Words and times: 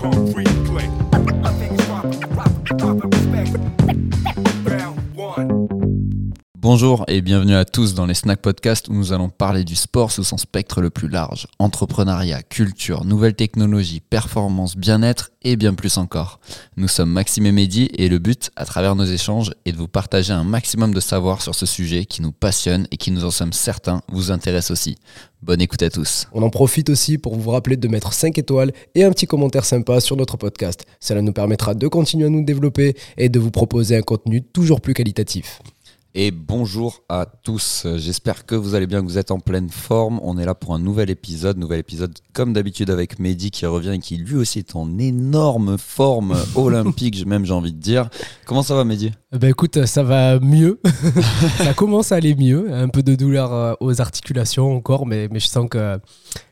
concrete 0.00 0.59
Bonjour 6.72 7.04
et 7.08 7.20
bienvenue 7.20 7.56
à 7.56 7.64
tous 7.64 7.94
dans 7.94 8.06
les 8.06 8.14
Snack 8.14 8.40
Podcast 8.40 8.86
où 8.88 8.94
nous 8.94 9.12
allons 9.12 9.28
parler 9.28 9.64
du 9.64 9.74
sport 9.74 10.12
sous 10.12 10.22
son 10.22 10.36
spectre 10.36 10.80
le 10.80 10.88
plus 10.88 11.08
large. 11.08 11.48
Entrepreneuriat, 11.58 12.44
culture, 12.44 13.04
nouvelles 13.04 13.34
technologies, 13.34 13.98
performance, 13.98 14.76
bien-être 14.76 15.32
et 15.42 15.56
bien 15.56 15.74
plus 15.74 15.98
encore. 15.98 16.38
Nous 16.76 16.86
sommes 16.86 17.10
Maxime 17.10 17.46
et 17.46 17.50
Mehdi 17.50 17.90
et 17.98 18.08
le 18.08 18.20
but, 18.20 18.52
à 18.54 18.64
travers 18.66 18.94
nos 18.94 19.04
échanges, 19.04 19.52
est 19.64 19.72
de 19.72 19.78
vous 19.78 19.88
partager 19.88 20.32
un 20.32 20.44
maximum 20.44 20.94
de 20.94 21.00
savoir 21.00 21.42
sur 21.42 21.56
ce 21.56 21.66
sujet 21.66 22.04
qui 22.04 22.22
nous 22.22 22.30
passionne 22.30 22.86
et 22.92 22.96
qui 22.96 23.10
nous 23.10 23.24
en 23.24 23.32
sommes 23.32 23.52
certains 23.52 24.00
vous 24.06 24.30
intéresse 24.30 24.70
aussi. 24.70 24.94
Bonne 25.42 25.60
écoute 25.60 25.82
à 25.82 25.90
tous. 25.90 26.28
On 26.32 26.42
en 26.44 26.50
profite 26.50 26.88
aussi 26.88 27.18
pour 27.18 27.34
vous 27.34 27.50
rappeler 27.50 27.78
de 27.78 27.88
mettre 27.88 28.12
5 28.12 28.38
étoiles 28.38 28.70
et 28.94 29.02
un 29.02 29.10
petit 29.10 29.26
commentaire 29.26 29.64
sympa 29.64 29.98
sur 29.98 30.16
notre 30.16 30.36
podcast. 30.36 30.86
Cela 31.00 31.20
nous 31.20 31.32
permettra 31.32 31.74
de 31.74 31.88
continuer 31.88 32.26
à 32.26 32.30
nous 32.30 32.44
développer 32.44 32.94
et 33.16 33.28
de 33.28 33.40
vous 33.40 33.50
proposer 33.50 33.96
un 33.96 34.02
contenu 34.02 34.40
toujours 34.40 34.80
plus 34.80 34.94
qualitatif. 34.94 35.60
Et 36.12 36.32
bonjour 36.32 37.04
à 37.08 37.24
tous, 37.24 37.86
j'espère 37.94 38.44
que 38.44 38.56
vous 38.56 38.74
allez 38.74 38.88
bien, 38.88 39.00
que 39.00 39.06
vous 39.06 39.18
êtes 39.18 39.30
en 39.30 39.38
pleine 39.38 39.68
forme. 39.68 40.18
On 40.24 40.38
est 40.38 40.44
là 40.44 40.56
pour 40.56 40.74
un 40.74 40.80
nouvel 40.80 41.08
épisode, 41.08 41.56
nouvel 41.56 41.78
épisode 41.78 42.12
comme 42.32 42.52
d'habitude 42.52 42.90
avec 42.90 43.20
Mehdi 43.20 43.52
qui 43.52 43.64
revient 43.64 43.92
et 43.92 44.00
qui 44.00 44.16
lui 44.16 44.34
aussi 44.34 44.58
est 44.58 44.74
en 44.74 44.98
énorme 44.98 45.78
forme 45.78 46.36
olympique, 46.56 47.24
même 47.26 47.44
j'ai 47.44 47.52
envie 47.52 47.72
de 47.72 47.78
dire. 47.78 48.10
Comment 48.44 48.64
ça 48.64 48.74
va 48.74 48.82
Mehdi? 48.82 49.12
Ben 49.30 49.50
écoute, 49.50 49.86
ça 49.86 50.02
va 50.02 50.40
mieux. 50.40 50.80
ça 51.58 51.74
commence 51.74 52.10
à 52.10 52.16
aller 52.16 52.34
mieux. 52.34 52.74
Un 52.74 52.88
peu 52.88 53.04
de 53.04 53.14
douleur 53.14 53.52
euh, 53.52 53.74
aux 53.78 54.00
articulations 54.00 54.74
encore, 54.74 55.06
mais, 55.06 55.28
mais 55.30 55.38
je 55.38 55.46
sens 55.46 55.68
que, 55.70 56.00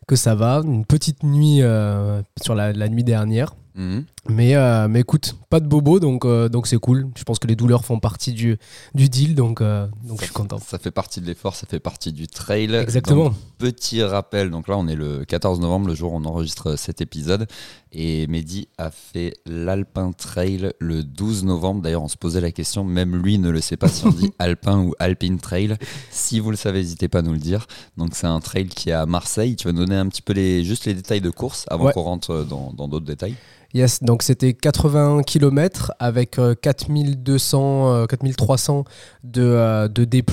que 0.09 0.17
ça 0.17 0.35
va. 0.35 0.63
Une 0.65 0.85
petite 0.85 1.23
nuit 1.23 1.63
euh, 1.63 2.21
sur 2.43 2.57
la, 2.57 2.73
la 2.73 2.89
nuit 2.89 3.05
dernière. 3.05 3.55
Mhm. 3.77 4.07
Mais, 4.29 4.57
euh, 4.57 4.89
mais 4.89 5.01
écoute, 5.01 5.37
pas 5.49 5.61
de 5.61 5.69
bobo, 5.69 6.01
donc 6.01 6.25
euh, 6.25 6.49
donc 6.49 6.67
c'est 6.67 6.79
cool. 6.79 7.09
Je 7.17 7.23
pense 7.23 7.39
que 7.39 7.47
les 7.47 7.55
douleurs 7.55 7.85
font 7.85 8.01
partie 8.01 8.33
du, 8.33 8.59
du 8.95 9.09
deal, 9.09 9.37
donc, 9.37 9.63
donc 9.63 10.19
je 10.19 10.25
suis 10.25 10.35
content. 10.35 10.59
Ça 10.59 10.79
fait 10.79 10.91
partie 10.91 11.21
de 11.21 11.27
l'effort, 11.27 11.55
ça 11.55 11.67
fait 11.67 11.79
partie 11.79 12.13
du 12.13 12.27
trail. 12.27 12.75
Exactement. 12.75 13.27
Donc, 13.27 13.35
petit 13.59 14.03
rappel, 14.03 14.51
donc 14.51 14.67
là 14.67 14.77
on 14.77 14.89
est 14.89 14.97
le 14.97 15.25
14 15.25 15.61
novembre, 15.61 15.89
le 15.89 15.95
jour 15.95 16.13
où 16.13 16.17
on 16.17 16.25
enregistre 16.25 16.77
cet 16.77 17.01
épisode. 17.01 17.47
Et 17.93 18.27
Mehdi 18.27 18.69
a 18.77 18.91
fait 18.91 19.35
l'Alpin 19.47 20.13
Trail 20.13 20.73
le 20.79 21.03
12 21.03 21.45
novembre. 21.45 21.81
D'ailleurs, 21.81 22.03
on 22.03 22.09
se 22.09 22.19
posait 22.19 22.41
la 22.41 22.53
question, 22.53 22.85
même 22.85 23.17
lui 23.17 23.39
ne 23.39 23.49
le 23.49 23.61
sait 23.61 23.79
pas 23.79 23.89
si 23.89 24.05
on 24.07 24.11
dit 24.11 24.31
Alpin 24.39 24.79
ou 24.81 24.95
Alpine 24.99 25.39
Trail. 25.39 25.77
Si 26.11 26.39
vous 26.39 26.51
le 26.51 26.57
savez, 26.57 26.81
n'hésitez 26.81 27.09
pas 27.09 27.21
à 27.21 27.23
nous 27.23 27.33
le 27.33 27.39
dire. 27.39 27.67
Donc 27.97 28.11
c'est 28.13 28.27
un 28.27 28.41
trail 28.41 28.69
qui 28.69 28.91
est 28.91 28.95
à 28.95 29.07
Marseille. 29.07 29.57
Tu 29.57 29.67
vas 29.67 29.73
nous 29.73 29.85
donner 29.85 29.97
un 29.99 30.09
petit 30.09 30.23
peu 30.23 30.33
les, 30.33 30.65
juste 30.65 30.87
les 30.87 30.95
détails 30.95 31.21
de 31.21 31.31
course 31.31 31.65
avant 31.69 31.87
Ouais. 31.87 31.93
qu'on 31.93 32.03
rentre 32.03 32.45
dans 32.49 32.73
dans 32.77 32.89
d'autres 32.89 33.07
détails. 33.07 33.35
Yes, 33.75 34.03
donc 34.03 34.23
c'était 34.23 34.55
80 34.55 35.23
km 35.25 35.93
avec 35.99 36.39
euh, 36.39 36.55
4200, 36.55 37.93
euh, 37.93 38.07
4300 38.07 38.85
de, 39.25 39.43
euh, 39.43 39.89
de 39.89 40.05
D+, 40.05 40.25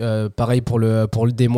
euh, 0.00 0.28
pareil 0.28 0.60
pour 0.60 0.78
le, 0.80 1.06
pour 1.06 1.24
le 1.26 1.32
D-, 1.32 1.48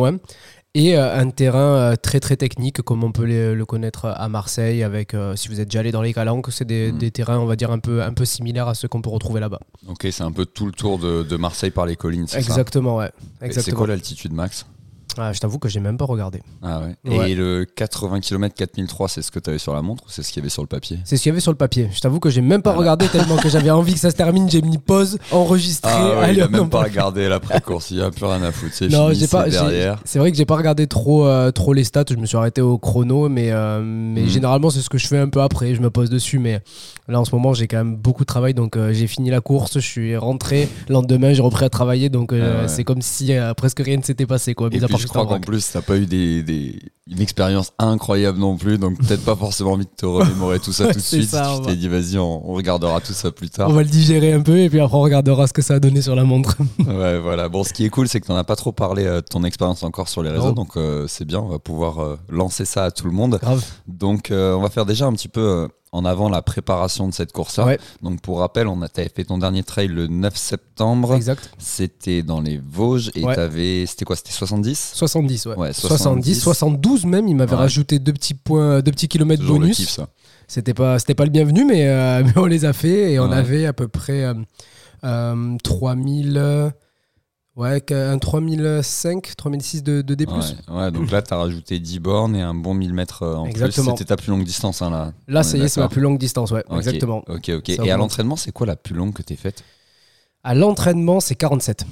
et 0.75 0.95
euh, 0.95 1.17
un 1.19 1.31
terrain 1.31 1.75
euh, 1.75 1.95
très 1.95 2.19
très 2.19 2.35
technique 2.37 2.83
comme 2.83 3.03
on 3.03 3.11
peut 3.11 3.25
le, 3.25 3.55
le 3.55 3.65
connaître 3.65 4.05
à 4.05 4.29
Marseille 4.29 4.83
avec, 4.83 5.15
euh, 5.15 5.35
si 5.35 5.47
vous 5.47 5.59
êtes 5.59 5.69
déjà 5.69 5.79
allé 5.79 5.91
dans 5.91 6.03
les 6.03 6.13
Calanques, 6.13 6.51
c'est 6.51 6.65
des, 6.65 6.91
Mhm. 6.91 6.97
des 6.99 7.09
terrains, 7.09 7.39
on 7.39 7.47
va 7.47 7.55
dire, 7.55 7.71
un 7.71 7.79
peu, 7.79 8.03
un 8.03 8.13
peu 8.13 8.25
similaires 8.25 8.67
à 8.67 8.75
ceux 8.75 8.87
qu'on 8.87 9.01
peut 9.01 9.09
retrouver 9.09 9.39
là-bas. 9.39 9.59
Ok, 9.87 10.07
c'est 10.11 10.21
un 10.23 10.31
peu 10.31 10.45
tout 10.45 10.67
le 10.67 10.71
tour 10.71 10.99
de, 10.99 11.23
de 11.23 11.35
Marseille 11.35 11.71
par 11.71 11.87
les 11.87 11.95
collines, 11.95 12.27
c'est 12.27 12.41
ça? 12.41 12.47
Exactement, 12.47 12.97
ouais. 12.97 13.11
C'est 13.49 13.71
quoi 13.71 13.87
l'altitude 13.87 14.33
max? 14.33 14.67
Ah, 15.19 15.33
je 15.33 15.39
t'avoue 15.39 15.57
que 15.57 15.67
j'ai 15.69 15.79
même 15.79 15.97
pas 15.97 16.05
regardé. 16.05 16.43
Ah 16.61 16.79
ouais. 16.81 17.17
Ouais. 17.17 17.31
Et 17.31 17.35
le 17.35 17.65
80 17.65 18.19
km 18.19 18.53
4003, 18.55 19.07
c'est 19.07 19.21
ce 19.23 19.31
que 19.31 19.39
tu 19.39 19.49
avais 19.49 19.57
sur 19.57 19.73
la 19.73 19.81
montre 19.81 20.03
ou 20.05 20.09
c'est 20.09 20.21
ce 20.21 20.29
qu'il 20.31 20.41
y 20.41 20.43
avait 20.43 20.49
sur 20.49 20.61
le 20.61 20.67
papier? 20.67 20.99
C'est 21.05 21.17
ce 21.17 21.23
qu'il 21.23 21.29
y 21.29 21.31
avait 21.31 21.39
sur 21.39 21.51
le 21.51 21.57
papier. 21.57 21.89
Je 21.91 21.99
t'avoue 22.01 22.19
que 22.19 22.29
j'ai 22.29 22.41
même 22.41 22.61
pas 22.61 22.71
Voilà. 22.73 22.91
regardé 22.93 23.07
tellement 23.07 23.37
que 23.37 23.49
j'avais 23.49 23.71
envie 23.71 23.93
que 23.93 23.99
ça 23.99 24.11
se 24.11 24.15
termine. 24.15 24.47
J'ai 24.49 24.61
mis 24.61 24.77
pause, 24.77 25.17
enregistré. 25.31 25.91
Ah 25.91 26.19
ouais, 26.19 26.33
il 26.35 26.41
a 26.41 26.47
même 26.47 26.69
pas 26.69 26.83
regardé 26.83 27.27
la 27.29 27.39
pré-course, 27.39 27.89
il 27.91 28.01
a 28.01 28.11
plus 28.11 28.25
rien 28.25 28.43
à 28.43 28.51
foutre. 28.51 28.73
C'est 28.75 28.89
Non, 28.89 29.07
fini, 29.07 29.19
j'ai 29.21 29.27
pas. 29.27 29.45
c'est 29.45 29.51
j'ai- 29.51 29.57
derrière. 29.57 29.99
C'est 30.05 30.19
vrai 30.19 30.29
que 30.31 30.37
j'ai 30.37 30.45
pas 30.45 30.57
regardé 30.57 30.85
trop, 30.85 31.25
euh, 31.25 31.51
trop 31.51 31.73
les 31.73 31.83
stats. 31.83 32.03
Je 32.09 32.15
me 32.15 32.25
suis 32.27 32.37
arrêté 32.37 32.61
au 32.61 32.77
chrono, 32.77 33.27
mais, 33.27 33.51
euh, 33.51 33.81
mais 33.83 34.21
Mhm. 34.21 34.27
généralement 34.29 34.69
c'est 34.69 34.81
ce 34.81 34.89
que 34.89 34.97
je 34.99 35.07
fais 35.07 35.17
un 35.17 35.29
peu 35.29 35.41
après. 35.41 35.73
Je 35.73 35.81
me 35.81 35.89
pose 35.89 36.09
dessus, 36.11 36.37
mais 36.37 36.61
là 37.07 37.19
en 37.19 37.25
ce 37.25 37.33
moment 37.33 37.53
j'ai 37.53 37.67
quand 37.67 37.77
même 37.77 37.95
beaucoup 37.95 38.23
de 38.23 38.27
travail, 38.27 38.53
donc 38.53 38.75
euh, 38.77 38.93
j'ai 38.93 39.07
fini 39.07 39.29
la 39.29 39.41
course, 39.41 39.75
je 39.75 39.79
suis 39.79 40.17
rentré. 40.17 40.67
Le 40.89 40.93
lendemain 40.93 41.33
j'ai 41.33 41.41
repris 41.41 41.65
à 41.65 41.69
travailler, 41.69 42.09
donc 42.09 42.33
euh, 42.33 42.57
Ah 42.59 42.61
ouais. 42.63 42.67
c'est 42.67 42.83
comme 42.83 43.01
si 43.01 43.33
euh, 43.33 43.53
presque 43.53 43.79
rien 43.79 43.97
ne 43.97 44.03
s'était 44.03 44.25
passé, 44.25 44.53
quoi. 44.53 44.67
Et 44.71 44.79
puis 44.79 44.97
je 44.97 45.07
crois 45.07 45.25
qu'en 45.25 45.39
plus, 45.39 45.71
t'as 45.71 45.81
pas 45.81 45.97
eu 45.97 46.05
des, 46.05 46.43
des- 46.43 46.79
une 47.09 47.21
expérience 47.21 47.71
incroyable 47.79 48.37
non 48.37 48.57
plus, 48.57 48.77
donc 48.77 48.97
peut-être 48.97 49.23
pas 49.23 49.35
forcément 49.37 49.71
envie 49.73 49.85
de 49.85 49.89
te 49.95 50.05
remémorer 50.05 50.59
tout 50.59 50.73
ça 50.73 50.83
Ouais, 50.87 50.91
tout 50.91 50.97
de 50.99 51.03
suite. 51.03 51.29
ça, 51.29 51.53
tu 51.61 51.67
t'es 51.67 51.75
dit, 51.77 51.87
vas-y, 51.87 52.17
on, 52.17 52.49
on 52.49 52.53
regardera 52.53 52.99
tout 52.99 53.13
ça 53.13 53.31
plus 53.31 53.49
tard. 53.49 53.69
On 53.69 53.73
va 53.73 53.83
le 53.83 53.87
digérer 53.89 54.33
un 54.33 54.41
peu 54.41 54.57
et 54.59 54.69
puis 54.69 54.79
après 54.81 54.97
on 54.97 55.01
regardera 55.01 55.47
ce 55.47 55.53
que 55.53 55.61
ça 55.61 55.75
a 55.75 55.79
donné 55.79 56.01
sur 56.01 56.15
la 56.15 56.23
montre. 56.25 56.57
Ouais, 56.85 57.19
voilà. 57.19 57.47
Bon, 57.49 57.63
ce 57.63 57.71
qui 57.73 57.85
est 57.85 57.89
cool, 57.89 58.07
c'est 58.09 58.19
que 58.19 58.27
t'en 58.27 58.35
as 58.35 58.43
pas 58.43 58.55
trop 58.57 58.71
parlé 58.73 59.03
de 59.05 59.19
ton 59.21 59.43
expérience 59.45 59.83
encore 59.83 60.09
sur 60.09 60.21
les 60.23 60.29
réseaux, 60.31 60.47
Non. 60.47 60.51
donc 60.65 60.73
c'est 61.07 61.25
bien, 61.25 61.39
on 61.39 61.47
va 61.49 61.59
pouvoir 61.59 62.17
lancer 62.29 62.65
ça 62.65 62.83
à 62.85 62.91
tout 62.91 63.05
le 63.05 63.11
monde. 63.13 63.39
Grave. 63.41 63.63
Donc, 63.87 64.27
on 64.31 64.59
va 64.61 64.69
faire 64.69 64.85
déjà 64.85 65.05
un 65.05 65.13
petit 65.13 65.27
peu 65.29 65.67
en 65.97 66.05
avant 66.05 66.29
la 66.29 66.41
préparation 66.41 67.07
de 67.07 67.13
cette 67.13 67.31
course-là. 67.31 67.65
Ouais. 67.65 67.79
Donc, 68.01 68.21
pour 68.21 68.39
rappel, 68.39 68.67
on 68.67 68.81
a 68.81 68.87
fait 68.87 69.25
ton 69.25 69.37
dernier 69.37 69.63
trail 69.63 69.87
le 69.87 70.07
9 70.07 70.35
septembre. 70.37 71.15
Exact. 71.15 71.49
C'était 71.57 72.21
dans 72.21 72.39
les 72.39 72.57
Vosges 72.57 73.11
et 73.15 73.23
Ouais. 73.23 73.35
t'avais, 73.35 73.85
c'était 73.87 74.05
quoi 74.05 74.15
C'était 74.15 74.31
70 74.31 74.91
70, 74.93 75.45
ouais. 75.47 75.55
Ouais, 75.55 75.73
70, 75.73 76.39
72 76.41 77.05
même. 77.05 77.27
Il 77.27 77.35
m'avait 77.35 77.55
rajouté 77.55 77.99
deux 77.99 78.13
petits 78.13 78.33
points, 78.35 78.81
deux 78.81 78.91
petits 78.91 79.07
kilomètres 79.07 79.41
Toujours 79.41 79.55
le 79.57 79.61
bonus. 79.61 79.77
kiff, 79.77 79.89
ça. 79.89 80.07
C'était 80.47 80.73
pas, 80.73 80.97
c'était 80.99 81.15
pas 81.15 81.25
le 81.25 81.31
bienvenu, 81.31 81.65
mais, 81.65 81.87
euh, 81.87 82.23
mais 82.25 82.33
on 82.37 82.45
les 82.45 82.63
a 82.65 82.73
fait 82.73 83.11
et 83.13 83.19
on 83.19 83.31
avait 83.31 83.65
à 83.65 83.73
peu 83.73 83.87
près 83.87 84.23
euh, 84.23 84.33
euh, 85.03 85.57
3000, 85.63 86.71
ouais, 87.57 87.83
un 87.91 88.17
3005, 88.17 89.35
3006 89.35 89.83
de, 89.83 90.01
de 90.01 90.15
D+. 90.15 90.25
Ouais, 90.25 90.73
ouais, 90.73 90.91
donc 90.91 91.11
là, 91.11 91.21
t'as 91.21 91.35
rajouté 91.35 91.79
10 91.79 91.99
bornes 91.99 92.35
et 92.35 92.41
un 92.41 92.53
bon 92.53 92.73
1000 92.73 92.93
mètres 92.93 93.23
euh, 93.23 93.35
en 93.35 93.45
Exactement. 93.45 93.91
plus. 93.91 93.97
C'était 93.97 94.07
ta 94.07 94.15
plus 94.15 94.29
longue 94.29 94.45
distance, 94.45 94.81
hein, 94.81 94.89
là. 94.89 95.11
Là, 95.27 95.43
ça 95.43 95.57
y 95.57 95.61
est, 95.61 95.67
c'est 95.67 95.81
ma 95.81 95.89
plus 95.89 96.01
longue 96.01 96.17
distance, 96.17 96.51
ouais, 96.51 96.63
exactement. 96.75 97.23
Ok, 97.27 97.49
ok. 97.49 97.71
Ça 97.75 97.83
et 97.83 97.91
à 97.91 97.97
l'entraînement, 97.97 98.37
c'est 98.37 98.51
quoi 98.51 98.65
la 98.65 98.75
plus 98.77 98.95
longue 98.95 99.13
que 99.13 99.23
t'es 99.23 99.35
faite? 99.35 99.63
À 100.43 100.55
l'entraînement, 100.55 101.19
c'est 101.19 101.35
47. 101.35 101.85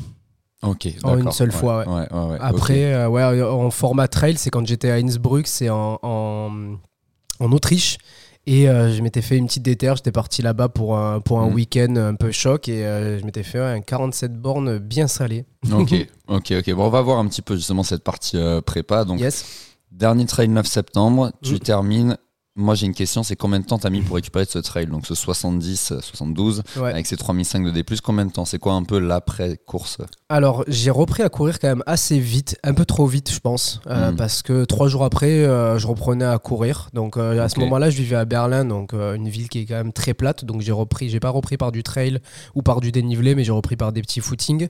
Ok, 0.61 0.87
En 1.03 1.17
une 1.17 1.31
seule 1.31 1.49
ouais, 1.49 1.55
fois, 1.55 1.85
ouais. 1.87 2.37
Après, 2.39 2.93
euh, 2.93 3.09
ouais, 3.09 3.41
en 3.43 3.69
format 3.69 4.07
trail, 4.07 4.37
c'est 4.37 4.49
quand 4.49 4.65
j'étais 4.65 4.89
à 4.89 4.95
Innsbruck, 4.95 5.47
c'est 5.47 5.69
en, 5.69 5.99
en, 6.01 6.75
en 7.39 7.51
Autriche. 7.51 7.97
Et 8.47 8.69
euh, 8.69 8.93
je 8.93 9.01
m'étais 9.01 9.23
fait 9.23 9.37
une 9.37 9.47
petite 9.47 9.63
déterre, 9.63 9.95
j'étais 9.95 10.11
parti 10.11 10.41
là-bas 10.43 10.69
pour 10.69 10.97
un, 10.97 11.19
pour 11.19 11.39
un 11.39 11.47
Mhm. 11.47 11.53
week-end 11.55 11.95
un 11.95 12.13
peu 12.15 12.31
choc 12.31 12.69
et 12.69 12.85
euh, 12.85 13.19
je 13.19 13.25
m'étais 13.25 13.41
fait 13.43 13.57
un 13.59 13.81
47 13.81 14.33
bornes 14.33 14.77
bien 14.77 15.07
salé. 15.07 15.45
Ok, 15.73 15.93
ok, 16.27 16.53
ok. 16.59 16.73
Bon, 16.75 16.85
on 16.85 16.89
va 16.89 17.01
voir 17.01 17.17
un 17.17 17.27
petit 17.27 17.41
peu 17.41 17.55
justement 17.55 17.81
cette 17.83 18.03
partie 18.03 18.37
euh, 18.37 18.61
prépa. 18.61 19.03
Donc, 19.03 19.19
yes. 19.19 19.45
dernier 19.91 20.25
trail 20.27 20.49
9 20.49 20.65
septembre, 20.67 21.31
tu 21.41 21.55
Mm. 21.55 21.59
termines. 21.59 22.17
Moi, 22.57 22.73
j'ai 22.73 22.85
une 22.85 22.93
question 22.93 23.21
c'est 23.21 23.35
combien 23.35 23.59
de 23.59 23.65
temps 23.65 23.77
t'as 23.77 23.89
mis 23.89 24.01
pour 24.01 24.15
récupérer 24.15 24.45
de 24.45 24.49
ce 24.49 24.59
trail? 24.59 24.85
Donc, 24.87 25.05
ce 25.05 25.13
70, 25.13 25.91
euh, 25.91 25.99
72, 25.99 26.63
Ouais. 26.77 26.89
avec 26.91 27.05
ces 27.05 27.17
3005 27.17 27.65
de 27.65 27.71
D, 27.71 27.83
combien 28.01 28.25
de 28.25 28.31
temps? 28.31 28.45
C'est 28.45 28.59
quoi 28.59 28.73
un 28.75 28.83
peu 28.83 28.97
l'après-course? 28.97 29.97
Alors, 30.29 30.63
j'ai 30.69 30.89
repris 30.89 31.21
à 31.23 31.27
courir 31.27 31.59
quand 31.59 31.67
même 31.67 31.83
assez 31.85 32.17
vite, 32.17 32.57
un 32.63 32.73
peu 32.73 32.85
trop 32.85 33.07
vite, 33.07 33.29
je 33.29 33.39
pense, 33.39 33.81
euh, 33.87 34.11
Mm. 34.11 34.15
parce 34.15 34.41
que 34.41 34.63
trois 34.63 34.87
jours 34.87 35.03
après, 35.03 35.31
euh, 35.43 35.77
je 35.77 35.85
reprenais 35.87 36.23
à 36.23 36.37
courir. 36.39 36.87
Donc, 36.93 37.17
euh, 37.17 37.43
à 37.43 37.49
ce 37.49 37.59
moment-là, 37.59 37.89
je 37.89 37.97
vivais 37.97 38.15
à 38.15 38.23
Berlin, 38.23 38.63
donc 38.63 38.93
euh, 38.93 39.15
une 39.15 39.27
ville 39.27 39.49
qui 39.49 39.59
est 39.59 39.65
quand 39.65 39.75
même 39.75 39.91
très 39.91 40.13
plate. 40.13 40.45
Donc, 40.45 40.61
j'ai 40.61 40.71
repris, 40.71 41.09
j'ai 41.09 41.19
pas 41.19 41.31
repris 41.31 41.57
par 41.57 41.73
du 41.73 41.83
trail 41.83 42.19
ou 42.55 42.61
par 42.61 42.79
du 42.79 42.93
dénivelé, 42.93 43.35
mais 43.35 43.43
j'ai 43.43 43.51
repris 43.51 43.75
par 43.75 43.91
des 43.91 44.01
petits 44.01 44.21
footings. 44.21 44.69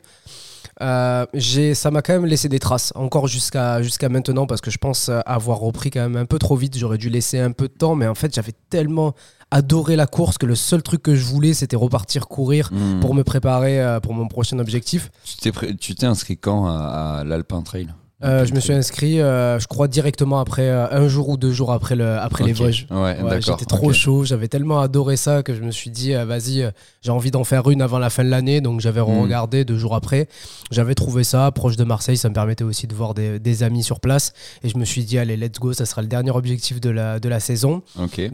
Euh, 0.81 1.25
j'ai- 1.33 1.73
ça 1.73 1.89
m'a 1.89 2.01
quand 2.01 2.13
même 2.13 2.25
laissé 2.25 2.49
des 2.49 2.59
traces, 2.59 2.91
encore 2.95 3.27
jusqu'à 3.27 3.81
jusqu'à 3.81 4.09
maintenant, 4.09 4.45
parce 4.45 4.59
que 4.61 4.69
je 4.71 4.77
pense 4.77 5.07
euh, 5.09 5.19
avoir 5.25 5.59
repris 5.59 5.89
quand 5.89 6.01
même 6.01 6.17
un 6.17 6.25
peu 6.25 6.37
trop 6.37 6.55
vite. 6.57 6.77
J'aurais 6.77 6.97
dû 6.97 7.09
laisser 7.09 7.39
un 7.39 7.51
peu 7.51 7.67
de 7.69 7.73
temps, 7.73 7.95
mais 7.95 8.07
en 8.07 8.15
fait, 8.15 8.33
j'avais 8.35 8.53
tellement 8.69 9.13
adoré 9.51 9.95
la 9.95 10.05
course 10.07 10.37
que 10.37 10.45
le 10.45 10.55
seul 10.55 10.83
truc 10.83 11.01
que 11.01 11.15
je 11.15 11.23
voulais, 11.23 11.53
c'était 11.53 11.75
repartir 11.77 12.27
courir 12.27 12.69
Mm. 12.73 12.99
pour 12.99 13.13
me 13.13 13.23
préparer 13.23 13.81
euh, 13.81 13.99
pour 14.01 14.13
mon 14.13 14.27
prochain 14.27 14.59
objectif. 14.59 15.11
Tu 15.23 15.37
t'es 15.37 15.51
pré- 15.51 15.75
tu 15.75 15.95
t'es 15.95 16.07
inscrit 16.07 16.37
quand 16.37 16.65
à, 16.67 17.19
à 17.19 17.23
l'Alpin 17.23 17.61
Trail? 17.61 17.87
Euh, 18.23 18.45
je 18.45 18.53
me 18.53 18.61
suis 18.61 18.71
inscrit, 18.71 19.19
euh, 19.19 19.59
je 19.59 19.67
crois, 19.67 19.89
directement 19.89 20.39
après, 20.39 20.69
euh, 20.69 20.87
un 20.89 21.07
jour 21.09 21.27
ou 21.27 21.35
deux 21.37 21.51
jours 21.51 21.73
après, 21.73 21.95
le, 21.95 22.17
après 22.17 22.45
les. 22.45 22.53
Vosges. 22.53 22.87
Ouais. 22.89 23.17
J'étais 23.41 23.65
trop 23.65 23.91
chaud, 23.91 24.23
j'avais 24.23 24.47
tellement 24.47 24.79
adoré 24.79 25.17
ça 25.17 25.43
que 25.43 25.53
je 25.53 25.61
me 25.61 25.71
suis 25.71 25.89
dit, 25.89 26.13
vas-y, 26.13 26.71
j'ai 27.01 27.11
envie 27.11 27.29
d'en 27.29 27.43
faire 27.43 27.69
une 27.69 27.81
avant 27.81 27.99
la 27.99 28.09
fin 28.09 28.23
de 28.23 28.29
l'année. 28.29 28.61
Donc 28.61 28.79
j'avais 28.79 29.01
Mm. 29.01 29.21
regardé 29.21 29.65
deux 29.65 29.77
jours 29.77 29.95
après. 29.95 30.27
J'avais 30.71 30.95
trouvé 30.95 31.25
ça 31.25 31.51
proche 31.51 31.75
de 31.75 31.83
Marseille, 31.83 32.15
ça 32.15 32.29
me 32.29 32.33
permettait 32.33 32.63
aussi 32.63 32.87
de 32.87 32.95
voir 32.95 33.13
des, 33.13 33.37
des 33.39 33.63
amis 33.63 33.83
sur 33.83 33.99
place. 33.99 34.31
Et 34.63 34.69
je 34.69 34.77
me 34.77 34.85
suis 34.85 35.03
dit, 35.03 35.17
allez, 35.17 35.35
let's 35.35 35.59
go, 35.59 35.73
ça 35.73 35.85
sera 35.85 36.01
le 36.01 36.07
dernier 36.07 36.31
objectif 36.31 36.79
de 36.79 36.89
la, 36.89 37.19
de 37.19 37.27
la 37.27 37.41
saison. 37.41 37.81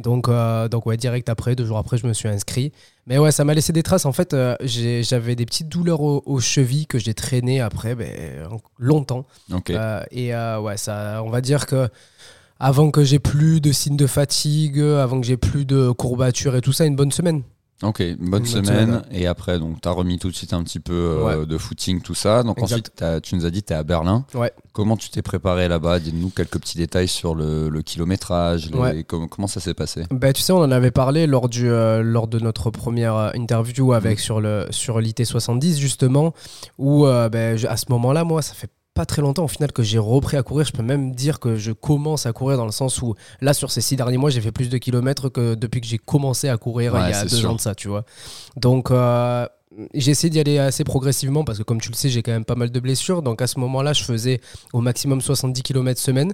Donc, 0.04 0.30
donc 0.70 0.86
ouais, 0.86 0.98
direct 0.98 1.28
après, 1.28 1.56
deux 1.56 1.66
jours 1.66 1.80
après, 1.80 1.98
je 1.98 2.06
me 2.06 2.14
suis 2.14 2.30
inscrit. 2.30 2.72
Mais 3.08 3.18
ouais, 3.18 3.32
ça 3.32 3.44
m'a 3.44 3.54
laissé 3.54 3.74
des 3.74 3.84
traces. 3.84 4.06
En 4.06 4.12
fait, 4.12 4.34
euh, 4.34 4.56
j'avais 4.62 5.36
des 5.36 5.46
petites 5.46 5.70
douleurs 5.70 6.02
aux, 6.02 6.22
aux 6.26 6.40
chevilles 6.40 6.86
que 6.86 7.00
j'ai 7.00 7.14
traînées 7.14 7.60
après 7.60 7.96
ben, 7.96 8.48
longtemps. 8.78 9.26
Euh, 9.70 10.04
et 10.12 10.34
euh, 10.36 10.60
ouais, 10.60 10.78
ça, 10.78 11.22
on 11.26 11.30
va 11.30 11.42
dire 11.42 11.66
que 11.66 11.90
avant 12.60 12.92
que 12.92 13.04
j'ai 13.04 13.18
plus 13.18 13.60
de 13.60 13.72
signes 13.72 13.98
de 13.98 14.06
fatigue, 14.06 14.80
avant 14.80 15.20
que 15.20 15.26
j'ai 15.26 15.38
plus 15.38 15.66
de 15.66 15.90
courbatures 15.90 16.56
et 16.56 16.62
tout 16.62 16.74
ça, 16.74 16.86
une 16.86 16.96
bonne 16.96 17.12
semaine. 17.12 17.42
Ok, 17.84 18.00
une 18.00 18.30
bonne 18.30 18.42
Une 18.42 18.46
semaine. 18.46 19.02
Et 19.12 19.26
après, 19.26 19.58
donc, 19.58 19.82
tu 19.82 19.88
as 19.88 19.92
remis 19.92 20.20
tout 20.20 20.30
de 20.30 20.36
suite 20.36 20.54
un 20.54 20.64
petit 20.64 20.80
peu 20.80 20.94
euh, 20.94 21.40
Ouais. 21.42 21.46
de 21.48 21.58
footing, 21.58 22.02
tout 22.02 22.14
ça. 22.14 22.44
Donc, 22.44 22.60
Exact. 22.60 23.02
ensuite, 23.02 23.22
tu 23.24 23.36
nous 23.36 23.46
as 23.46 23.50
dit 23.50 23.62
que 23.62 23.68
tu 23.68 23.74
es 23.74 23.76
à 23.76 23.84
Berlin. 23.84 24.24
Ouais. 24.36 24.52
Comment 24.74 24.98
tu 24.98 25.10
t'es 25.10 25.22
préparé 25.24 25.68
là-bas? 25.68 26.00
Dis-nous 26.00 26.30
quelques 26.30 26.60
petits 26.60 26.78
détails 26.78 27.08
sur 27.08 27.34
le, 27.34 27.70
le 27.70 27.82
kilométrage. 27.82 28.70
les- 28.70 28.78
Ouais. 28.78 29.04
comment, 29.08 29.28
comment 29.28 29.48
ça 29.48 29.60
s'est 29.60 29.74
passé? 29.74 30.04
Bah, 30.12 30.32
tu 30.34 30.42
sais, 30.42 30.54
on 30.54 30.60
en 30.60 30.72
avait 30.72 30.92
parlé 30.92 31.26
lors, 31.28 31.50
du, 31.50 31.70
euh, 31.70 32.02
lors 32.04 32.28
de 32.28 32.40
notre 32.40 32.70
première 32.70 33.16
euh, 33.16 33.32
interview 33.36 33.94
avec 33.94 34.18
Mhm. 34.20 34.24
sur 34.24 34.42
le 34.42 34.66
sur 34.70 35.00
l'IT70 35.02 35.78
justement, 35.80 36.34
où 36.78 37.06
euh, 37.08 37.30
je- 37.58 37.68
à 37.68 37.78
ce 37.78 37.86
moment-là, 37.90 38.24
moi, 38.24 38.42
ça 38.42 38.54
fait 38.54 38.70
pas 38.94 39.06
très 39.06 39.22
longtemps 39.22 39.46
au 39.46 39.48
final 39.48 39.72
que 39.72 39.84
j'ai 39.84 39.98
repris 40.00 40.38
à 40.38 40.44
courir. 40.44 40.66
Je 40.66 40.74
peux 40.74 40.84
même 40.84 41.14
dire 41.16 41.40
que 41.40 41.56
je 41.56 41.72
commence 41.72 42.26
à 42.26 42.34
courir 42.34 42.58
dans 42.58 42.66
le 42.66 42.72
sens 42.72 43.02
où 43.02 43.16
là, 43.40 43.54
sur 43.54 43.72
ces 43.72 43.82
six 43.82 43.96
derniers 43.96 44.18
mois, 44.18 44.30
j'ai 44.30 44.42
fait 44.42 44.52
plus 44.52 44.70
de 44.70 44.78
kilomètres 44.78 45.30
que 45.30 45.56
depuis 45.56 45.80
que 45.82 45.88
j'ai 45.88 45.98
commencé 45.98 46.50
à 46.50 46.58
courir 46.58 46.94
Ouais, 46.94 47.02
il 47.08 47.10
y 47.12 47.14
a 47.14 47.24
deux 47.24 47.30
sûr. 47.38 47.52
ans 47.52 47.56
de 47.56 47.62
ça, 47.62 47.74
tu 47.74 47.88
vois. 47.88 48.04
Donc 48.58 48.92
euh, 48.92 49.48
j'ai 49.94 50.12
essayé 50.12 50.30
d'y 50.30 50.40
aller 50.42 50.58
assez 50.60 50.84
progressivement 50.84 51.46
parce 51.46 51.58
que 51.58 51.64
comme 51.64 51.80
tu 51.80 51.90
le 51.90 51.96
sais, 51.96 52.10
j'ai 52.10 52.22
quand 52.22 52.34
même 52.34 52.44
pas 52.46 52.56
mal 52.56 52.70
de 52.72 52.80
blessures. 52.82 53.22
Donc 53.22 53.42
à 53.42 53.48
ce 53.48 53.60
moment-là, 53.60 53.94
je 53.94 54.04
faisais 54.04 54.42
au 54.74 54.82
maximum 54.82 55.22
70 55.22 55.64
km 55.64 56.00
semaine. 56.00 56.34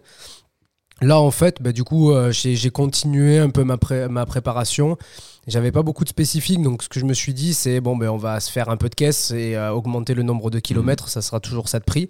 Là, 1.02 1.20
en 1.20 1.30
fait, 1.30 1.62
bah, 1.62 1.72
du 1.72 1.84
coup, 1.84 2.12
euh, 2.12 2.32
j'ai 2.32 2.56
j'ai 2.56 2.72
continué 2.72 3.38
un 3.38 3.52
peu 3.52 3.64
ma, 3.64 3.78
pré- 3.78 4.08
ma 4.10 4.26
préparation. 4.26 4.98
J'avais 5.48 5.72
pas 5.72 5.82
beaucoup 5.82 6.04
de 6.04 6.10
spécifiques, 6.10 6.62
donc 6.62 6.84
ce 6.84 6.90
que 6.90 7.00
je 7.00 7.06
me 7.06 7.14
suis 7.14 7.34
dit, 7.34 7.54
c'est 7.54 7.80
bon, 7.80 7.96
ben, 7.96 8.10
on 8.10 8.18
va 8.18 8.40
se 8.42 8.52
faire 8.52 8.68
un 8.70 8.76
peu 8.76 8.90
de 8.90 8.96
caisse 8.96 9.32
et 9.32 9.56
euh, 9.56 9.72
augmenter 9.72 10.14
le 10.14 10.24
nombre 10.24 10.50
de 10.52 10.60
kilomètres, 10.60 11.08
ça 11.08 11.22
sera 11.22 11.40
toujours 11.40 11.70
ça 11.70 11.80
de 11.80 11.86
prix. 11.86 12.10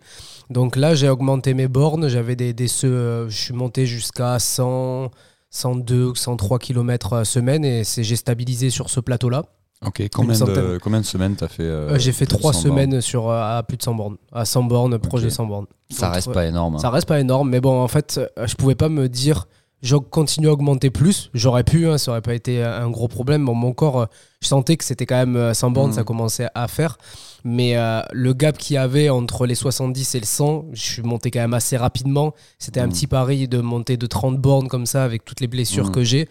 Donc 0.49 0.75
là, 0.75 0.95
j'ai 0.95 1.07
augmenté 1.07 1.53
mes 1.53 1.67
bornes, 1.67 2.07
j'avais 2.07 2.35
des, 2.35 2.53
des 2.53 2.67
euh, 2.83 3.29
je 3.29 3.37
suis 3.37 3.53
monté 3.53 3.85
jusqu'à 3.85 4.39
100, 4.39 5.11
102, 5.51 6.15
103 6.15 6.57
km 6.57 7.23
semaine 7.25 7.63
et 7.63 7.83
j'ai 7.85 8.15
stabilisé 8.15 8.71
sur 8.71 8.89
ce 8.89 8.99
plateau-là. 8.99 9.45
Ok, 9.85 10.01
combien 10.11 10.33
de, 10.33 10.37
centaine. 10.39 10.79
combien 10.81 11.01
de 11.01 11.05
semaines 11.05 11.35
tu 11.35 11.43
as 11.43 11.47
fait 11.47 11.61
euh, 11.61 11.99
j'ai 11.99 12.11
fait 12.13 12.25
trois 12.25 12.51
100 12.51 12.61
bornes 12.63 12.71
semaines 12.79 13.01
sur, 13.01 13.29
à 13.29 13.61
plus 13.61 13.77
de 13.77 13.83
100 13.83 13.93
bornes, 13.93 14.17
à 14.31 14.45
100 14.45 14.63
bornes, 14.63 14.97
proche 14.97 15.21
de 15.21 15.29
100 15.29 15.45
bornes. 15.45 15.67
Ça 15.91 16.09
reste 16.09 16.33
pas 16.33 16.47
énorme. 16.47 16.75
hein. 16.75 16.79
Ça 16.79 16.89
reste 16.89 17.07
pas 17.07 17.19
énorme, 17.19 17.51
mais 17.51 17.61
bon, 17.61 17.79
en 17.79 17.87
fait, 17.87 18.19
je 18.43 18.55
pouvais 18.55 18.73
pas 18.73 18.89
me 18.89 19.07
dire, 19.07 19.47
je 19.83 19.95
continue 19.95 20.47
à 20.47 20.51
augmenter 20.53 20.89
plus. 20.89 21.29
J'aurais 21.33 21.63
pu, 21.63 21.87
hein, 21.87 21.97
ça 21.97 22.11
aurait 22.11 22.21
pas 22.21 22.33
été 22.33 22.63
un 22.63 22.89
gros 22.89 23.07
problème. 23.07 23.45
Bon, 23.45 23.53
mon 23.53 23.73
corps, 23.73 24.01
euh, 24.01 24.05
je 24.41 24.47
sentais 24.47 24.75
que 24.77 24.83
c'était 24.83 25.05
quand 25.05 25.15
même 25.17 25.35
euh, 25.35 25.53
100 25.53 25.71
bornes, 25.71 25.89
Mhm. 25.91 25.95
ça 25.95 26.03
commençait 26.03 26.47
à 26.55 26.67
faire. 26.67 26.97
Mais 27.43 27.77
euh, 27.77 28.01
le 28.11 28.33
gap 28.33 28.57
qu'il 28.57 28.73
y 28.73 28.77
avait 28.77 29.09
entre 29.09 29.45
les 29.45 29.55
70 29.55 30.15
et 30.15 30.19
le 30.19 30.25
100, 30.25 30.65
je 30.73 30.81
suis 30.81 31.01
monté 31.03 31.29
quand 31.31 31.39
même 31.39 31.53
assez 31.53 31.77
rapidement. 31.77 32.33
C'était 32.59 32.79
un 32.79 32.87
Mhm. 32.87 32.93
petit 32.93 33.07
pari 33.07 33.47
de 33.47 33.61
monter 33.61 33.97
de 33.97 34.07
30 34.07 34.37
bornes 34.39 34.67
comme 34.67 34.85
ça 34.85 35.03
avec 35.03 35.23
toutes 35.23 35.39
les 35.41 35.47
blessures 35.47 35.85
Mhm. 35.87 35.91
que 35.91 36.03
j'ai. 36.03 36.27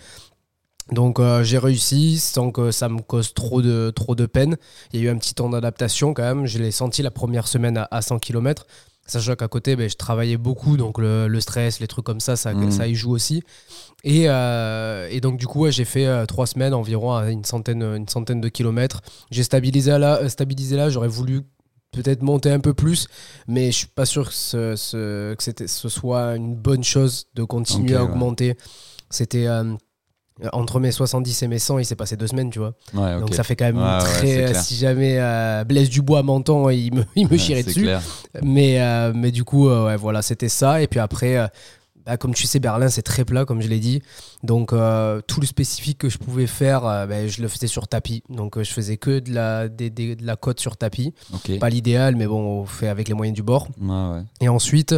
Donc 0.92 1.18
euh, 1.18 1.42
j'ai 1.42 1.58
réussi 1.58 2.18
sans 2.18 2.50
que 2.52 2.70
ça 2.70 2.88
me 2.88 3.00
cause 3.00 3.34
trop 3.34 3.60
de, 3.62 3.90
trop 3.94 4.14
de 4.14 4.26
peine. 4.26 4.56
Il 4.92 5.00
y 5.00 5.02
a 5.04 5.06
eu 5.06 5.12
un 5.12 5.18
petit 5.18 5.34
temps 5.34 5.48
d'adaptation 5.48 6.14
quand 6.14 6.22
même. 6.22 6.46
Je 6.46 6.58
l'ai 6.58 6.70
senti 6.70 7.02
la 7.02 7.10
première 7.10 7.48
semaine 7.48 7.76
à, 7.78 7.88
à 7.90 8.02
100 8.02 8.18
km. 8.20 8.66
Sachant 9.06 9.36
qu'à 9.36 9.48
côté, 9.48 9.76
ben, 9.76 9.88
je 9.88 9.96
travaillais 9.96 10.36
beaucoup, 10.36 10.76
donc 10.76 10.98
le, 10.98 11.28
le 11.28 11.40
stress, 11.40 11.78
les 11.80 11.86
trucs 11.86 12.04
comme 12.04 12.20
ça, 12.20 12.34
ça, 12.36 12.52
Mhm. 12.54 12.70
ça 12.72 12.88
y 12.88 12.94
joue 12.94 13.12
aussi. 13.12 13.42
Et, 14.04 14.24
euh, 14.28 15.08
et 15.10 15.20
donc 15.20 15.36
du 15.38 15.46
coup, 15.46 15.60
ouais, 15.60 15.72
j'ai 15.72 15.84
fait 15.84 16.06
euh, 16.06 16.26
trois 16.26 16.46
semaines 16.46 16.74
environ 16.74 17.14
à 17.14 17.30
une 17.30 17.44
centaine, 17.44 17.82
une 17.82 18.08
centaine 18.08 18.40
de 18.40 18.48
kilomètres. 18.48 19.00
J'ai 19.30 19.42
stabilisé 19.42 19.96
là, 19.98 20.18
euh, 20.22 20.28
stabilisé 20.28 20.76
là 20.76 20.90
j'aurais 20.90 21.08
voulu 21.08 21.42
peut-être 21.92 22.22
monter 22.22 22.50
un 22.50 22.60
peu 22.60 22.74
plus, 22.74 23.06
mais 23.48 23.70
je 23.72 23.76
suis 23.78 23.86
pas 23.86 24.04
sûr 24.06 24.28
que 24.28 24.34
ce, 24.34 24.76
ce- 24.76 25.34
que 25.34 25.42
c'était- 25.42 25.66
ce 25.68 25.88
soit 25.88 26.36
une 26.36 26.54
bonne 26.54 26.84
chose 26.84 27.26
de 27.34 27.42
continuer 27.44 27.94
à 27.94 28.04
ouais. 28.04 28.10
augmenter. 28.10 28.56
C'était 29.08 29.46
euh, 29.46 29.74
entre 30.52 30.80
mes 30.80 30.92
70 30.92 31.42
et 31.42 31.48
mes 31.48 31.58
100, 31.58 31.78
il 31.78 31.84
s'est 31.86 31.96
passé 31.96 32.16
deux 32.16 32.26
semaines, 32.26 32.50
tu 32.50 32.58
vois. 32.58 32.74
Ouais. 32.94 33.18
Donc 33.20 33.34
ça 33.34 33.42
fait 33.42 33.56
quand 33.56 33.64
même 33.64 33.78
Ouais, 33.78 33.98
très. 34.00 34.34
clair. 34.44 34.62
si 34.62 34.76
jamais 34.76 35.16
euh, 35.18 35.64
Blaise 35.64 35.88
Dubois 35.88 36.22
m'entend, 36.22 36.68
il 36.70 36.92
me, 36.94 37.04
il 37.16 37.26
me 37.28 37.36
chierait 37.38 37.62
dessus. 37.62 37.82
clair. 37.82 38.02
Mais, 38.42 38.80
euh, 38.80 39.12
mais 39.14 39.30
du 39.30 39.44
coup, 39.44 39.68
euh, 39.68 39.86
ouais, 39.86 39.96
voilà, 39.96 40.20
c'était 40.22 40.48
ça. 40.50 40.82
Et 40.82 40.86
puis 40.88 41.00
après, 41.00 41.36
euh, 41.38 41.46
bah, 42.06 42.16
comme 42.16 42.32
tu 42.34 42.46
sais, 42.46 42.60
Berlin, 42.60 42.88
c'est 42.88 43.02
très 43.02 43.24
plat, 43.24 43.44
comme 43.44 43.60
je 43.60 43.68
l'ai 43.68 43.80
dit. 43.80 44.00
Donc, 44.42 44.72
euh, 44.72 45.20
tout 45.26 45.40
le 45.40 45.46
spécifique 45.46 45.98
que 45.98 46.08
je 46.08 46.18
pouvais 46.18 46.46
faire, 46.46 46.86
euh, 46.86 47.06
bah, 47.06 47.26
je 47.26 47.42
le 47.42 47.48
faisais 47.48 47.66
sur 47.66 47.88
tapis. 47.88 48.22
Donc, 48.28 48.56
euh, 48.56 48.62
je 48.64 48.72
faisais 48.72 48.96
que 48.96 49.18
de 49.18 49.32
la, 49.34 49.68
des- 49.68 49.90
des- 49.90 50.14
de 50.16 50.24
la 50.24 50.36
côte 50.36 50.60
sur 50.60 50.76
tapis. 50.76 51.12
Pas 51.58 51.68
l'idéal, 51.68 52.16
mais 52.16 52.26
bon, 52.26 52.40
on 52.60 52.64
fait 52.66 52.88
avec 52.88 53.08
les 53.08 53.14
moyens 53.14 53.34
du 53.34 53.42
bord. 53.42 53.68
Ouais. 53.80 54.22
Et 54.40 54.48
ensuite, 54.48 54.94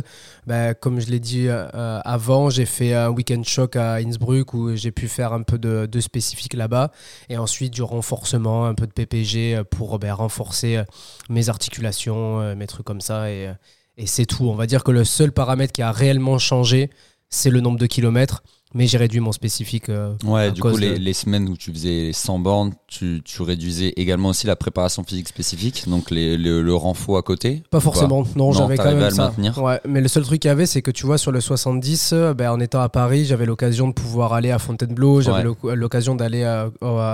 bah, 0.47 0.75
comme 0.75 1.01
je 1.01 1.07
l'ai 1.11 1.21
dit 1.21 1.49
avant, 1.49 2.51
j'ai 2.51 2.67
fait 2.67 2.95
un 2.95 3.09
week-end 3.11 3.43
choc 3.45 3.77
à 3.77 3.95
Innsbruck 3.95 4.53
où 4.55 4.75
j'ai 4.77 4.91
pu 4.93 5.09
faire 5.09 5.33
un 5.33 5.43
peu 5.43 5.59
de, 5.59 5.87
de 5.87 6.01
spécifique 6.01 6.55
là-bas. 6.55 6.91
Et 7.29 7.39
ensuite, 7.39 7.73
du 7.73 7.83
renforcement, 7.83 8.67
un 8.67 8.75
peu 8.75 8.87
de 8.87 8.93
PPG 8.93 9.63
pour 9.71 9.91
renforcer 9.91 10.83
mes 11.31 11.49
articulations, 11.49 12.55
mes 12.55 12.67
trucs 12.67 12.87
comme 12.87 13.01
ça. 13.01 13.31
Et, 13.31 13.51
et 13.99 14.07
c'est 14.07 14.25
tout. 14.25 14.45
On 14.49 14.55
va 14.55 14.67
dire 14.67 14.85
que 14.85 14.93
le 14.93 15.05
seul 15.05 15.33
paramètre 15.33 15.73
qui 15.73 15.83
a 15.83 15.93
réellement 15.93 16.39
changé, 16.39 16.91
c'est 17.29 17.51
le 17.51 17.61
nombre 17.61 17.79
de 17.79 17.87
kilomètres. 17.87 18.43
Mais 18.75 18.87
j'ai 18.87 18.99
réduit 18.99 19.21
mon 19.21 19.33
spécifique. 19.33 19.89
euh, 19.89 20.13
Ouais, 20.25 20.53
du 20.53 20.61
coup, 20.61 20.77
les, 20.77 20.91
de- 20.99 21.03
les 21.03 21.13
semaines 21.15 21.49
où 21.49 21.57
tu 21.57 21.73
faisais 21.73 22.11
100 22.13 22.39
bornes, 22.39 22.75
tu, 22.87 23.23
tu 23.25 23.41
réduisais 23.43 23.95
également 23.97 24.29
aussi 24.29 24.47
la 24.47 24.57
préparation 24.57 25.03
physique 25.05 25.29
spécifique, 25.29 25.89
donc 25.89 26.11
les, 26.11 26.37
le, 26.37 26.61
le 26.61 26.75
renfort 26.75 27.17
à 27.17 27.23
côté 27.23 27.63
Pas 27.71 27.81
forcément, 27.81 28.25
non, 28.37 28.49
Non, 28.49 28.53
j'avais 28.53 28.77
quand 28.77 28.85
même 28.85 28.99
à 29.03 29.09
le 29.09 29.15
ça. 29.15 29.25
maintenir 29.29 29.57
Ouais, 29.63 29.81
mais 29.89 30.03
le 30.03 30.09
seul 30.09 30.23
truc 30.23 30.41
qu'il 30.43 30.49
y 30.49 30.53
avait, 30.53 30.67
c'est 30.67 30.83
que 30.83 30.91
tu 30.91 31.07
vois, 31.07 31.17
sur 31.17 31.33
le 31.33 31.41
70, 31.41 32.11
euh, 32.13 32.35
ben, 32.35 32.51
en 32.51 32.61
étant 32.61 32.81
à 32.81 32.89
Paris, 32.91 33.25
j'avais 33.25 33.47
l'occasion 33.47 33.89
de 33.89 33.95
pouvoir 33.95 34.35
aller 34.35 34.51
à 34.51 34.59
Fontainebleau, 34.59 35.23
j'avais 35.23 35.49
Ouais. 35.49 35.75
l'occasion 35.77 36.15
d'aller 36.15 36.45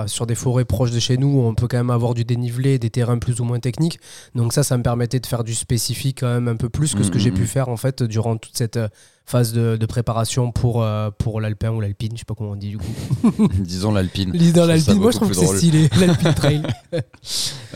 sur 0.07 0.25
des 0.27 0.35
forêts 0.35 0.65
proches 0.65 0.91
de 0.91 0.99
chez 0.99 1.17
nous 1.17 1.27
où 1.27 1.41
on 1.41 1.55
peut 1.55 1.67
quand 1.67 1.77
même 1.77 1.89
avoir 1.89 2.13
du 2.13 2.25
dénivelé, 2.25 2.79
des 2.79 2.89
terrains 2.89 3.17
plus 3.17 3.39
ou 3.39 3.43
moins 3.45 3.59
techniques. 3.59 3.99
Donc 4.35 4.51
ça, 4.53 4.63
ça 4.63 4.77
me 4.77 4.83
permettait 4.83 5.19
de 5.19 5.25
faire 5.25 5.43
du 5.43 5.55
spécifique 5.55 6.17
quand 6.19 6.27
même 6.33 6.47
un 6.47 6.55
peu 6.57 6.69
plus 6.69 6.95
que 6.95 7.03
ce 7.03 7.09
que 7.11 7.15
Mhm, 7.17 7.21
j'ai 7.23 7.31
mhm. 7.31 7.37
pu 7.37 7.45
faire 7.47 7.69
en 7.69 7.77
fait 7.77 8.03
durant 8.03 8.35
toute 8.37 8.57
cette 8.57 8.77
euh, 8.77 8.87
phase 9.25 9.53
de, 9.53 9.75
de 9.75 9.85
préparation 9.85 10.51
pour, 10.51 10.83
euh, 10.83 11.09
pour 11.17 11.41
l'alpin 11.41 11.71
ou 11.71 11.81
l'alpine, 11.81 12.11
je 12.13 12.19
sais 12.19 12.25
pas 12.25 12.35
comment 12.35 12.51
on 12.51 12.55
dit 12.55 12.69
du 12.71 12.77
coup. 12.77 13.47
Disons 13.59 13.91
l'alpine. 13.91 14.31
Ça 14.53 14.65
l'alpine, 14.65 14.95
moi 14.99 15.11
je 15.11 15.17
trouve 15.17 15.29
que 15.29 15.35
c'est 15.35 15.47
stylé, 15.57 15.89
l'alpine 15.99 16.33
trail. 16.33 16.61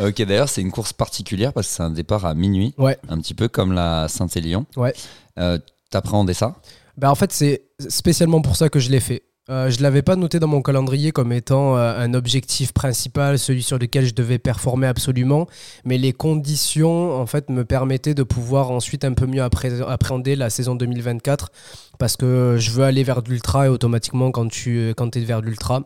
Ok, 0.02 0.22
d'ailleurs, 0.24 0.50
c'est 0.50 0.62
une 0.62 0.72
course 0.72 0.94
particulière 0.94 1.52
parce 1.54 1.68
que 1.68 1.74
c'est 1.74 1.84
un 1.84 1.90
départ 1.92 2.26
à 2.26 2.34
minuit, 2.36 2.74
Ouais. 2.78 2.98
un 3.10 3.18
petit 3.20 3.34
peu 3.34 3.48
comme 3.48 3.74
la 3.74 4.08
Saint-Élion. 4.08 4.66
Ouais. 4.78 4.94
Euh, 5.40 5.58
T'appréhendais 5.90 6.36
ça? 6.36 6.56
Bah 6.98 7.10
en 7.10 7.16
fait, 7.16 7.32
c'est 7.32 7.64
spécialement 7.88 8.42
pour 8.42 8.56
ça 8.56 8.70
que 8.70 8.80
je 8.80 8.92
l'ai 8.92 9.00
fait. 9.00 9.24
Euh, 9.50 9.72
je 9.72 9.82
l'avais 9.82 10.04
pas 10.04 10.16
noté 10.16 10.40
dans 10.40 10.48
mon 10.48 10.62
calendrier 10.62 11.12
comme 11.12 11.32
étant 11.32 11.76
euh, 11.76 11.98
un 11.98 12.14
objectif 12.14 12.72
principal, 12.72 13.40
celui 13.40 13.64
sur 13.64 13.80
lequel 13.80 14.06
je 14.06 14.14
devais 14.14 14.38
performer 14.38 14.86
absolument, 14.86 15.48
mais 15.86 15.98
les 15.98 16.14
conditions 16.14 17.20
en 17.20 17.26
fait 17.26 17.50
me 17.50 17.66
permettaient 17.66 18.14
de 18.14 18.22
pouvoir 18.22 18.70
ensuite 18.70 19.04
un 19.06 19.14
peu 19.14 19.26
mieux 19.26 19.42
appré- 19.42 19.82
appréhender 19.82 20.36
la 20.36 20.52
saison 20.52 20.76
2024 20.76 21.52
parce 21.98 22.16
que 22.16 22.58
je 22.60 22.70
veux 22.72 22.84
aller 22.84 23.04
vers 23.04 23.22
l'ultra 23.22 23.66
et 23.66 23.70
automatiquement 23.70 24.30
quand 24.32 24.50
tu 24.50 24.94
quand 24.96 25.16
es 25.18 25.22
vers 25.22 25.42
l'ultra, 25.42 25.84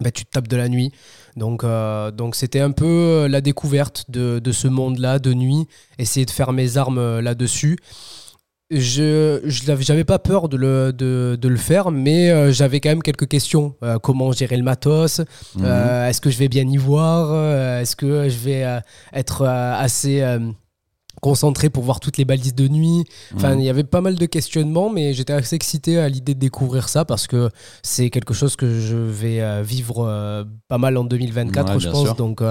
bah, 0.00 0.10
tu 0.10 0.24
te 0.24 0.30
tapes 0.30 0.48
de 0.48 0.56
la 0.56 0.68
nuit. 0.68 0.92
Donc 1.36 1.64
euh, 1.64 2.10
c'était 2.32 2.60
un 2.60 2.70
peu 2.70 2.84
euh, 2.86 3.28
la 3.28 3.40
découverte 3.40 4.04
de, 4.08 4.40
ce 4.52 4.68
monde-là 4.68 5.18
de 5.18 5.34
nuit, 5.34 5.66
essayer 5.98 6.26
de 6.26 6.30
faire 6.30 6.52
mes 6.52 6.76
armes 6.76 6.98
euh, 6.98 7.20
là-dessus 7.20 7.76
je 8.70 9.40
j'avais 9.46 10.04
pas 10.04 10.18
peur 10.18 10.48
de 10.48 10.56
le, 10.56 10.92
de, 10.92 11.36
de 11.40 11.48
le 11.48 11.56
faire, 11.56 11.90
mais 11.90 12.30
euh, 12.30 12.50
j'avais 12.52 12.80
quand 12.80 12.88
même 12.88 13.02
quelques 13.02 13.28
questions. 13.28 13.74
Euh, 13.82 13.98
comment 13.98 14.32
gérer 14.32 14.56
le 14.56 14.62
matos? 14.62 15.20
Mhm. 15.56 15.64
Euh, 15.64 16.08
Est-ce 16.08 16.20
que 16.20 16.30
je 16.30 16.38
vais 16.38 16.48
bien 16.48 16.66
y 16.68 16.76
voir? 16.76 17.80
Est-ce 17.80 17.94
que 17.96 18.28
je 18.28 18.38
vais 18.38 18.64
être 19.12 19.42
assez 19.46 20.24
concentré 21.20 21.70
pour 21.70 21.84
voir 21.84 22.00
toutes 22.00 22.16
les 22.18 22.24
balises 22.24 22.54
de 22.54 22.66
nuit? 22.68 23.04
Enfin, 23.34 23.54
Mhm. 23.54 23.60
il 23.60 23.64
y 23.66 23.68
avait 23.70 23.84
pas 23.84 24.00
mal 24.00 24.16
de 24.16 24.26
questionnements, 24.26 24.90
mais 24.90 25.12
j'étais 25.14 25.32
assez 25.34 25.56
excité 25.56 25.98
à 25.98 26.08
l'idée 26.08 26.34
de 26.34 26.40
découvrir 26.40 26.88
ça 26.88 27.04
parce 27.04 27.26
que 27.26 27.50
c'est 27.82 28.10
quelque 28.10 28.34
chose 28.34 28.56
que 28.56 28.80
je 28.80 28.96
vais 28.96 29.62
vivre 29.62 30.44
pas 30.68 30.78
mal 30.78 30.96
en 30.96 31.04
2024, 31.04 31.74
Ouais, 31.74 31.80
je 31.80 31.88
pense. 31.90 32.02
sûr. 32.04 32.14
Donc, 32.14 32.42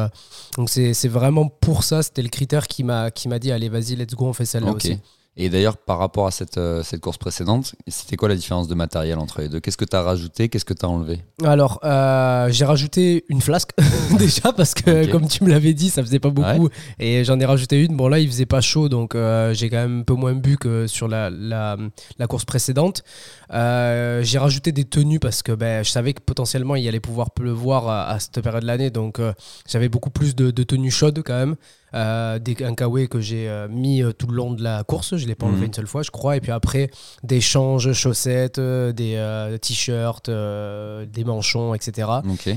donc 0.58 0.70
c'est 0.70 1.08
vraiment 1.08 1.48
pour 1.50 1.84
ça, 1.84 2.04
c'était 2.04 2.22
le 2.24 2.30
critère 2.30 2.68
qui 2.68 2.84
m'a 2.84 3.10
dit 3.40 3.52
allez, 3.52 3.70
vas-y, 3.70 3.96
let's 3.96 4.14
go, 4.16 4.28
on 4.28 4.34
fait 4.34 4.46
celle-là 4.46 4.72
aussi. 4.72 5.00
Et 5.36 5.50
d'ailleurs, 5.50 5.78
par 5.78 5.98
rapport 5.98 6.28
à 6.28 6.32
cette, 6.32 6.60
euh, 6.60 6.84
cette 6.84 7.02
course 7.02 7.18
précédente, 7.18 7.74
c'était 7.88 8.18
quoi 8.18 8.30
la 8.30 8.36
différence 8.36 8.68
de 8.68 8.76
matériel 8.76 9.18
entre 9.18 9.42
les 9.42 9.50
deux? 9.50 9.60
Qu'est-ce 9.60 9.78
que 9.78 9.86
tu 9.86 9.96
as 9.96 10.04
rajouté? 10.04 10.48
Qu'est-ce 10.48 10.66
que 10.66 10.76
tu 10.76 10.86
as 10.86 10.90
enlevé? 10.90 11.22
Alors, 11.44 11.80
euh, 11.84 12.50
j'ai 12.52 12.66
rajouté 12.66 13.26
une 13.30 13.42
flasque 13.42 13.72
déjà 14.20 14.54
parce 14.54 14.76
que, 14.76 15.12
comme 15.12 15.28
tu 15.28 15.44
me 15.44 15.50
l'avais 15.50 15.74
dit, 15.74 15.90
ça 15.90 16.04
faisait 16.04 16.20
pas 16.20 16.30
beaucoup. 16.30 16.70
Et 17.00 17.24
j'en 17.24 17.40
ai 17.40 17.46
rajouté 17.46 17.84
une. 17.84 17.98
Bon, 17.98 18.08
là, 18.10 18.20
il 18.20 18.28
faisait 18.28 18.46
pas 18.46 18.62
chaud 18.62 18.90
donc 18.90 19.16
euh, 19.16 19.54
j'ai 19.54 19.70
quand 19.70 19.78
même 19.78 20.02
un 20.02 20.04
peu 20.04 20.14
moins 20.14 20.34
bu 20.34 20.58
que 20.58 20.86
sur 20.86 21.08
la, 21.08 21.32
la, 21.32 21.78
la 22.20 22.28
course 22.28 22.46
précédente. 22.46 23.04
J'ai 23.52 24.38
rajouté 24.38 24.72
des 24.72 24.86
tenues 24.86 25.20
parce 25.20 25.42
que 25.42 25.52
ben, 25.52 25.84
je 25.84 25.90
savais 25.90 26.14
que 26.14 26.22
potentiellement 26.22 26.76
il 26.76 26.88
allait 26.88 27.00
pouvoir 27.00 27.32
pleuvoir 27.32 27.88
à, 27.88 28.08
à 28.08 28.20
cette 28.20 28.40
période 28.42 28.62
de 28.62 28.68
l'année. 28.68 28.92
Donc 28.92 29.20
j'avais 29.68 29.90
beaucoup 29.90 30.12
plus 30.12 30.36
de, 30.36 30.52
de 30.52 30.64
tenues 30.64 30.92
chaudes 30.92 31.24
quand 31.26 31.34
même. 31.38 31.56
Euh, 31.96 32.40
des, 32.40 32.56
un 32.64 32.74
kawaii 32.74 33.08
que 33.08 33.20
j'ai 33.20 33.48
euh, 33.48 33.68
mis 33.70 34.02
euh, 34.02 34.12
tout 34.14 34.26
le 34.28 34.36
long 34.36 34.52
de 34.52 34.64
la 34.64 34.84
course. 34.84 35.16
Je 35.16 35.28
l'ai 35.28 35.36
pas 35.36 35.46
enlevé 35.46 35.60
Mhm. 35.62 35.66
une 35.68 35.74
seule 35.74 35.88
fois, 35.88 36.02
je 36.02 36.10
crois. 36.12 36.36
Et 36.38 36.42
puis 36.42 36.52
après, 36.52 36.90
des 37.24 37.40
changes, 37.42 37.94
chaussettes, 37.94 38.60
des 38.60 39.58
t-shirts, 39.62 40.30
des 40.30 41.24
manchons, 41.24 41.74
etc. 41.74 42.10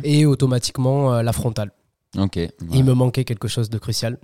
Et 0.04 0.24
automatiquement 0.26 1.20
la 1.22 1.32
frontale. 1.32 1.70
Ok. 2.18 2.38
Il 2.72 2.84
me 2.84 2.94
manquait 2.94 3.24
quelque 3.24 3.48
chose 3.48 3.68
de 3.68 3.78
crucial. 3.78 4.18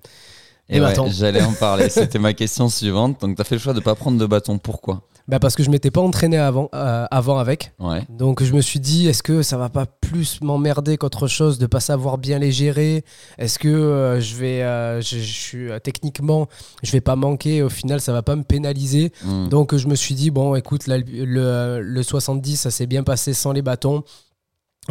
Et 0.68 0.76
Et 0.76 0.80
ouais, 0.80 0.86
bâton. 0.86 1.08
j'allais 1.10 1.42
en 1.42 1.52
parler. 1.52 1.88
C'était 1.90 2.18
ma 2.18 2.32
question 2.32 2.68
suivante. 2.68 3.20
Donc, 3.20 3.36
tu 3.36 3.42
as 3.42 3.44
fait 3.44 3.56
le 3.56 3.60
choix 3.60 3.74
de 3.74 3.80
pas 3.80 3.94
prendre 3.94 4.18
de 4.18 4.24
bâton. 4.26 4.58
Pourquoi? 4.58 5.02
Bah 5.32 5.38
parce 5.38 5.56
que 5.56 5.62
je 5.62 5.70
m'étais 5.70 5.90
pas 5.90 6.02
entraîné 6.02 6.36
avant, 6.36 6.68
euh, 6.74 7.06
avant 7.10 7.38
avec. 7.38 7.72
Ouais. 7.78 8.02
Donc 8.10 8.42
je 8.42 8.52
me 8.52 8.60
suis 8.60 8.80
dit, 8.80 9.08
est-ce 9.08 9.22
que 9.22 9.40
ça 9.40 9.56
va 9.56 9.70
pas 9.70 9.86
plus 9.86 10.42
m'emmerder 10.42 10.98
qu'autre 10.98 11.26
chose 11.26 11.58
de 11.58 11.64
pas 11.64 11.80
savoir 11.80 12.18
bien 12.18 12.38
les 12.38 12.52
gérer? 12.52 13.02
Est-ce 13.38 13.58
que 13.58 13.66
euh, 13.68 14.20
je 14.20 14.36
vais, 14.36 14.62
euh, 14.62 15.00
je, 15.00 15.16
je 15.16 15.32
suis 15.32 15.68
techniquement, 15.82 16.48
je 16.82 16.92
vais 16.92 17.00
pas 17.00 17.16
manquer 17.16 17.62
Au 17.62 17.70
final, 17.70 18.02
ça 18.02 18.12
va 18.12 18.20
pas 18.20 18.36
me 18.36 18.42
pénaliser? 18.42 19.10
Hmm. 19.24 19.48
Donc 19.48 19.74
je 19.74 19.88
me 19.88 19.94
suis 19.94 20.14
dit, 20.14 20.30
bon, 20.30 20.54
écoute, 20.54 20.86
là, 20.86 20.98
le, 20.98 21.24
le, 21.24 21.80
le 21.80 22.02
70, 22.02 22.56
ça 22.58 22.70
s'est 22.70 22.86
bien 22.86 23.02
passé 23.02 23.32
sans 23.32 23.52
les 23.52 23.62
bâtons. 23.62 24.04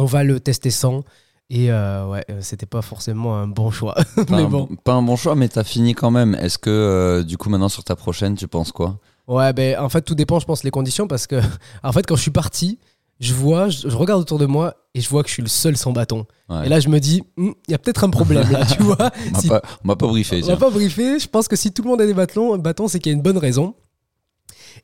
On 0.00 0.06
va 0.06 0.24
le 0.24 0.40
tester 0.40 0.70
sans. 0.70 1.04
Et 1.50 1.70
euh, 1.70 2.06
ouais, 2.08 2.24
c'était 2.40 2.66
pas 2.66 2.82
forcément 2.82 3.36
un 3.36 3.46
bon 3.46 3.70
choix. 3.70 3.94
Pas, 4.16 4.24
Mais 4.30 4.42
un, 4.42 4.48
bon. 4.48 4.68
pas 4.82 4.94
un 4.94 5.02
bon 5.02 5.14
choix, 5.16 5.34
mais 5.36 5.48
t'as 5.48 5.64
fini 5.64 5.94
quand 5.94 6.10
même. 6.10 6.34
Est-ce 6.34 6.58
que, 6.58 6.70
euh, 6.70 7.22
du 7.22 7.36
coup, 7.36 7.48
maintenant, 7.50 7.68
sur 7.68 7.84
ta 7.84 7.94
prochaine, 7.94 8.34
tu 8.34 8.48
penses 8.48 8.72
quoi? 8.72 8.98
Ouais, 9.34 9.52
ben 9.52 9.78
en 9.78 9.88
fait, 9.88 10.02
tout 10.02 10.14
dépend, 10.14 10.38
je 10.40 10.46
pense, 10.46 10.62
les 10.64 10.70
conditions 10.70 11.06
parce 11.06 11.26
que, 11.26 11.40
en 11.82 11.92
fait, 11.92 12.06
quand 12.06 12.16
je 12.16 12.22
suis 12.22 12.30
parti, 12.30 12.78
je 13.20 13.34
vois, 13.34 13.68
je, 13.68 13.88
je 13.88 13.96
regarde 13.96 14.20
autour 14.20 14.38
de 14.38 14.46
moi 14.46 14.74
et 14.94 15.00
je 15.00 15.08
vois 15.08 15.22
que 15.22 15.28
je 15.28 15.34
suis 15.34 15.42
le 15.42 15.48
seul 15.48 15.76
sans 15.76 15.92
bâton. 15.92 16.26
Ouais. 16.48 16.66
Et 16.66 16.68
là, 16.68 16.80
je 16.80 16.88
me 16.88 16.98
dis, 16.98 17.22
Hmm, 17.36 17.52
il 17.68 17.70
y 17.70 17.74
a 17.74 17.78
peut-être 17.78 18.04
un 18.04 18.10
problème 18.10 18.50
là, 18.50 18.64
tu 18.66 18.82
vois. 18.82 18.96
On 19.28 19.30
m'a 19.32 19.38
Si- 19.40 19.48
pas, 19.48 19.62
m'a 19.84 19.96
pas 19.96 20.06
briefé. 20.08 20.40
on 20.42 20.46
tiens. 20.46 20.56
pas 20.56 20.70
briefer. 20.70 21.18
Je 21.18 21.28
pense 21.28 21.46
que 21.48 21.56
si 21.56 21.72
tout 21.72 21.82
le 21.82 21.88
monde 21.88 22.00
a 22.00 22.06
des 22.06 22.14
bâtons, 22.14 22.56
bâtons 22.58 22.88
c'est 22.88 22.98
qu'il 22.98 23.10
y 23.10 23.14
a 23.14 23.16
une 23.16 23.22
bonne 23.22 23.38
raison. 23.38 23.74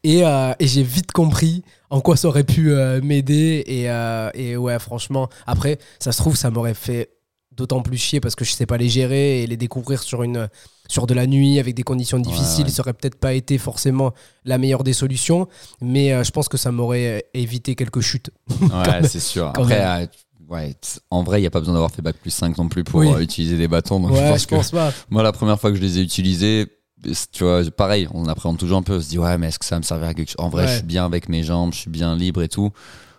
Et, 0.05 0.25
euh, 0.25 0.53
et 0.61 0.67
j'ai 0.69 0.83
vite 0.83 1.13
compris 1.13 1.63
en 1.91 2.01
quoi 2.01 2.17
ça 2.17 2.29
aurait 2.29 2.45
pu 2.45 2.71
euh, 2.73 3.01
m'aider. 3.03 3.65
Et, 3.67 3.91
euh, 3.91 4.31
et 4.35 4.57
ouais, 4.57 4.79
franchement, 4.79 5.29
après, 5.47 5.79
ça 5.99 6.13
se 6.13 6.19
trouve, 6.19 6.37
ça 6.37 6.51
m'aurait 6.51 6.75
fait 6.75 7.11
d'autant 7.59 7.83
plus 7.83 7.99
chier 7.99 8.21
parce 8.21 8.35
que 8.35 8.45
je 8.47 8.53
sais 8.53 8.65
pas 8.65 8.79
les 8.79 8.89
gérer 8.89 9.43
et 9.43 9.47
les 9.47 9.57
découvrir 9.59 10.03
sur 10.03 10.23
une 10.23 10.49
sur 10.89 11.07
de 11.07 11.13
la 11.13 11.27
nuit 11.27 11.59
avec 11.59 11.75
des 11.75 11.83
conditions 11.83 12.19
difficiles, 12.19 12.65
ouais. 12.65 12.71
ça 12.71 12.81
aurait 12.81 12.95
peut-être 12.95 13.19
pas 13.21 13.35
été 13.35 13.59
forcément 13.59 14.15
la 14.47 14.57
meilleure 14.57 14.85
des 14.85 14.95
solutions, 14.95 15.47
mais 15.83 16.13
euh, 16.15 16.25
je 16.25 16.31
pense 16.31 16.49
que 16.49 16.57
ça 16.57 16.73
m'aurait 16.73 17.27
évité 17.35 17.75
quelques 17.75 18.01
chutes. 18.01 18.31
Ouais, 18.63 19.07
c'est 19.07 19.21
sûr. 19.21 19.49
Après, 19.49 19.85
euh, 19.85 20.07
ouais, 20.49 20.75
en 21.11 21.23
vrai, 21.25 21.39
il 21.39 21.43
n'y 21.43 21.47
a 21.47 21.51
pas 21.51 21.59
besoin 21.61 21.75
d'avoir 21.75 21.91
fait 21.91 22.01
bac 22.01 22.17
plus 22.17 22.31
5 22.31 22.57
non 22.57 22.69
plus 22.69 22.85
pour 22.85 23.01
Oui. 23.01 23.09
euh, 23.13 23.19
utiliser 23.21 23.59
des 23.59 23.69
bâtons. 23.69 24.01
Donc 24.01 24.15
je 24.15 24.21
ouais, 24.21 24.31
pense 24.31 24.43
je 24.43 24.47
que 24.47 24.55
pense 24.55 24.71
pas. 24.71 24.93
moi, 25.11 25.23
la 25.23 25.33
première 25.33 25.61
fois 25.61 25.71
que 25.71 25.77
je 25.77 25.83
les 25.83 25.99
ai 25.99 26.03
utilisés, 26.03 26.67
tu 27.33 27.45
vois, 27.45 27.63
pareil, 27.77 28.09
on 28.15 28.27
appréhende 28.27 28.57
toujours 28.57 28.79
un 28.79 28.83
peu. 28.83 28.97
On 28.97 29.01
se 29.01 29.09
dit, 29.11 29.19
ouais, 29.19 29.37
mais 29.37 29.49
est-ce 29.49 29.59
que 29.59 29.67
ça 29.67 29.75
va 29.75 29.81
me 29.81 29.85
servir 29.85 30.09
à 30.09 30.15
quelque 30.15 30.29
chose? 30.31 30.37
En 30.39 30.49
vrai, 30.49 30.63
Ouais. 30.65 30.69
je 30.71 30.77
suis 30.77 30.87
bien 30.87 31.05
avec 31.05 31.29
mes 31.29 31.43
jambes, 31.43 31.75
je 31.75 31.81
suis 31.81 31.91
bien 31.91 32.17
libre 32.17 32.41
et 32.43 32.49
tout. 32.49 32.71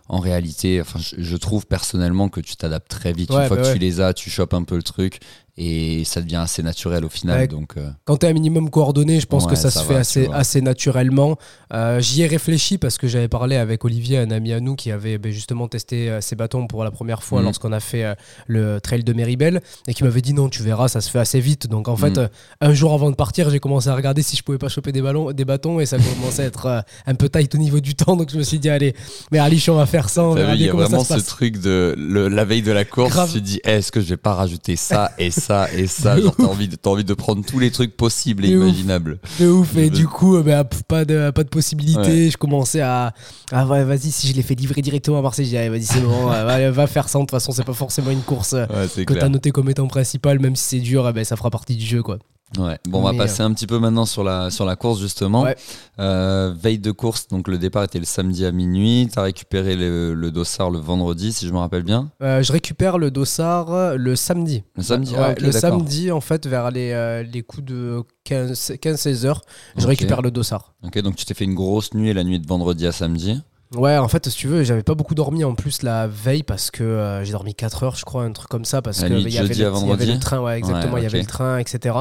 En 0.10 0.20
réalité, 0.20 0.82
enfin, 0.82 1.00
je, 1.00 1.16
je 1.22 1.38
trouve 1.38 1.68
personnellement 1.68 2.30
que 2.30 2.42
tu 2.42 2.56
t'adaptes 2.56 2.90
très 2.90 3.14
vite. 3.14 3.30
Ouais, 3.30 3.44
Une 3.44 3.48
fois 3.48 3.58
bah 3.58 3.64
que 3.64 3.68
ouais. 3.68 3.74
tu 3.74 3.80
les 3.80 4.02
as, 4.02 4.14
tu 4.14 4.30
chopes 4.30 4.54
un 4.56 4.64
peu 4.64 4.76
le 4.76 4.84
truc 4.84 5.20
et 5.62 6.06
ça 6.06 6.22
devient 6.22 6.38
assez 6.38 6.64
naturel 6.64 7.04
au 7.04 7.10
final. 7.10 7.40
Ouais. 7.42 7.48
Donc, 7.48 7.74
euh, 7.78 7.90
Quand 8.06 8.16
tu 8.18 8.26
es 8.26 8.30
un 8.30 8.34
minimum 8.34 8.70
coordonné, 8.70 9.20
je 9.20 9.26
pense 9.26 9.44
Ouais, 9.44 9.50
que 9.52 9.56
ça, 9.58 9.70
ça 9.70 9.82
se 9.82 9.86
va, 9.86 9.94
fait 9.96 10.00
assez, 10.00 10.30
assez 10.34 10.62
naturellement. 10.62 11.38
Euh, 11.74 12.00
J'y 12.00 12.22
ai 12.22 12.28
réfléchi 12.28 12.78
parce 12.78 12.98
que 12.98 13.08
j'avais 13.08 13.28
parlé 13.28 13.58
avec 13.58 13.84
Olivier, 13.84 14.18
un 14.20 14.32
ami 14.32 14.54
à 14.54 14.62
nous, 14.62 14.76
qui 14.76 14.90
avait 14.92 15.18
ben, 15.18 15.32
justement 15.34 15.68
testé 15.68 16.10
euh, 16.10 16.22
ses 16.22 16.36
bâtons 16.38 16.66
pour 16.66 16.84
la 16.86 16.92
première 16.92 17.22
fois 17.24 17.40
Mhm. 17.40 17.46
lorsqu'on 17.46 17.74
a 17.74 17.82
fait 17.82 18.06
euh, 18.06 18.16
le 18.48 18.80
trail 18.80 19.04
de 19.04 19.12
Méribel 19.12 19.62
et 19.88 19.94
qui 19.94 20.04
m'avait 20.06 20.22
dit 20.22 20.34
non, 20.34 20.48
tu 20.48 20.64
verras, 20.64 20.88
ça 20.88 21.02
se 21.02 21.10
fait 21.10 21.20
assez 21.20 21.42
vite. 21.42 21.68
Donc 21.68 21.90
en 21.90 21.98
fait, 21.98 22.12
Mhm. 22.12 22.20
euh, 22.20 22.28
un 22.62 22.74
jour 22.74 22.94
avant 22.94 23.10
de 23.12 23.16
partir, 23.16 23.50
j'ai 23.50 23.60
commencé 23.60 23.90
à 23.90 23.96
regarder 23.96 24.22
si 24.22 24.38
je 24.38 24.44
pouvais 24.44 24.58
pas 24.58 24.70
choper 24.70 24.94
des, 24.94 25.02
ballons, 25.02 25.32
des 25.34 25.44
bâtons 25.46 25.82
et 25.82 25.86
ça 25.86 25.98
commençait 26.22 26.44
à 26.44 26.46
être 26.46 26.66
euh, 26.68 26.82
un 27.06 27.16
peu 27.16 27.28
tight 27.28 27.54
au 27.54 27.58
niveau 27.58 27.82
du 27.82 27.96
temps. 27.96 28.16
Donc 28.16 28.30
je 28.32 28.38
me 28.38 28.44
suis 28.44 28.60
dit, 28.60 28.70
allez, 28.70 28.96
mais 29.32 29.40
Ali, 29.40 29.62
on 29.68 29.76
va 29.76 29.86
faire 29.86 30.08
ça, 30.10 30.24
il 30.56 30.62
y 30.62 30.70
a 30.70 30.74
vraiment 30.74 31.04
ce 31.04 31.14
passe. 31.16 31.26
truc 31.26 31.60
de 31.60 31.94
le- 31.98 32.30
la 32.30 32.46
veille 32.46 32.62
de 32.62 32.72
la 32.72 32.86
course, 32.86 33.10
Grave. 33.12 33.32
tu 33.34 33.40
te 33.42 33.46
dis, 33.46 33.60
Eh, 33.66 33.72
est-ce 33.80 33.92
que 33.92 34.00
je 34.00 34.06
vais 34.08 34.18
pas 34.18 34.34
rajouter 34.36 34.78
ça 34.78 35.12
et 35.18 35.32
ça 35.32 35.49
et 35.74 35.88
ça 35.88 36.20
Genre, 36.20 36.36
t'as 36.36 36.44
envie, 36.46 36.68
de- 36.68 36.76
t'as 36.76 36.90
envie 36.90 37.04
de 37.04 37.14
prendre 37.14 37.44
tous 37.46 37.60
les 37.60 37.72
trucs 37.72 37.96
possibles 37.98 38.46
et 38.46 38.50
imaginables. 38.50 39.20
De 39.40 39.48
ouf. 39.48 39.76
Et 39.76 39.90
du 39.90 40.08
coup, 40.08 40.36
euh, 40.38 40.44
bah, 40.44 40.64
pas 40.88 41.06
de, 41.06 41.32
pas 41.32 41.44
de 41.44 41.50
possibilité. 41.50 42.30
Je 42.30 42.38
commençais 42.38 42.82
à. 42.82 43.14
Ah 43.52 43.66
ouais, 43.66 43.84
vas-y, 43.84 44.12
si 44.12 44.28
je 44.28 44.34
l'ai 44.34 44.42
fait 44.44 44.56
livrer 44.56 44.82
directement 44.82 45.20
à 45.20 45.22
Marseille, 45.22 45.46
je 45.46 45.50
dis, 45.58 45.68
vas-y, 45.70 45.84
c'est 45.84 46.02
bon, 46.02 46.32
euh, 46.32 46.44
va, 46.46 46.72
va 46.72 46.88
faire 46.88 47.10
ça. 47.10 47.20
De 47.20 47.24
toute 47.24 47.32
façon, 47.32 47.52
c'est 47.52 47.64
pas 47.64 47.74
forcément 47.74 48.12
une 48.12 48.22
course 48.22 48.54
euh, 48.54 48.66
Ouais, 48.68 49.06
que 49.06 49.14
t'as 49.14 49.30
noté 49.30 49.52
comme 49.52 49.70
étant 49.70 49.88
principale, 49.88 50.40
même 50.40 50.56
si 50.56 50.64
c'est 50.66 50.80
dur, 50.80 51.08
eh 51.10 51.14
ben, 51.14 51.24
ça 51.26 51.36
fera 51.36 51.50
partie 51.50 51.76
du 51.76 51.86
jeu, 51.86 52.04
quoi. 52.04 52.20
Ouais. 52.58 52.80
Bon, 52.90 53.00
on 53.00 53.04
va 53.04 53.12
Mais, 53.12 53.18
passer 53.20 53.44
un 53.44 53.54
petit 53.54 53.68
peu 53.68 53.78
maintenant 53.78 54.06
sur 54.06 54.24
la, 54.24 54.50
sur 54.50 54.66
la 54.66 54.76
course, 54.76 55.00
justement. 55.00 55.44
Ouais. 55.44 55.56
Euh, 56.00 56.52
veille 56.60 56.80
de 56.80 56.90
course, 56.92 57.28
donc 57.28 57.48
le 57.48 57.58
départ 57.60 57.84
était 57.84 58.00
le 58.00 58.06
samedi 58.06 58.44
à 58.46 58.52
minuit. 58.52 59.08
Tu 59.14 59.20
as 59.20 59.22
récupéré 59.22 59.76
le, 59.76 60.14
le 60.16 60.32
dossard 60.32 60.72
le 60.72 60.80
vendredi, 60.80 61.32
si 61.32 61.48
je 61.48 61.54
me 61.54 61.60
rappelle 61.60 61.84
bien. 61.84 62.10
Euh, 62.24 62.42
je 62.42 62.52
récupère 62.52 62.98
le 62.98 63.12
dossard 63.12 63.72
euh, 63.72 63.96
le 63.98 64.16
samedi. 64.16 64.64
Le 64.76 64.82
samedi 64.84 65.14
Ouais, 65.14 65.20
Ah, 65.22 65.36
Le 65.40 65.52
samedi, 65.52 66.12
en 66.12 66.22
fait, 66.22 66.48
vers 66.48 66.72
les, 66.72 66.92
euh, 66.92 67.22
les 67.24 67.44
coups 67.44 67.66
de 67.66 68.02
15-16 68.26 69.26
heures, 69.26 69.42
je 69.78 69.86
récupère 69.88 70.22
le 70.22 70.32
dossard. 70.32 70.74
Ok, 70.84 71.00
donc 71.02 71.16
tu 71.16 71.26
t'es 71.26 71.34
fait 71.34 71.46
une 71.46 71.56
grosse 71.56 71.94
nuit 71.94 72.14
la 72.14 72.24
nuit 72.24 72.40
de 72.40 72.48
vendredi 72.48 72.88
à 72.88 72.92
samedi. 72.92 73.42
Ouais, 73.76 73.98
en 73.98 74.08
fait, 74.08 74.28
si 74.30 74.36
tu 74.36 74.48
veux, 74.48 74.64
j'avais 74.64 74.82
pas 74.82 74.96
beaucoup 74.96 75.14
dormi 75.14 75.44
en 75.44 75.54
plus 75.54 75.84
la 75.84 76.08
veille 76.08 76.42
parce 76.42 76.72
que 76.72 76.84
euh, 76.84 77.24
j'ai 77.24 77.34
dormi 77.34 77.54
4 77.54 77.84
heures, 77.84 77.96
je 77.96 78.04
crois, 78.04 78.24
un 78.24 78.32
truc 78.32 78.50
comme 78.50 78.66
ça, 78.66 78.82
parce 78.82 79.02
La 79.04 79.10
que 79.10 79.14
nuit 79.14 79.24
de 79.26 79.30
il 79.30 79.34
y 79.36 79.38
avait 79.38 79.54
le- 79.54 79.60
y 79.88 79.92
avait 79.92 80.06
le 80.08 80.18
train, 80.20 80.40
ouais, 80.42 80.58
exactement, 80.58 80.94
Ouais, 80.96 81.02
il 81.02 81.04
y 81.04 81.06
avait 81.06 81.20
le 81.20 81.28
train, 81.28 81.60
etc. 81.60 81.96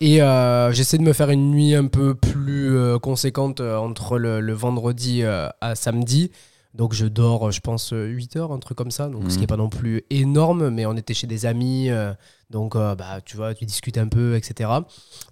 Et 0.00 0.22
euh, 0.22 0.72
j'essaie 0.72 0.98
de 0.98 1.02
me 1.02 1.12
faire 1.12 1.30
une 1.30 1.50
nuit 1.50 1.74
un 1.74 1.86
peu 1.86 2.14
plus 2.14 2.76
euh, 2.76 2.98
conséquente 2.98 3.60
euh, 3.60 3.76
entre 3.76 4.18
le, 4.18 4.52
vendredi 4.52 5.22
à 5.24 5.74
samedi. 5.74 6.30
Donc 6.74 6.94
je 6.94 7.04
dors, 7.06 7.48
euh, 7.48 7.50
je 7.50 7.60
pense, 7.60 7.92
8 7.94 8.36
heures, 8.36 8.52
un 8.52 8.58
truc 8.58 8.78
comme 8.78 8.90
ça. 8.90 9.08
Donc 9.08 9.24
ce 9.24 9.28
qui 9.28 9.34
Mhm. 9.34 9.40
n'est 9.40 9.46
pas 9.46 9.56
non 9.56 9.68
plus 9.68 10.04
énorme, 10.10 10.70
mais 10.70 10.86
on 10.86 10.96
était 10.96 11.14
chez 11.14 11.26
des 11.26 11.44
amis. 11.46 11.90
euh, 11.90 12.12
donc 12.50 12.76
euh, 12.76 12.94
bah, 12.94 13.20
tu 13.24 13.36
vois, 13.38 13.54
tu 13.54 13.64
discutes 13.64 13.96
un 13.96 14.08
peu, 14.08 14.36
etc. 14.36 14.68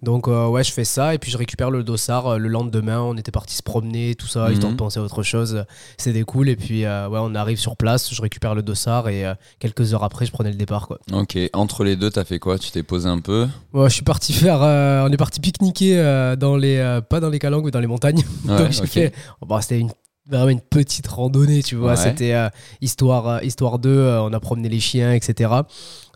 Donc 0.02 0.26
euh, 0.26 0.47
ouais, 0.49 0.64
je 0.64 0.73
fais 0.73 0.85
ça. 0.85 1.14
Et 1.14 1.18
puis 1.18 1.30
je 1.30 1.37
récupère 1.37 1.70
le 1.70 1.82
dossard 1.85 2.26
euh, 2.26 2.38
le 2.38 2.49
lendemain. 2.49 3.00
On 3.00 3.14
était 3.16 3.30
parti 3.30 3.54
se 3.54 3.62
promener, 3.62 4.14
tout 4.14 4.26
ça, 4.26 4.50
histoire 4.52 4.70
Mhm. 4.70 4.76
de 4.76 4.78
penser 4.78 5.00
à 5.00 5.02
autre 5.02 5.23
chose. 5.23 5.64
C'était 5.99 6.23
cool. 6.23 6.49
Et 6.49 6.56
puis 6.56 6.85
euh, 6.87 7.09
ouais, 7.09 7.18
on 7.23 7.35
arrive 7.35 7.59
sur 7.59 7.76
place, 7.76 8.12
je 8.14 8.20
récupère 8.23 8.54
le 8.54 8.62
dossard. 8.62 9.09
Et 9.11 9.26
euh, 9.26 9.35
quelques 9.59 9.92
heures 9.92 10.04
après, 10.04 10.25
je 10.26 10.32
prenais 10.32 10.50
le 10.50 10.56
départ. 10.56 10.87
Quoi. 10.88 10.99
Ok, 11.12 11.38
entre 11.52 11.85
les 11.85 11.97
deux, 11.97 12.11
t'as 12.11 12.25
fait 12.25 12.38
quoi? 12.38 12.59
Tu 12.59 12.70
t'es 12.70 12.82
posé 12.82 13.06
un 13.09 13.20
peu? 13.20 13.49
Ouais, 13.75 13.88
je 13.90 13.94
suis 13.94 14.04
parti 14.04 14.32
faire. 14.32 14.62
euh, 14.62 15.06
on 15.06 15.12
est 15.12 15.16
parti 15.18 15.40
pique-niquer 15.40 15.99
euh, 15.99 16.37
dans 16.37 16.56
les. 16.56 16.76
euh, 16.78 17.00
pas 17.02 17.20
dans 17.20 17.28
les 17.30 17.38
calanques, 17.38 17.64
mais 17.66 17.70
dans 17.70 17.80
les 17.80 17.87
montagnes. 17.87 18.23
Ouais, 18.47 18.56
Donc 18.59 18.70
j'ai 18.73 18.80
ok. 18.82 18.88
fait. 18.88 19.14
bon, 19.42 19.61
c'était 19.61 19.78
une 19.78 19.90
vraiment 20.37 20.49
une 20.50 20.60
petite 20.60 21.06
randonnée, 21.06 21.62
tu 21.62 21.76
vois. 21.76 21.90
Ouais. 21.90 21.96
C'était 21.96 22.34
euh, 22.34 22.49
histoire, 22.80 23.28
euh, 23.28 23.40
histoire 23.42 23.78
2, 23.78 23.88
euh, 23.88 24.22
on 24.22 24.32
a 24.32 24.40
promené 24.40 24.68
les 24.68 24.80
chiens, 24.80 25.12
etc. 25.12 25.52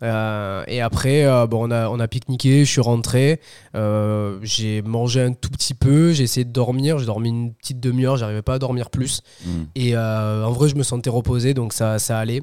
Euh, 0.01 0.63
et 0.67 0.81
après, 0.81 1.25
bon, 1.47 1.67
on 1.67 1.71
a, 1.71 1.89
on 1.89 1.99
a 1.99 2.07
pique-niqué, 2.07 2.65
je 2.65 2.71
suis 2.71 2.81
rentré, 2.81 3.39
j'ai 4.41 4.81
mangé 4.81 5.21
un 5.21 5.33
tout 5.33 5.49
petit 5.49 5.73
peu, 5.73 6.11
j'ai 6.11 6.23
essayé 6.23 6.45
de 6.45 6.51
dormir, 6.51 6.99
j'ai 6.99 7.05
dormi 7.05 7.29
une 7.29 7.53
petite 7.53 7.79
demi-heure, 7.79 8.17
j'arrivais 8.17 8.41
pas 8.41 8.55
à 8.55 8.59
dormir 8.59 8.89
plus. 8.89 9.21
Hmm. 9.45 9.63
Et 9.75 9.97
en 9.97 10.51
vrai, 10.51 10.69
je 10.69 10.75
me 10.75 10.83
sentais 10.83 11.09
reposé, 11.09 11.53
donc 11.53 11.73
ça, 11.73 11.99
ça 11.99 12.17
allait. 12.17 12.41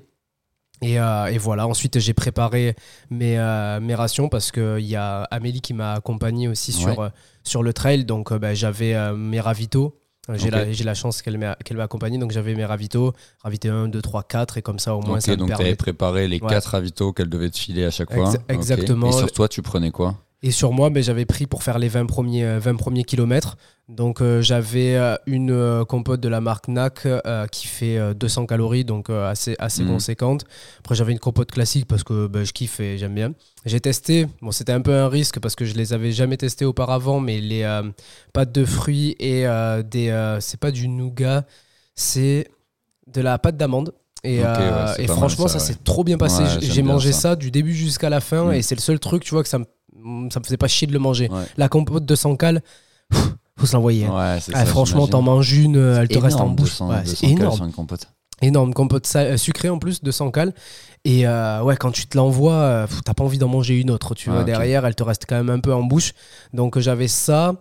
Et, 0.82 0.98
euh, 0.98 1.26
et 1.26 1.38
voilà, 1.38 1.66
ensuite 1.66 2.00
j'ai 2.00 2.12
préparé 2.12 2.74
mes, 3.08 3.38
euh, 3.38 3.80
mes 3.80 3.94
rations 3.94 4.28
parce 4.28 4.50
qu'il 4.50 4.80
y 4.80 4.96
a 4.96 5.22
Amélie 5.30 5.60
qui 5.60 5.74
m'a 5.74 5.94
accompagné 5.94 6.48
aussi 6.48 6.72
sur, 6.72 7.10
sur 7.44 7.62
le 7.62 7.72
trail. 7.72 8.04
Donc 8.04 8.32
euh, 8.32 8.38
bah, 8.38 8.52
j'avais 8.52 8.94
mes 9.14 9.40
ravitaux. 9.40 10.01
Euh, 10.30 10.34
J'ai 10.36 10.46
Ok. 10.46 10.52
la, 10.52 10.72
j'ai 10.72 10.84
la 10.84 10.94
chance 10.94 11.20
qu'elle 11.20 11.36
m'a 11.36 11.56
qu'elle 11.56 11.76
m'a 11.76 11.82
accompagné, 11.82 12.16
donc 12.16 12.30
j'avais 12.30 12.54
mes 12.54 12.64
ravitaux, 12.64 13.12
ravité 13.42 13.68
1, 13.70 13.88
2, 13.88 14.00
3, 14.00 14.22
4, 14.22 14.58
et 14.58 14.62
comme 14.62 14.78
ça 14.78 14.94
au 14.94 15.00
moins 15.00 15.16
Ok, 15.16 15.22
ça 15.22 15.32
me 15.32 15.36
donc 15.36 15.48
permet. 15.48 15.64
t'avais 15.64 15.74
préparé 15.76 16.28
les 16.28 16.38
Ouais. 16.40 16.48
quatre 16.48 16.66
ravitaux 16.66 17.12
qu'elle 17.12 17.28
devait 17.28 17.50
te 17.50 17.58
filer 17.58 17.84
à 17.84 17.90
chaque 17.90 18.12
fois. 18.12 18.30
Ok. 18.30 18.40
exactement. 18.48 19.08
Et 19.08 19.12
sur 19.12 19.32
toi, 19.32 19.48
tu 19.48 19.62
prenais 19.62 19.90
quoi? 19.90 20.16
Et 20.44 20.50
sur 20.50 20.72
moi, 20.72 20.90
ben, 20.90 21.02
j'avais 21.02 21.24
pris 21.24 21.46
pour 21.46 21.62
faire 21.62 21.78
les 21.78 21.88
20 21.88 22.06
premiers, 22.06 22.44
euh, 22.44 22.58
20 22.58 22.74
premiers 22.76 23.04
kilomètres. 23.04 23.56
Donc 23.88 24.20
euh, 24.20 24.40
j'avais 24.42 24.96
euh, 24.96 25.14
une 25.26 25.50
euh, 25.50 25.84
compote 25.84 26.20
de 26.20 26.28
la 26.28 26.40
marque 26.40 26.66
NAC 26.68 27.04
euh, 27.06 27.46
qui 27.46 27.66
fait 27.68 27.98
euh, 27.98 28.14
200 28.14 28.46
calories, 28.46 28.84
donc 28.84 29.08
euh, 29.10 29.28
assez, 29.30 29.54
assez 29.58 29.82
Mhm. 29.84 29.90
conséquente. 29.90 30.44
Après 30.80 30.94
j'avais 30.94 31.12
une 31.12 31.18
compote 31.18 31.50
classique 31.50 31.86
parce 31.86 32.02
que 32.02 32.26
ben, 32.26 32.44
je 32.44 32.52
kiffe 32.52 32.80
et 32.80 32.96
j'aime 32.98 33.14
bien. 33.14 33.34
J'ai 33.66 33.80
testé, 33.80 34.26
bon 34.40 34.50
c'était 34.50 34.72
un 34.72 34.80
peu 34.80 34.94
un 34.94 35.08
risque 35.08 35.38
parce 35.40 35.54
que 35.54 35.64
je 35.64 35.74
les 35.74 35.92
avais 35.92 36.10
jamais 36.10 36.36
testés 36.36 36.64
auparavant, 36.64 37.20
mais 37.20 37.40
les 37.40 37.62
euh, 37.64 37.82
pâtes 38.32 38.52
de 38.52 38.64
fruits 38.64 39.14
et 39.20 39.46
euh, 39.46 39.82
des... 39.82 40.08
euh, 40.08 40.40
c'est 40.40 40.58
pas 40.58 40.70
du 40.70 40.88
nougat, 40.88 41.44
c'est 41.94 42.48
de 43.06 43.20
la 43.20 43.38
pâte 43.38 43.56
d'amande. 43.56 43.92
Et, 44.24 44.38
ouais, 44.38 44.44
euh, 44.46 44.84
mal, 44.96 45.06
franchement, 45.08 45.48
ça, 45.48 45.58
ouais. 45.58 45.64
s'est 45.64 45.74
trop 45.82 46.04
bien 46.04 46.16
passé. 46.16 46.44
Ouais, 46.44 46.48
J'ai- 46.60 46.82
bien 46.82 46.92
mangé 46.92 47.10
ça. 47.12 47.20
ça. 47.20 47.36
du 47.36 47.50
début 47.50 47.74
jusqu'à 47.74 48.08
la 48.08 48.20
fin 48.20 48.44
Mm. 48.46 48.52
et 48.54 48.62
c'est 48.62 48.76
le 48.76 48.80
seul 48.80 49.00
truc, 49.00 49.24
tu 49.24 49.34
vois, 49.34 49.42
que 49.42 49.48
ça 49.48 49.58
me, 49.58 49.64
ça 50.30 50.40
me 50.40 50.44
faisait 50.44 50.56
pas 50.56 50.68
chier 50.68 50.86
de 50.86 50.92
le 50.92 50.98
manger. 50.98 51.28
Ouais, 51.30 51.44
La 51.56 51.68
compote 51.68 52.04
de 52.04 52.14
100 52.14 52.36
cales, 52.36 52.62
pff, 53.10 53.34
faut 53.58 53.66
se 53.66 53.72
l'envoyer. 53.74 54.06
hein. 54.06 54.34
Ouais, 54.34 54.38
Ah, 54.54 54.64
franchement, 54.66 55.06
t'en 55.06 55.22
manges 55.22 55.52
une, 55.52 55.76
elle 55.76 56.08
te 56.08 56.18
reste 56.18 56.40
en 56.40 56.48
bouche. 56.48 56.70
200, 56.70 56.90
Ouais, 56.90 57.02
200 57.02 57.16
c'est 57.20 57.26
énorme. 57.32 57.56
sur 57.56 57.64
une 57.64 57.72
compote. 57.72 58.06
Énorme 58.40 58.74
compote 58.74 59.08
euh, 59.14 59.36
sucrée 59.36 59.68
en 59.68 59.78
plus 59.78 60.02
de 60.02 60.10
100 60.10 60.32
cales. 60.32 60.52
Et 61.04 61.28
euh, 61.28 61.62
ouais, 61.62 61.76
quand 61.76 61.92
tu 61.92 62.06
te 62.06 62.16
l'envoies, 62.16 62.54
euh, 62.54 62.86
t'as 63.04 63.14
pas 63.14 63.22
envie 63.22 63.38
d'en 63.38 63.46
manger 63.46 63.78
une 63.78 63.90
autre. 63.92 64.16
Tu 64.16 64.30
Ah, 64.30 64.34
vois, 64.34 64.44
derrière, 64.44 64.84
elle 64.84 64.96
te 64.96 65.04
reste 65.04 65.26
quand 65.28 65.36
même 65.36 65.50
un 65.50 65.60
peu 65.60 65.72
en 65.72 65.84
bouche. 65.84 66.12
Donc 66.52 66.76
euh, 66.76 66.80
j'avais 66.80 67.06
ça. 67.06 67.54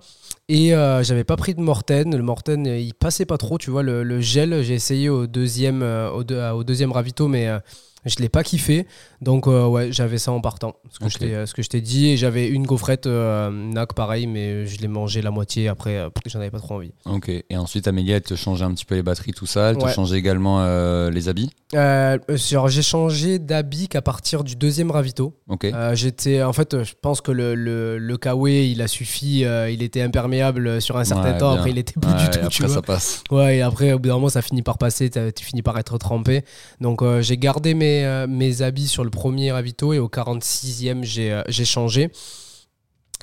Et 0.50 0.74
euh, 0.74 1.04
j'avais 1.04 1.24
pas 1.24 1.36
pris 1.36 1.54
de 1.54 1.62
Morten. 1.62 2.16
Le 2.16 2.24
Morten, 2.24 2.66
euh, 2.66 2.80
il 2.80 2.96
passait 2.96 3.26
pas 3.28 3.38
trop, 3.38 3.60
tu 3.60 3.70
vois. 3.70 3.84
Le, 3.84 4.02
le 4.04 4.22
gel, 4.22 4.64
j'ai 4.64 4.74
essayé 4.74 5.08
au 5.10 5.28
deuxième, 5.28 5.84
euh, 5.84 6.10
au, 6.10 6.24
deux- 6.24 6.36
euh, 6.38 6.52
au 6.54 6.64
deuxième 6.64 6.92
ravito, 6.92 7.28
mais 7.28 7.48
euh, 7.48 7.60
je 8.06 8.16
l'ai 8.20 8.30
pas 8.30 8.44
kiffé. 8.44 8.88
Donc, 9.22 9.48
euh, 9.48 9.66
ouais, 9.68 9.92
j'avais 9.92 10.18
ça 10.18 10.32
en 10.32 10.42
partant. 10.42 10.76
Ce 10.90 11.00
que 11.00 11.06
Ok. 11.06 11.12
je 11.12 11.18
t'ai- 11.20 11.36
euh, 11.36 11.46
je 11.46 11.68
t'ai 11.68 11.82
dit. 11.82 12.08
Et 12.10 12.18
j'avais 12.18 12.48
une 12.48 12.66
gaufrette 12.66 13.06
euh, 13.08 13.50
NAC, 13.52 13.94
pareil, 13.94 14.28
mais 14.28 14.66
je 14.66 14.80
l'ai 14.80 14.88
mangé 14.88 15.22
la 15.22 15.32
moitié. 15.32 15.68
Après, 15.68 15.98
euh, 15.98 16.10
j'en 16.26 16.40
avais 16.40 16.50
pas 16.52 16.60
trop 16.60 16.76
envie. 16.76 16.94
Ok. 17.06 17.30
Et 17.30 17.58
ensuite, 17.58 17.88
Amélie, 17.88 18.12
elle 18.12 18.22
te 18.22 18.36
changeait 18.36 18.66
un 18.66 18.74
petit 18.74 18.86
peu 18.86 18.96
les 18.96 19.04
batteries, 19.04 19.34
tout 19.34 19.46
ça. 19.46 19.70
Elle 19.72 19.78
te 19.78 19.86
Ouais. 19.86 19.94
changeait 19.94 20.18
également 20.18 20.62
les 21.10 21.30
habits. 21.30 21.52
J'ai 21.74 22.82
changé 22.82 23.40
d'habit 23.40 23.88
qu'à 23.88 24.02
partir 24.02 24.44
du 24.44 24.56
deuxième 24.56 24.92
ravito. 24.92 25.36
Ok. 25.48 25.68
J'étais, 25.94 26.44
en 26.44 26.54
fait, 26.54 26.84
je 26.84 26.94
pense 27.02 27.22
que 27.22 27.32
le, 27.32 27.56
le, 27.56 27.98
le 27.98 28.18
Kawe, 28.18 28.48
il 28.50 28.82
a 28.82 28.88
suffi. 28.88 29.42
il 29.72 29.84
était 29.84 30.02
imperméable 30.02 30.82
sur 30.82 30.98
un 30.98 31.04
certain 31.04 31.32
Ouais, 31.34 31.38
temps. 31.38 31.50
bien. 31.52 31.58
Après, 31.60 31.72
il 31.72 31.78
était 31.78 31.94
plus 32.00 32.12
Ouais, 32.12 32.18
du 32.18 32.30
tout. 32.30 32.38
après, 32.40 32.50
tu 32.50 32.64
vois. 32.64 32.74
ça 32.76 32.82
passe. 32.82 33.24
Ouais, 33.32 33.58
et 33.58 33.62
après, 33.62 33.94
au 33.94 34.00
bout 34.00 34.08
d'un 34.10 34.16
moment, 34.16 34.30
ça 34.30 34.42
finit 34.42 34.62
par 34.64 34.78
passer, 34.78 35.10
tu 35.10 35.46
finis 35.46 35.62
par 35.62 35.78
être 35.78 35.98
trempé. 35.98 36.44
Donc, 36.80 37.02
j'ai 37.22 37.38
gardé 37.38 37.74
mes, 37.74 37.91
euh, 38.04 38.28
mes 38.28 38.62
habits 38.62 38.88
sur 38.88 39.04
le 39.04 39.10
premier 39.10 39.52
ravito 39.52 39.94
et 39.94 40.00
au 40.00 40.08
46e, 40.08 41.04
j'ai 41.04 41.32
euh, 41.32 41.42
j'ai 41.48 41.66
changé. 41.66 42.12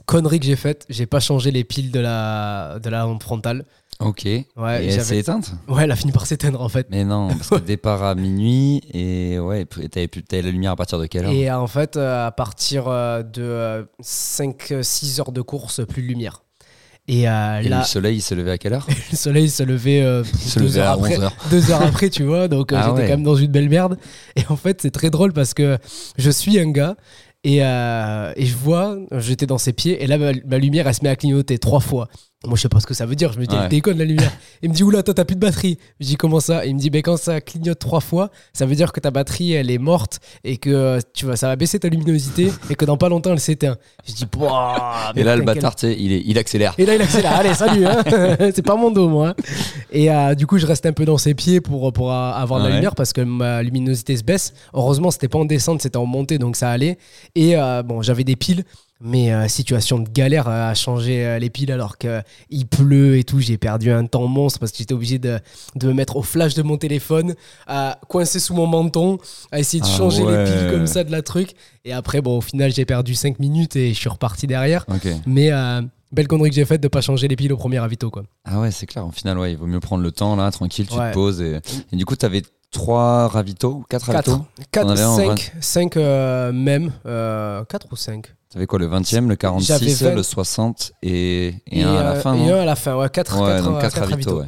Connerie 0.06 0.40
que 0.40 0.46
j'ai 0.46 0.56
faite, 0.56 0.86
j'ai 0.88 1.06
pas 1.06 1.20
changé 1.20 1.50
les 1.50 1.64
piles 1.64 1.90
de 1.90 2.00
la, 2.00 2.78
de 2.82 2.88
la 2.88 3.00
lampe 3.00 3.22
frontale. 3.22 3.64
Ok. 4.00 4.24
Ouais, 4.24 4.44
et 4.84 4.88
elle 4.88 5.02
s'est 5.02 5.18
éteinte 5.18 5.52
Ouais, 5.66 5.82
elle 5.84 5.90
a 5.90 5.96
fini 5.96 6.12
par 6.12 6.24
s'éteindre 6.24 6.60
en 6.62 6.68
fait. 6.68 6.86
Mais 6.90 7.04
non, 7.04 7.28
parce 7.28 7.50
que 7.50 7.56
départ 7.66 8.02
à 8.04 8.14
minuit 8.14 8.80
et 8.94 9.38
ouais, 9.40 9.64
t'avais 9.64 10.42
la 10.42 10.50
lumière 10.50 10.72
à 10.72 10.76
partir 10.76 10.98
de 10.98 11.06
quelle 11.06 11.24
heure 11.26 11.32
Et 11.32 11.50
en 11.50 11.66
fait, 11.66 11.96
euh, 11.96 12.26
à 12.26 12.30
partir 12.30 12.84
de 12.86 13.86
5-6 14.02 15.20
heures 15.20 15.32
de 15.32 15.42
course, 15.42 15.84
plus 15.86 16.02
de 16.02 16.06
lumière. 16.06 16.42
Et 17.10 17.26
euh, 17.28 17.60
Et 17.62 17.68
là, 17.68 17.78
le 17.78 17.84
soleil, 17.84 18.18
il 18.18 18.20
se 18.20 18.34
levait 18.34 18.50
à 18.50 18.58
quelle 18.58 18.74
heure 18.74 18.86
le 19.10 19.16
soleil 19.16 19.48
se 19.48 19.62
levait 19.62 20.02
euh, 20.02 20.22
se 20.24 20.58
deux 20.58 20.66
levait 20.66 20.80
heures 20.80 20.88
à 20.90 20.92
après. 20.92 21.16
11h. 21.16 21.30
deux 21.50 21.70
heures 21.70 21.82
après, 21.82 22.10
tu 22.10 22.22
vois. 22.24 22.48
Donc 22.48 22.72
euh, 22.72 22.76
Ah 22.78 22.82
j'étais 22.88 23.00
ouais. 23.00 23.06
quand 23.06 23.14
même 23.14 23.22
dans 23.24 23.34
une 23.36 23.50
belle 23.50 23.68
merde. 23.70 23.96
Et 24.36 24.42
en 24.50 24.56
fait, 24.56 24.82
c'est 24.82 24.90
très 24.90 25.08
drôle 25.10 25.32
parce 25.32 25.54
que 25.54 25.78
je 26.18 26.30
suis 26.30 26.58
un 26.60 26.70
gars 26.70 26.96
et, 27.44 27.64
euh, 27.64 28.32
et 28.36 28.44
je 28.44 28.54
vois, 28.56 28.98
j'étais 29.18 29.46
dans 29.46 29.58
ses 29.58 29.72
pieds 29.72 30.02
et 30.02 30.06
là, 30.06 30.18
ma, 30.18 30.32
ma 30.46 30.58
lumière, 30.58 30.86
elle 30.86 30.94
se 30.94 31.02
met 31.02 31.08
à 31.08 31.16
clignoter 31.16 31.58
trois 31.58 31.80
fois. 31.80 32.08
Moi, 32.46 32.54
je 32.54 32.62
sais 32.62 32.68
pas 32.68 32.78
ce 32.78 32.86
que 32.86 32.94
ça 32.94 33.04
veut 33.04 33.16
dire. 33.16 33.32
Je 33.32 33.40
me 33.40 33.46
dis, 33.46 33.56
Ouais. 33.56 33.62
elle 33.64 33.68
déconne 33.68 33.98
la 33.98 34.04
lumière. 34.04 34.30
Il 34.62 34.70
me 34.70 34.74
dit, 34.74 34.84
oula, 34.84 35.02
toi, 35.02 35.12
t'as 35.12 35.24
plus 35.24 35.34
de 35.34 35.40
batterie. 35.40 35.76
Je 35.98 36.06
dis, 36.06 36.16
comment 36.16 36.38
ça? 36.38 36.64
Il 36.66 36.76
me 36.76 36.78
dit, 36.80 36.88
ben, 36.88 37.02
quand 37.02 37.16
ça 37.16 37.40
clignote 37.40 37.80
trois 37.80 37.98
fois, 38.00 38.30
ça 38.52 38.64
veut 38.64 38.76
dire 38.76 38.92
que 38.92 39.00
ta 39.00 39.10
batterie, 39.10 39.52
elle 39.54 39.72
est 39.72 39.78
morte 39.78 40.20
et 40.44 40.56
que 40.56 40.70
euh, 40.70 41.00
tu 41.14 41.24
vois, 41.24 41.34
ça 41.34 41.48
va 41.48 41.56
baisser 41.56 41.80
ta 41.80 41.88
luminosité 41.88 42.52
et 42.70 42.76
que 42.76 42.84
dans 42.84 42.96
pas 42.96 43.08
longtemps, 43.08 43.32
elle 43.32 43.40
s'éteint. 43.40 43.76
Je 44.06 44.12
dis, 44.12 44.24
Pouah, 44.26 45.12
Et 45.16 45.24
là, 45.24 45.34
le 45.34 45.42
quel- 45.42 45.46
bâtard, 45.54 45.74
il, 45.82 46.12
est- 46.12 46.22
il 46.24 46.38
accélère. 46.38 46.74
et 46.78 46.86
là, 46.86 46.94
il 46.94 47.02
accélère. 47.02 47.32
Allez, 47.32 47.54
salut. 47.54 47.84
hein. 47.84 48.02
c'est 48.54 48.62
pas 48.64 48.76
mon 48.76 48.92
dos, 48.92 49.08
moi. 49.08 49.34
Et 49.90 50.08
euh, 50.08 50.36
du 50.36 50.46
coup, 50.46 50.58
je 50.58 50.66
reste 50.66 50.86
un 50.86 50.92
peu 50.92 51.04
dans 51.04 51.18
ses 51.18 51.34
pieds 51.34 51.60
pour, 51.60 51.92
pour 51.92 52.12
euh, 52.12 52.30
avoir 52.32 52.60
de 52.62 52.68
la 52.68 52.74
lumière 52.76 52.94
parce 52.94 53.12
que 53.12 53.20
ma 53.20 53.64
luminosité 53.64 54.16
se 54.16 54.22
baisse. 54.22 54.54
Heureusement, 54.74 55.10
c'était 55.10 55.26
pas 55.28 55.40
en 55.40 55.44
descente, 55.44 55.82
c'était 55.82 55.96
en 55.96 56.06
montée, 56.06 56.38
donc 56.38 56.54
ça 56.54 56.70
allait. 56.70 56.98
Et 57.34 57.56
euh, 57.56 57.82
bon, 57.82 58.00
j'avais 58.00 58.22
des 58.22 58.36
piles. 58.36 58.62
Mais 59.00 59.32
euh, 59.32 59.46
situation 59.46 60.00
de 60.00 60.08
galère 60.08 60.48
euh, 60.48 60.70
à 60.70 60.74
changer 60.74 61.24
euh, 61.24 61.38
les 61.38 61.50
piles 61.50 61.70
alors 61.70 61.98
qu'il 61.98 62.66
pleut 62.68 63.16
et 63.16 63.22
tout. 63.22 63.38
J'ai 63.38 63.56
perdu 63.56 63.92
un 63.92 64.06
temps 64.06 64.26
monstre 64.26 64.58
parce 64.58 64.72
que 64.72 64.78
j'étais 64.78 64.92
obligé 64.94 65.18
de, 65.20 65.38
de 65.76 65.86
me 65.86 65.92
mettre 65.92 66.16
au 66.16 66.22
flash 66.22 66.54
de 66.54 66.62
mon 66.62 66.76
téléphone, 66.78 67.34
à 67.68 68.00
coincer 68.08 68.40
sous 68.40 68.54
mon 68.54 68.66
menton, 68.66 69.18
à 69.52 69.60
essayer 69.60 69.80
de 69.80 69.86
Ah 69.88 69.96
changer 69.96 70.24
ouais. 70.24 70.44
les 70.44 70.50
piles 70.50 70.70
comme 70.72 70.86
ça 70.88 71.04
de 71.04 71.12
la 71.12 71.22
truc. 71.22 71.52
Et 71.84 71.92
après, 71.92 72.20
bon, 72.20 72.38
au 72.38 72.40
final, 72.40 72.72
j'ai 72.72 72.84
perdu 72.84 73.14
5 73.14 73.38
minutes 73.38 73.76
et 73.76 73.94
je 73.94 73.98
suis 73.98 74.08
reparti 74.08 74.48
derrière. 74.48 74.84
Mais 75.26 75.52
euh, 75.52 75.80
belle 76.10 76.26
connerie 76.26 76.50
que 76.50 76.56
j'ai 76.56 76.64
faite 76.64 76.80
de 76.80 76.88
pas 76.88 77.00
changer 77.00 77.28
les 77.28 77.36
piles 77.36 77.52
au 77.52 77.56
premier 77.56 77.78
ravito 77.78 78.10
quoi. 78.10 78.24
Ah 78.44 78.58
ouais, 78.60 78.72
c'est 78.72 78.86
clair. 78.86 79.06
Au 79.06 79.12
final, 79.12 79.38
ouais, 79.38 79.52
il 79.52 79.58
vaut 79.58 79.66
mieux 79.66 79.78
prendre 79.80 80.02
le 80.02 80.10
temps 80.10 80.34
là, 80.34 80.50
tranquille, 80.50 80.88
tu 80.88 80.98
Ouais. 80.98 81.10
te 81.10 81.14
poses 81.14 81.40
et, 81.40 81.60
et 81.92 81.96
du 81.96 82.04
coup, 82.04 82.16
t'avais 82.16 82.42
trois 82.72 83.28
ravitaux 83.28 83.74
ou 83.74 83.84
quatre 83.88 84.06
4, 84.10 84.28
ravitaux 84.28 84.44
4 84.72 84.90
avais 84.90 85.02
un 85.02 85.08
en 85.08 85.16
5, 85.16 85.52
5 85.60 85.96
euh, 85.96 86.52
même, 86.52 86.90
euh, 87.06 87.62
4 87.64 87.86
ou 87.92 87.96
5. 87.96 88.34
T'avais 88.50 88.66
quoi, 88.66 88.78
le 88.78 88.88
20e, 88.88 89.26
le 89.28 89.36
46, 89.36 89.66
J'avais 89.66 90.10
20. 90.10 90.16
le 90.16 90.22
60 90.22 90.92
et, 91.02 91.54
et, 91.70 91.82
un 91.82 91.94
à 91.96 92.02
la 92.02 92.10
euh, 92.12 92.20
fin, 92.20 92.34
et 92.34 92.50
un 92.50 92.60
à 92.60 92.64
la 92.64 92.76
fin, 92.76 92.96
ouais, 92.96 93.08
4, 93.10 93.40
Ouais, 93.42 93.62
donc 93.62 93.80
quatre 93.80 93.98
ravitaux, 93.98 94.10
ravitaux. 94.14 94.40
ouais. 94.40 94.46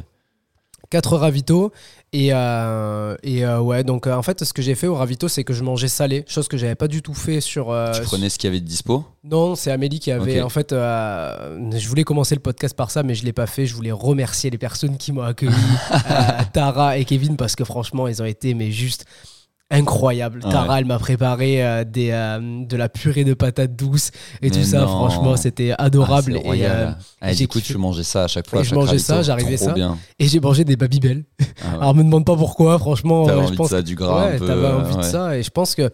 4 0.89 1.17
ravitaux. 1.17 1.71
Et, 2.11 2.33
euh, 2.33 3.15
et 3.23 3.45
euh, 3.45 3.61
ouais, 3.61 3.85
donc 3.85 4.05
euh, 4.07 4.13
en 4.13 4.21
fait, 4.21 4.43
ce 4.43 4.51
que 4.51 4.61
j'ai 4.61 4.75
fait 4.75 4.87
au 4.87 4.95
ravito, 4.95 5.29
c'est 5.29 5.45
que 5.45 5.53
je 5.53 5.63
mangeais 5.63 5.87
salé, 5.87 6.25
chose 6.27 6.49
que 6.49 6.57
j'avais 6.57 6.75
pas 6.75 6.89
du 6.89 7.01
tout 7.01 7.13
fait 7.13 7.39
sur. 7.39 7.71
euh, 7.71 7.93
Tu 7.93 8.01
prenais 8.01 8.27
ce 8.27 8.37
qu'il 8.37 8.49
y 8.49 8.51
avait 8.51 8.59
de 8.59 8.65
dispo? 8.65 9.05
Non, 9.23 9.55
c'est 9.55 9.71
Amélie 9.71 9.99
qui 10.01 10.11
avait. 10.11 10.41
Ok. 10.41 10.45
En 10.45 10.49
fait, 10.49 10.73
euh, 10.73 11.71
je 11.77 11.87
voulais 11.87 12.03
commencer 12.03 12.35
le 12.35 12.41
podcast 12.41 12.75
par 12.75 12.91
ça, 12.91 13.03
mais 13.03 13.15
je 13.15 13.23
l'ai 13.23 13.31
pas 13.31 13.47
fait. 13.47 13.65
Je 13.65 13.73
voulais 13.75 13.93
remercier 13.93 14.49
les 14.49 14.57
personnes 14.57 14.97
qui 14.97 15.13
m'ont 15.13 15.21
accueilli, 15.21 15.53
euh, 15.93 16.17
Tara 16.51 16.97
et 16.97 17.05
Kevin, 17.05 17.37
parce 17.37 17.55
que 17.55 17.63
franchement, 17.63 18.09
ils 18.09 18.21
ont 18.21 18.25
été 18.25 18.53
mais 18.53 18.71
juste 18.71 19.05
incroyables. 19.71 20.41
Ouais. 20.43 20.51
Tara, 20.51 20.79
elle 20.79 20.85
m'a 20.85 20.99
préparé 20.99 21.63
euh, 21.65 21.83
des, 21.83 22.09
euh, 22.11 22.39
de 22.65 22.77
la 22.77 22.89
purée 22.89 23.23
de 23.23 23.33
patates 23.33 23.75
douces 23.75 24.11
et 24.41 24.49
Mais 24.49 24.49
tout 24.51 24.63
ça. 24.63 24.81
non. 24.81 24.87
Franchement, 24.87 25.35
c'était 25.37 25.71
Ah, 25.77 25.85
adorable. 25.85 26.39
c'est 26.43 26.57
et, 26.59 26.65
euh, 26.67 26.91
Ah, 27.21 27.33
du 27.33 27.47
coup, 27.47 27.59
kiffé. 27.59 27.73
tu 27.73 27.79
mangeais 27.79 28.03
ça 28.03 28.25
à 28.25 28.27
chaque 28.27 28.47
fois. 28.49 28.61
Et 28.61 28.63
je 28.63 28.75
mangeais 28.75 28.99
ça, 28.99 29.21
j'arrivais 29.21 29.57
ça. 29.57 29.71
bien. 29.73 29.97
et 30.19 30.27
j'ai 30.27 30.39
mangé 30.39 30.63
des 30.63 30.75
Babybel. 30.75 31.23
Ah 31.39 31.43
ouais. 31.43 31.77
Alors, 31.79 31.95
me 31.95 32.03
demande 32.03 32.25
pas 32.25 32.35
pourquoi. 32.35 32.77
Franchement, 32.77 33.25
T'avais 33.25 33.39
envie 33.41 33.51
de 33.51 33.55
pense 33.55 33.69
ça, 33.69 33.81
du 33.81 33.95
gras 33.95 34.27
ouais, 34.27 34.35
un 34.35 34.37
peu. 34.39 34.47
t'avais 34.47 34.67
envie 34.67 34.95
de 34.97 35.01
ça 35.03 35.37
et 35.37 35.43
je 35.43 35.49
pense 35.49 35.73
que 35.75 35.89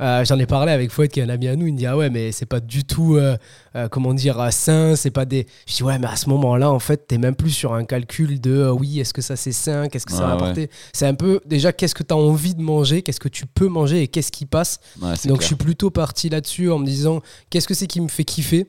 euh, 0.00 0.24
j'en 0.24 0.38
ai 0.38 0.46
parlé 0.46 0.72
avec 0.72 0.90
Fouette 0.90 1.12
qui 1.12 1.20
est 1.20 1.22
un 1.22 1.28
ami 1.28 1.48
à 1.48 1.56
nous. 1.56 1.66
Il 1.66 1.72
me 1.72 1.78
dit 1.78 1.86
ah 1.86 1.96
ouais 1.96 2.10
mais 2.10 2.32
c'est 2.32 2.46
pas 2.46 2.60
du 2.60 2.84
tout 2.84 3.16
euh, 3.16 3.36
euh, 3.76 3.88
comment 3.88 4.14
dire 4.14 4.52
sain. 4.52 4.96
C'est 4.96 5.10
pas 5.10 5.24
des 5.24 5.46
je 5.66 5.76
dis 5.76 5.82
ouais 5.82 5.98
mais 5.98 6.06
à 6.06 6.16
ce 6.16 6.28
moment 6.28 6.56
là 6.56 6.70
en 6.70 6.78
fait 6.78 7.06
t'es 7.06 7.18
même 7.18 7.34
plus 7.34 7.50
sur 7.50 7.74
un 7.74 7.84
calcul 7.84 8.40
de 8.40 8.68
oui 8.70 9.00
est-ce 9.00 9.12
que 9.12 9.22
ça 9.22 9.36
c'est 9.36 9.52
sain? 9.52 9.88
Qu'est-ce 9.88 10.06
que 10.06 10.12
ça 10.12 10.22
va 10.22 10.36
ouais. 10.36 10.42
apporter 10.42 10.70
c'est 10.92 11.06
un 11.06 11.14
peu 11.14 11.40
déjà 11.46 11.72
qu'est-ce 11.72 11.94
que 11.94 12.02
t'as 12.02 12.14
envie 12.14 12.54
de 12.54 12.62
manger? 12.62 13.02
Qu'est-ce 13.02 13.20
que 13.20 13.28
tu 13.28 13.46
peux 13.46 13.68
manger? 13.68 14.02
Et 14.02 14.08
qu'est-ce 14.08 14.32
qui 14.32 14.46
passe? 14.46 14.80
Ouais, 15.00 15.10
donc 15.10 15.18
clair. 15.18 15.40
je 15.40 15.46
suis 15.46 15.56
plutôt 15.56 15.90
parti 15.90 16.28
là-dessus 16.28 16.70
en 16.70 16.78
me 16.78 16.86
disant 16.86 17.20
qu'est-ce 17.50 17.68
que 17.68 17.74
c'est 17.74 17.86
qui 17.86 18.00
me 18.00 18.08
fait 18.08 18.24
kiffer? 18.24 18.66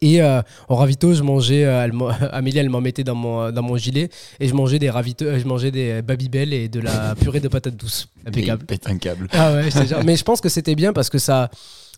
Et 0.00 0.22
euh, 0.22 0.42
en 0.68 0.76
ravito, 0.76 1.14
je 1.14 1.22
mangeais, 1.22 1.64
euh, 1.64 1.84
elle 1.84 1.92
Amélie, 2.32 2.58
elle 2.58 2.70
m'en 2.70 2.80
mettait 2.80 3.04
dans 3.04 3.14
mon, 3.14 3.50
dans 3.50 3.62
mon 3.62 3.76
gilet 3.76 4.08
et 4.40 4.48
je 4.48 4.54
mangeais 4.54 4.78
des 4.78 4.90
ravito, 4.90 5.24
euh, 5.24 5.38
je 5.38 5.46
mangeais 5.46 5.70
des 5.70 6.02
Babybel 6.02 6.52
et 6.52 6.68
de 6.68 6.80
la 6.80 7.14
purée 7.14 7.40
de 7.40 7.48
patates 7.48 7.76
douces. 7.76 8.08
Impeccable. 8.26 9.28
Ah 9.32 9.52
ouais, 9.52 9.70
je 9.70 9.78
te 9.78 9.86
jure. 9.86 10.04
Mais 10.04 10.16
je 10.16 10.24
pense 10.24 10.40
que 10.40 10.48
c'était 10.48 10.74
bien 10.74 10.92
parce 10.92 11.10
que 11.10 11.18
ça, 11.18 11.50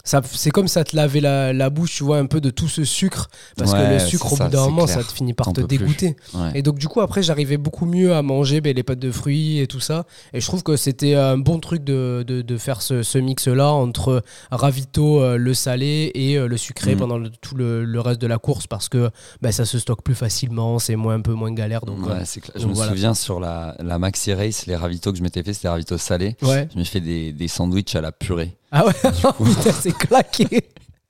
ça 0.06 0.22
c'est 0.32 0.50
comme 0.50 0.68
ça 0.68 0.82
te 0.84 0.96
lavait 0.96 1.20
la, 1.20 1.52
la 1.52 1.68
bouche, 1.68 1.96
tu 1.96 2.04
vois, 2.04 2.16
un 2.16 2.24
peu 2.26 2.40
de 2.40 2.48
tout 2.48 2.68
ce 2.68 2.84
sucre. 2.84 3.28
Parce 3.58 3.74
que 3.74 3.92
le 3.92 3.98
sucre, 3.98 4.32
au 4.32 4.36
bout 4.36 4.48
d'un 4.48 4.64
moment, 4.64 4.84
clair. 4.86 4.96
ça 4.96 5.04
te 5.04 5.12
finit 5.12 5.34
par 5.34 5.52
te 5.52 5.60
dégoûter. 5.60 6.16
Ouais. 6.32 6.52
Et 6.54 6.62
donc, 6.62 6.78
du 6.78 6.88
coup, 6.88 7.02
après, 7.02 7.22
j'arrivais 7.22 7.58
beaucoup 7.58 7.84
mieux 7.84 8.14
à 8.14 8.22
manger 8.22 8.62
ben, 8.62 8.74
les 8.74 8.82
pâtes 8.82 8.98
de 9.00 9.10
fruits 9.10 9.58
et 9.58 9.66
tout 9.66 9.80
ça. 9.80 10.06
Et 10.32 10.40
je 10.40 10.46
trouve 10.46 10.62
que 10.62 10.76
c'était 10.76 11.14
un 11.14 11.36
bon 11.36 11.58
truc 11.60 11.84
de, 11.84 12.24
de, 12.26 12.40
de 12.40 12.56
faire 12.56 12.80
ce, 12.80 13.02
ce 13.02 13.18
mix-là 13.18 13.68
entre 13.72 14.22
ravito, 14.50 15.20
euh, 15.20 15.36
le 15.36 15.54
salé 15.54 16.10
et 16.14 16.38
euh, 16.38 16.46
le 16.48 16.56
sucré 16.56 16.92
Mhm. 16.94 16.98
pendant 17.00 17.18
le- 17.18 17.30
tout 17.40 17.54
le, 17.56 17.84
le 17.84 18.00
reste 18.00 18.20
de 18.20 18.26
la 18.26 18.38
course 18.38 18.66
parce 18.66 18.88
que 18.88 19.10
ben, 19.42 19.50
ça 19.52 19.64
se 19.64 19.78
stocke 19.78 20.02
plus 20.02 20.14
facilement, 20.14 20.78
c'est 20.78 20.96
moins, 20.96 21.14
un 21.14 21.20
peu 21.20 21.32
moins 21.34 21.52
galère. 21.52 21.80
Donc, 21.84 22.06
Ouais, 22.06 22.12
euh, 22.12 22.22
c'est 22.24 22.40
clair. 22.40 22.54
Je 22.58 22.66
me 22.66 22.72
voilà. 22.74 22.92
souviens 22.92 23.14
sur 23.14 23.40
la, 23.40 23.74
la 23.82 23.98
Maxi 23.98 24.32
Race, 24.32 24.66
les 24.66 24.76
ravitaux 24.76 25.10
que 25.12 25.18
je 25.18 25.22
m'étais 25.22 25.42
fait, 25.42 25.52
c'était 25.52 25.68
salés. 25.98 26.36
ouais. 26.42 26.68
Je 26.72 26.78
me 26.78 26.84
fait 26.84 27.00
des, 27.00 27.32
des 27.32 27.48
sandwichs 27.48 27.94
à 27.96 28.00
la 28.00 28.12
purée. 28.12 28.56
Ah 28.78 28.84
ouais, 28.84 28.92
c'est 29.80 29.96
claqué. 29.96 30.62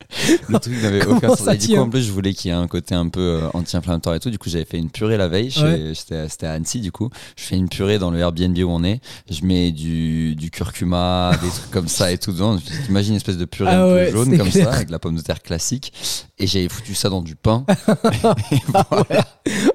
Le 0.49 0.59
truc 0.59 0.83
n'avait 0.83 1.05
aucun 1.07 1.35
sens. 1.35 1.49
Et 1.49 1.57
du 1.57 1.69
coup, 1.75 1.81
en 1.81 1.89
plus, 1.91 2.03
je 2.03 2.13
voulais 2.13 2.33
qu'il 2.35 2.51
y 2.51 2.55
ait 2.55 2.57
un 2.57 2.67
côté 2.67 2.95
un 2.95 3.09
peu 3.09 3.21
euh, 3.21 3.49
anti-inflammatoire 3.55 4.15
et 4.17 4.21
tout. 4.21 4.31
Du 4.31 4.39
coup, 4.39 4.49
j'avais 4.49 4.65
fait 4.65 4.79
une 4.79 4.91
purée 4.91 5.17
la 5.17 5.29
veille. 5.29 5.53
Ouais. 5.61 5.93
C'était 5.95 6.47
à 6.47 6.53
Annecy, 6.53 6.81
du 6.81 6.93
coup. 6.93 7.11
Je 7.37 7.43
fais 7.45 7.57
une 7.57 7.69
purée 7.69 7.99
dans 7.99 8.11
le 8.11 8.19
Airbnb 8.19 8.57
où 8.59 8.69
on 8.71 8.85
est. 8.85 9.01
Je 9.31 9.45
mets 9.45 9.73
du, 9.73 10.35
du 10.37 10.51
curcuma, 10.51 11.33
des 11.43 11.49
trucs 11.49 11.71
comme 11.71 11.89
ça 11.89 12.13
et 12.13 12.19
tout 12.19 12.33
dedans. 12.33 12.57
T'imagines 12.87 13.13
une 13.13 13.17
espèce 13.17 13.37
de 13.37 13.45
purée 13.45 13.71
Ah 13.73 13.83
un 13.85 13.95
ouais, 13.95 14.07
peu 14.07 14.17
jaune 14.19 14.37
comme 14.39 14.49
clair. 14.51 14.67
ça, 14.69 14.73
avec 14.75 14.87
de 14.89 14.93
la 14.93 14.99
pomme 14.99 15.17
de 15.17 15.23
terre 15.23 15.43
classique. 15.43 15.93
Et 16.39 16.47
j'avais 16.47 16.69
foutu 16.69 16.95
ça 16.95 17.09
dans 17.09 17.23
du 17.23 17.35
pain. 17.37 17.65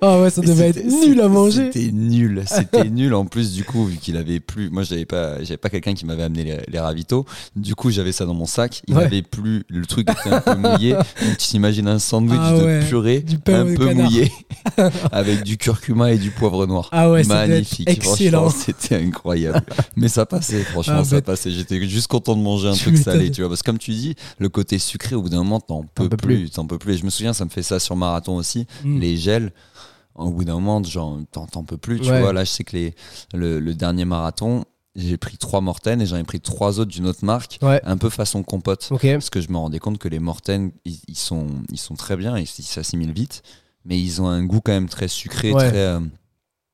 Ah 0.01 0.19
ouais, 0.19 0.29
ça 0.29 0.41
devait 0.41 0.69
être 0.69 0.83
nul 0.83 1.21
à 1.21 1.27
manger. 1.29 1.69
C'était 1.71 1.91
nul, 1.91 2.43
c'était 2.45 2.89
nul. 2.89 3.13
En 3.13 3.25
plus, 3.25 3.53
du 3.53 3.63
coup, 3.63 3.85
vu 3.85 3.97
qu'il 3.97 4.17
avait 4.17 4.39
plus, 4.39 4.69
moi, 4.69 4.83
j'avais 4.83 5.05
pas, 5.05 5.35
pas 5.61 5.69
quelqu'un 5.69 5.93
qui 5.93 6.05
m'avait 6.05 6.23
amené 6.23 6.43
les, 6.43 6.57
les 6.67 6.79
ravitaux. 6.79 7.25
Du 7.55 7.73
coup, 7.75 7.89
j'avais 7.91 8.11
ça 8.11 8.25
dans 8.25 8.33
mon 8.33 8.45
sac. 8.45 8.81
Il 8.87 8.95
Ouais. 8.95 9.05
avait 9.05 9.21
plus, 9.21 9.63
le 9.69 9.85
truc 9.85 10.07
un 10.29 10.41
peu 10.41 10.55
mouillé. 10.55 10.93
Donc, 10.93 11.05
tu 11.31 11.47
t'imagines 11.47 11.87
un 11.87 11.99
sandwich 11.99 12.39
Ah 12.41 12.53
de 12.53 12.87
purée, 12.87 13.25
un 13.47 13.73
peu 13.75 13.93
mouillé, 13.93 14.31
avec 15.11 15.43
du 15.43 15.57
curcuma 15.57 16.11
et 16.11 16.17
du 16.17 16.31
poivre 16.31 16.65
noir. 16.67 16.89
Ah 16.91 17.09
ouais, 17.09 17.23
magnifique. 17.23 17.89
excellent. 17.89 18.49
Franchement, 18.49 18.63
c'était 18.65 18.95
incroyable. 19.03 19.61
Mais 19.95 20.07
ça 20.07 20.25
passait, 20.25 20.63
franchement, 20.63 20.95
Ah, 20.99 21.03
ça 21.03 21.21
passait. 21.21 21.51
J'étais 21.51 21.81
juste 21.87 22.07
content 22.07 22.35
de 22.35 22.41
manger 22.41 22.69
un 22.69 22.73
truc 22.75 22.97
salé, 22.97 23.31
tu 23.31 23.41
vois. 23.41 23.49
Parce 23.49 23.61
que 23.61 23.65
comme 23.67 23.79
tu 23.79 23.91
dis, 23.91 24.15
le 24.37 24.49
côté 24.49 24.77
sucré, 24.79 25.15
au 25.15 25.21
bout 25.21 25.29
d'un 25.29 25.37
moment, 25.37 25.59
t'en 25.59 25.83
peux, 25.83 26.09
peux 26.09 26.17
plus, 26.17 26.49
t'en 26.51 26.65
peux 26.65 26.77
plus. 26.77 26.93
Et 26.93 26.97
je 26.97 27.05
me 27.05 27.09
souviens, 27.09 27.33
ça 27.33 27.45
me 27.45 27.49
fait 27.49 27.63
ça 27.63 27.79
sur 27.79 27.95
marathon 27.95 28.35
aussi. 28.35 28.67
Mm. 28.83 28.99
Les 28.99 29.17
gels, 29.17 29.51
au 30.15 30.29
bout 30.29 30.43
d'un 30.43 30.53
moment, 30.55 30.83
genre, 30.83 31.17
t'en 31.31 31.45
t'en 31.45 31.63
peux 31.63 31.77
plus, 31.77 31.99
tu 31.99 32.09
Ouais. 32.09 32.19
vois. 32.21 32.33
Là, 32.33 32.43
je 32.43 32.49
sais 32.49 32.63
que 32.63 32.75
les, 32.75 32.93
le, 33.33 33.59
le 33.59 33.73
dernier 33.73 34.05
marathon, 34.05 34.65
j'ai 34.95 35.17
pris 35.17 35.37
trois 35.37 35.61
Morten 35.61 36.01
et 36.01 36.05
j'en 36.05 36.17
ai 36.17 36.23
pris 36.23 36.39
trois 36.41 36.79
autres 36.79 36.91
d'une 36.91 37.07
autre 37.07 37.23
marque, 37.23 37.59
Ouais. 37.61 37.81
un 37.85 37.97
peu 37.97 38.09
façon 38.09 38.43
compote. 38.43 38.89
Parce 39.01 39.29
que 39.29 39.39
je 39.41 39.49
me 39.49 39.57
rendais 39.57 39.79
compte 39.79 39.97
que 39.99 40.07
les 40.07 40.19
Morten, 40.19 40.71
ils, 40.85 40.99
ils 41.07 41.17
sont, 41.17 41.47
ils 41.71 41.79
sont 41.79 41.95
très 41.95 42.17
bien, 42.17 42.37
ils 42.37 42.47
s'assimilent 42.47 43.13
vite. 43.13 43.41
mais 43.85 43.99
ils 43.99 44.21
ont 44.21 44.27
un 44.27 44.43
goût 44.43 44.61
quand 44.61 44.73
même 44.73 44.89
très 44.89 45.07
sucré, 45.07 45.51
Ouais. 45.53 45.69
très. 45.69 45.77
euh, 45.77 45.99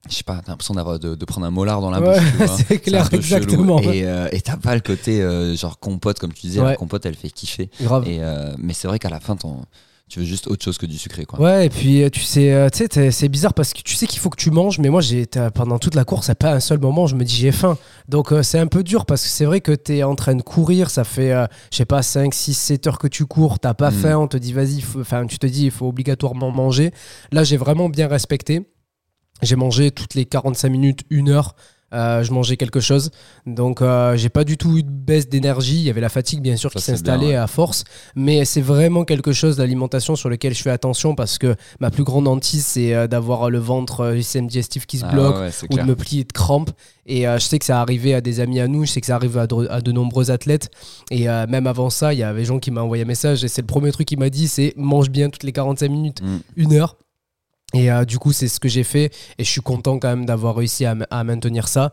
je 0.10 0.16
sais 0.16 0.24
pas, 0.24 0.42
t'as 0.44 0.52
l'impression 0.54 0.74
d'avoir 0.74 1.00
de, 1.00 1.16
de 1.16 1.26
prendre 1.26 1.46
un 1.48 1.52
molar 1.52 1.80
dans 1.82 1.90
la 1.92 2.00
Ouais, 2.02 2.20
bouche. 2.20 2.50
c'est 2.68 2.80
clair, 2.80 3.06
chelou. 3.06 3.18
exactement. 3.18 3.80
Et 3.82 4.06
euh, 4.06 4.28
et 4.32 4.42
t'as 4.42 4.58
pas 4.58 4.74
le 4.76 4.82
côté 4.82 5.22
euh, 5.22 5.56
genre 5.56 5.80
compote, 5.80 6.18
comme 6.20 6.34
tu 6.34 6.48
disais, 6.48 6.62
la 6.64 6.76
compote 6.76 7.06
elle 7.06 7.16
fait 7.16 7.30
kiffer. 7.30 7.70
Grave. 7.82 8.08
Et, 8.08 8.20
mais 8.58 8.74
c'est 8.74 8.88
vrai 8.88 9.00
qu'à 9.00 9.10
la 9.10 9.20
fin, 9.20 9.36
t'en- 9.36 9.64
tu 10.10 10.20
veux 10.20 10.26
juste 10.26 10.48
autre 10.48 10.64
chose 10.64 10.78
que 10.78 10.86
du 10.86 10.98
sucré. 10.98 11.26
Quoi. 11.26 11.40
Ouais, 11.40 11.66
et 11.66 11.70
puis 11.70 12.02
euh, 12.02 12.10
tu 12.10 12.22
sais, 12.22 12.54
euh, 12.54 12.70
tu 12.70 12.86
sais, 12.90 13.12
c'est 13.12 13.28
bizarre 13.28 13.54
parce 13.54 13.74
que 13.74 13.82
tu 13.82 13.96
sais 13.96 14.08
qu'il 14.08 14.20
faut 14.20 14.30
que 14.30 14.38
tu 14.42 14.52
manges, 14.52 14.80
mais 14.80 14.90
moi, 14.90 15.02
j'ai 15.02 15.26
pendant 15.54 15.80
toute 15.80 15.96
la 15.96 16.06
course, 16.06 16.30
à 16.30 16.36
pas 16.36 16.54
un 16.54 16.60
seul 16.62 16.80
moment, 16.80 17.08
je 17.08 17.16
me 17.16 17.24
dis 17.26 17.36
j'ai 17.36 17.52
faim. 17.52 17.78
Donc 18.08 18.32
euh, 18.32 18.42
c'est 18.42 18.60
un 18.60 18.68
peu 18.68 18.84
dur 18.84 19.06
parce 19.06 19.24
que 19.24 19.28
c'est 19.30 19.44
vrai 19.46 19.60
que 19.60 19.74
tu 19.74 19.98
es 19.98 20.04
en 20.04 20.16
train 20.16 20.36
de 20.36 20.42
courir, 20.42 20.90
ça 20.90 21.04
fait, 21.04 21.32
euh, 21.34 21.46
je 21.72 21.78
sais 21.78 21.86
pas, 21.86 22.02
5, 22.02 22.34
6, 22.34 22.54
7 22.54 22.88
heures 22.88 23.00
que 23.00 23.08
tu 23.08 23.26
cours, 23.26 23.60
t'as 23.60 23.74
pas 23.74 23.92
Mm. 23.92 23.94
faim, 23.96 24.18
on 24.18 24.28
te 24.28 24.38
dit 24.38 24.54
vas-y, 24.54 24.84
enfin, 25.00 25.26
tu 25.28 25.40
te 25.40 25.48
dis 25.48 25.66
il 25.66 25.72
faut 25.72 25.88
obligatoirement 25.88 26.52
manger. 26.52 26.92
Là, 27.32 27.44
j'ai 27.44 27.58
vraiment 27.58 27.90
bien 27.90 28.08
respecté. 28.08 28.62
J'ai 29.44 29.56
mangé 29.56 29.92
toutes 29.92 30.16
les 30.16 30.26
45 30.26 30.70
minutes, 30.70 31.02
une 31.10 31.30
heure. 31.30 31.56
Euh, 31.94 32.24
je 32.24 32.32
mangeais 32.34 32.58
quelque 32.58 32.80
chose. 32.80 33.12
Donc, 33.46 33.82
euh, 33.82 34.18
j'ai 34.18 34.30
pas 34.30 34.44
du 34.44 34.58
tout 34.58 34.78
eu 34.78 34.84
de 34.84 34.90
baisse 34.90 35.30
d'énergie. 35.30 35.76
Il 35.78 35.84
y 35.84 35.90
avait 35.90 36.02
la 36.02 36.10
fatigue, 36.10 36.42
bien 36.42 36.56
sûr, 36.56 36.72
Ça, 36.72 36.80
qui 36.80 36.86
s'installait 36.86 37.28
ouais. 37.28 37.36
à 37.36 37.48
force. 37.48 37.84
Mais 38.16 38.46
c'est 38.46 38.62
vraiment 38.62 39.06
quelque 39.06 39.32
chose, 39.32 39.58
l'alimentation, 39.58 40.16
sur 40.16 40.30
lequel 40.30 40.54
je 40.54 40.62
fais 40.62 40.70
attention 40.72 41.16
parce 41.16 41.38
que 41.38 41.56
ma 41.80 41.90
plus 41.92 42.04
grande 42.04 42.28
hantise, 42.28 42.66
c'est 42.66 42.94
euh, 42.94 43.08
d'avoir 43.08 43.50
le 43.50 43.60
ventre, 43.60 44.08
le 44.08 44.22
système 44.22 44.48
digestif 44.48 44.86
qui 44.86 44.98
se 44.98 45.06
Ah 45.06 45.12
bloque 45.12 45.36
ouais, 45.38 45.50
ou 45.70 45.78
de 45.78 45.84
me 45.84 45.96
plier 45.96 46.24
de 46.24 46.32
crampes. 46.34 46.72
Et 47.06 47.26
euh, 47.28 47.40
je 47.40 47.46
sais 47.46 47.58
que 47.58 47.64
ça 47.66 47.80
arrivait 47.80 48.14
à 48.14 48.20
des 48.22 48.42
amis 48.42 48.60
à 48.60 48.68
nous, 48.68 48.86
je 48.86 48.92
sais 48.92 49.00
que 49.00 49.08
ça 49.08 49.16
arrive 49.16 49.38
à 49.38 49.48
de, 49.48 49.68
à 49.70 49.80
de 49.80 49.92
nombreux 49.94 50.30
athlètes. 50.30 50.70
Et 51.10 51.30
euh, 51.30 51.48
même 51.48 51.66
avant 51.68 51.90
ça, 51.90 52.14
il 52.14 52.20
y 52.20 52.24
avait 52.24 52.42
des 52.42 52.46
gens 52.46 52.60
qui 52.60 52.70
m'ont 52.70 52.82
envoyé 52.82 53.04
un 53.04 53.08
message 53.08 53.44
et 53.46 53.48
c'est 53.48 53.62
le 53.62 53.68
premier 53.68 53.92
truc 53.94 54.08
qu'il 54.10 54.20
m'a 54.20 54.30
dit, 54.30 54.50
c'est 54.50 54.74
mange 54.76 55.10
bien 55.10 55.30
toutes 55.30 55.44
les 55.44 55.54
45 55.54 55.90
minutes, 55.90 56.22
Mm. 56.22 56.38
une 56.58 56.74
heure. 56.74 56.98
Et 57.74 57.92
euh, 57.92 58.06
du 58.06 58.18
coup, 58.18 58.32
c'est 58.32 58.48
ce 58.48 58.60
que 58.60 58.70
j'ai 58.70 58.84
fait. 58.84 59.14
Et 59.38 59.44
je 59.44 59.50
suis 59.50 59.62
content 59.62 60.00
quand 60.00 60.08
même 60.08 60.26
d'avoir 60.26 60.56
réussi 60.56 60.86
à, 60.86 61.24
maintenir 61.24 61.68
ça. 61.68 61.92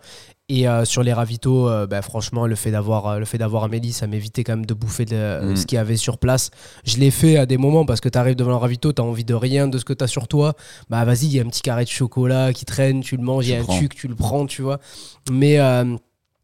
Et 0.49 0.69
euh, 0.69 0.85
sur 0.85 1.03
les 1.03 1.13
ravitaux, 1.13 1.69
euh, 1.69 1.87
bah, 1.87 2.01
franchement, 2.03 2.47
le 2.47 2.55
fait 2.55 2.71
d'avoir 2.71 3.19
le 3.19 3.25
fait 3.25 3.39
d'avoir 3.39 3.65
Amélie, 3.65 3.93
ça 3.93 4.07
m'évitait 4.07 4.45
quand 4.45 4.53
même 4.53 4.67
de 4.67 4.75
bouffer 4.75 5.05
de, 5.05 5.41
Mm. 5.43 5.57
ce 5.57 5.67
qu'il 5.67 5.77
y 5.77 5.79
avait 5.79 5.97
sur 5.97 6.19
place. 6.19 6.51
Je 6.85 6.99
l'ai 6.99 7.11
fait 7.11 7.39
à 7.39 7.47
des 7.47 7.57
moments 7.57 7.87
parce 7.87 8.01
que 8.01 8.09
tu 8.09 8.19
arrives 8.19 8.37
devant 8.37 8.51
le 8.51 8.57
ravito, 8.57 8.93
tu 8.93 9.01
as 9.03 9.05
envie 9.05 9.25
de 9.25 9.35
rien 9.35 9.67
de 9.67 9.79
ce 9.79 9.85
que 9.85 9.95
tu 9.95 10.05
as 10.05 10.07
sur 10.07 10.29
toi. 10.29 10.55
Bah 10.91 11.05
vas-y, 11.05 11.27
il 11.27 11.35
y 11.35 11.41
a 11.41 11.43
un 11.43 11.47
petit 11.49 11.63
carré 11.63 11.85
de 11.85 11.89
chocolat 11.89 12.53
qui 12.53 12.67
traîne, 12.67 13.01
tu 13.01 13.17
le 13.17 13.23
manges, 13.23 13.49
il 13.49 13.55
y 13.55 13.57
a 13.57 13.61
un 13.61 13.79
tuc, 13.79 13.95
tu 13.95 14.07
le 14.07 14.15
prends, 14.15 14.47
tu 14.47 14.63
vois. 14.63 14.79
Mais 15.33 15.59
euh, 15.59 15.97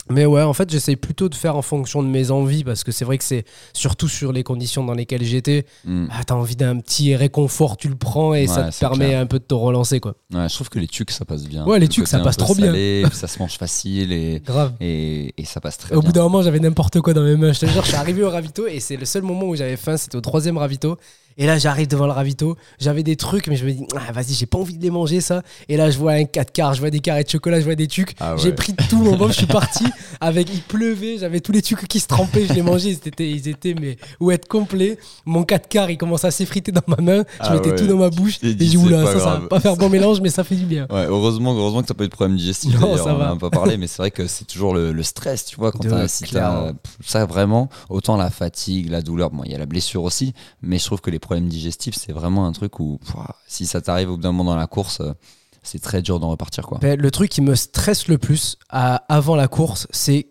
mais 0.08 0.26
ouais, 0.26 0.42
en 0.42 0.52
fait, 0.52 0.68
j'essaie 0.70 0.96
plutôt 0.96 1.28
de 1.28 1.34
faire 1.34 1.56
en 1.56 1.62
fonction 1.62 2.02
de 2.02 2.08
mes 2.08 2.30
envies 2.30 2.64
parce 2.64 2.82
que 2.84 2.90
c'est 2.90 3.04
vrai 3.04 3.18
que 3.18 3.24
c'est 3.24 3.44
surtout 3.72 4.08
sur 4.08 4.32
les 4.32 4.42
conditions 4.42 4.84
dans 4.84 4.94
lesquelles 4.94 5.22
j'étais. 5.22 5.66
Mm. 5.84 6.06
Ah, 6.10 6.24
t'as 6.24 6.34
envie 6.34 6.56
d'un 6.56 6.78
petit 6.80 7.14
réconfort, 7.14 7.76
tu 7.76 7.88
le 7.88 7.94
prends 7.94 8.34
et 8.34 8.46
ça 8.46 8.70
te 8.70 8.78
permet 8.78 9.06
clair. 9.08 9.20
un 9.20 9.26
peu 9.26 9.38
de 9.38 9.44
te 9.44 9.54
relancer, 9.54 10.00
quoi. 10.00 10.14
Ouais, 10.34 10.48
je 10.48 10.54
trouve 10.54 10.68
que 10.68 10.78
les 10.78 10.88
tucs 10.88 11.10
ça 11.12 11.24
passe 11.24 11.46
bien. 11.46 11.64
Ouais, 11.64 11.78
les 11.78 11.86
Le 11.86 11.92
tucs, 11.92 12.08
ça 12.08 12.18
passe 12.20 12.36
trop 12.36 12.54
bien. 12.54 12.66
salé, 12.66 13.02
puis 13.08 13.16
ça 13.16 13.28
se 13.28 13.38
mange 13.38 13.56
facile 13.56 14.12
et, 14.12 14.42
Grave. 14.44 14.72
et, 14.80 15.32
et 15.36 15.44
ça 15.44 15.60
passe 15.60 15.78
très 15.78 15.94
Au 15.94 16.00
bien. 16.00 16.08
bout 16.08 16.12
d'un 16.12 16.22
moment, 16.22 16.42
j'avais 16.42 16.60
n'importe 16.60 17.00
quoi 17.00 17.12
dans 17.14 17.22
mes 17.22 17.36
mains. 17.36 17.52
Je 17.52 17.60
te 17.60 17.66
jure, 17.66 17.82
je 17.82 17.88
suis 17.88 17.96
arrivé 17.96 18.22
au 18.22 18.30
ravito 18.30 18.66
et 18.66 18.80
c'est 18.80 18.96
le 18.96 19.04
seul 19.04 19.22
moment 19.22 19.44
où 19.46 19.54
j'avais 19.54 19.76
faim, 19.76 19.96
c'était 19.96 20.16
au 20.16 20.20
troisième 20.20 20.56
ravito. 20.58 20.96
Et 21.40 21.46
là, 21.46 21.56
j'arrive 21.56 21.88
devant 21.88 22.04
le 22.06 22.12
ravito, 22.12 22.56
j'avais 22.78 23.02
des 23.02 23.16
trucs, 23.16 23.46
mais 23.48 23.56
je 23.56 23.64
me 23.64 23.72
dis, 23.72 23.86
ah, 23.96 24.12
vas-y, 24.12 24.34
j'ai 24.34 24.44
pas 24.44 24.58
envie 24.58 24.76
de 24.76 24.82
les 24.82 24.90
manger, 24.90 25.22
ça. 25.22 25.40
Et 25.70 25.78
là, 25.78 25.90
je 25.90 25.96
vois 25.96 26.12
un 26.12 26.24
4 26.24 26.52
quarts, 26.52 26.74
je 26.74 26.80
vois 26.80 26.90
des 26.90 27.00
carrés 27.00 27.24
de 27.24 27.30
chocolat, 27.30 27.60
je 27.60 27.64
vois 27.64 27.76
des 27.76 27.86
tucs. 27.88 28.14
Ah 28.20 28.34
J'ai 28.36 28.52
pris 28.52 28.74
tout 28.90 28.98
mon 28.98 29.16
bof, 29.16 29.32
je 29.32 29.38
suis 29.38 29.46
parti. 29.46 29.84
Avec, 30.20 30.52
il 30.52 30.60
pleuvait, 30.60 31.16
j'avais 31.18 31.40
tous 31.40 31.52
les 31.52 31.62
tucs 31.62 31.88
qui 31.88 31.98
se 31.98 32.06
trempaient, 32.08 32.46
je 32.46 32.52
les 32.52 32.60
mangeais, 32.60 32.90
ils 32.90 33.08
étaient, 33.08 33.30
ils 33.30 33.48
étaient 33.48 33.74
mais 33.80 33.96
où 34.20 34.30
être 34.30 34.46
complet. 34.48 34.98
Mon 35.24 35.44
4 35.44 35.66
quarts, 35.66 35.90
il 35.90 35.96
commence 35.96 36.26
à 36.26 36.30
s'effriter 36.30 36.72
dans 36.72 36.82
ma 36.86 36.96
main. 37.00 37.20
Je 37.22 37.24
Ah 37.40 37.54
mettais 37.54 37.70
ouais. 37.70 37.76
tout 37.76 37.86
dans 37.86 37.96
ma 37.96 38.10
bouche. 38.10 38.36
Et 38.42 38.48
j'ai 38.48 38.54
dit, 38.54 38.76
oula, 38.76 39.06
ça, 39.06 39.18
ça 39.18 39.24
va 39.38 39.48
pas 39.48 39.60
faire 39.60 39.76
bon 39.78 39.88
mélange, 39.88 40.20
mais 40.20 40.28
ça 40.28 40.44
fait 40.44 40.56
du 40.56 40.66
bien. 40.66 40.86
Ouais, 40.90 41.06
heureusement, 41.08 41.54
heureusement 41.54 41.80
que 41.80 41.86
t'as 41.86 41.94
pas 41.94 42.04
eu 42.04 42.08
de 42.08 42.12
problème 42.12 42.36
digestif. 42.36 42.78
Non, 42.78 42.98
ça 42.98 43.14
on 43.14 43.18
va. 43.18 43.32
en 43.32 43.36
a 43.36 43.38
pas 43.38 43.48
parlé, 43.48 43.78
mais 43.78 43.86
c'est 43.86 43.96
vrai 44.02 44.10
que 44.10 44.26
c'est 44.26 44.44
toujours 44.44 44.74
le, 44.74 44.92
le 44.92 45.02
stress, 45.02 45.46
tu 45.46 45.56
vois, 45.56 45.72
quand 45.72 45.78
t'as 45.88 46.06
si 46.06 46.26
ça 46.26 47.24
vraiment, 47.24 47.70
autant 47.88 48.18
la 48.18 48.28
fatigue, 48.28 48.90
la 48.90 49.00
douleur, 49.00 49.30
bon, 49.30 49.42
il 49.44 49.52
y 49.52 49.54
a 49.54 49.58
la 49.58 49.64
blessure 49.66 50.02
aussi, 50.02 50.34
mais 50.60 50.78
je 50.78 50.84
trouve 50.84 51.00
que 51.00 51.10
les 51.10 51.18
problèmes 51.30 51.48
digestifs, 51.48 51.94
c'est 51.94 52.12
vraiment 52.12 52.46
un 52.46 52.52
truc 52.52 52.80
où, 52.80 52.98
si 53.46 53.64
ça 53.66 53.80
t'arrive 53.80 54.10
au 54.10 54.16
bout 54.16 54.22
d'un 54.22 54.32
moment 54.32 54.50
dans 54.50 54.56
la 54.56 54.66
course, 54.66 55.00
euh, 55.00 55.12
c'est 55.62 55.80
très 55.80 56.02
dur 56.02 56.18
d'en 56.18 56.30
repartir, 56.30 56.66
quoi. 56.66 56.78
Ben, 56.80 56.98
le 56.98 57.10
truc 57.10 57.30
qui 57.30 57.40
me 57.40 57.54
stresse 57.54 58.08
le 58.08 58.18
plus 58.18 58.56
à- 58.68 58.96
avant 59.08 59.36
la 59.36 59.46
course, 59.46 59.86
c'est 59.90 60.26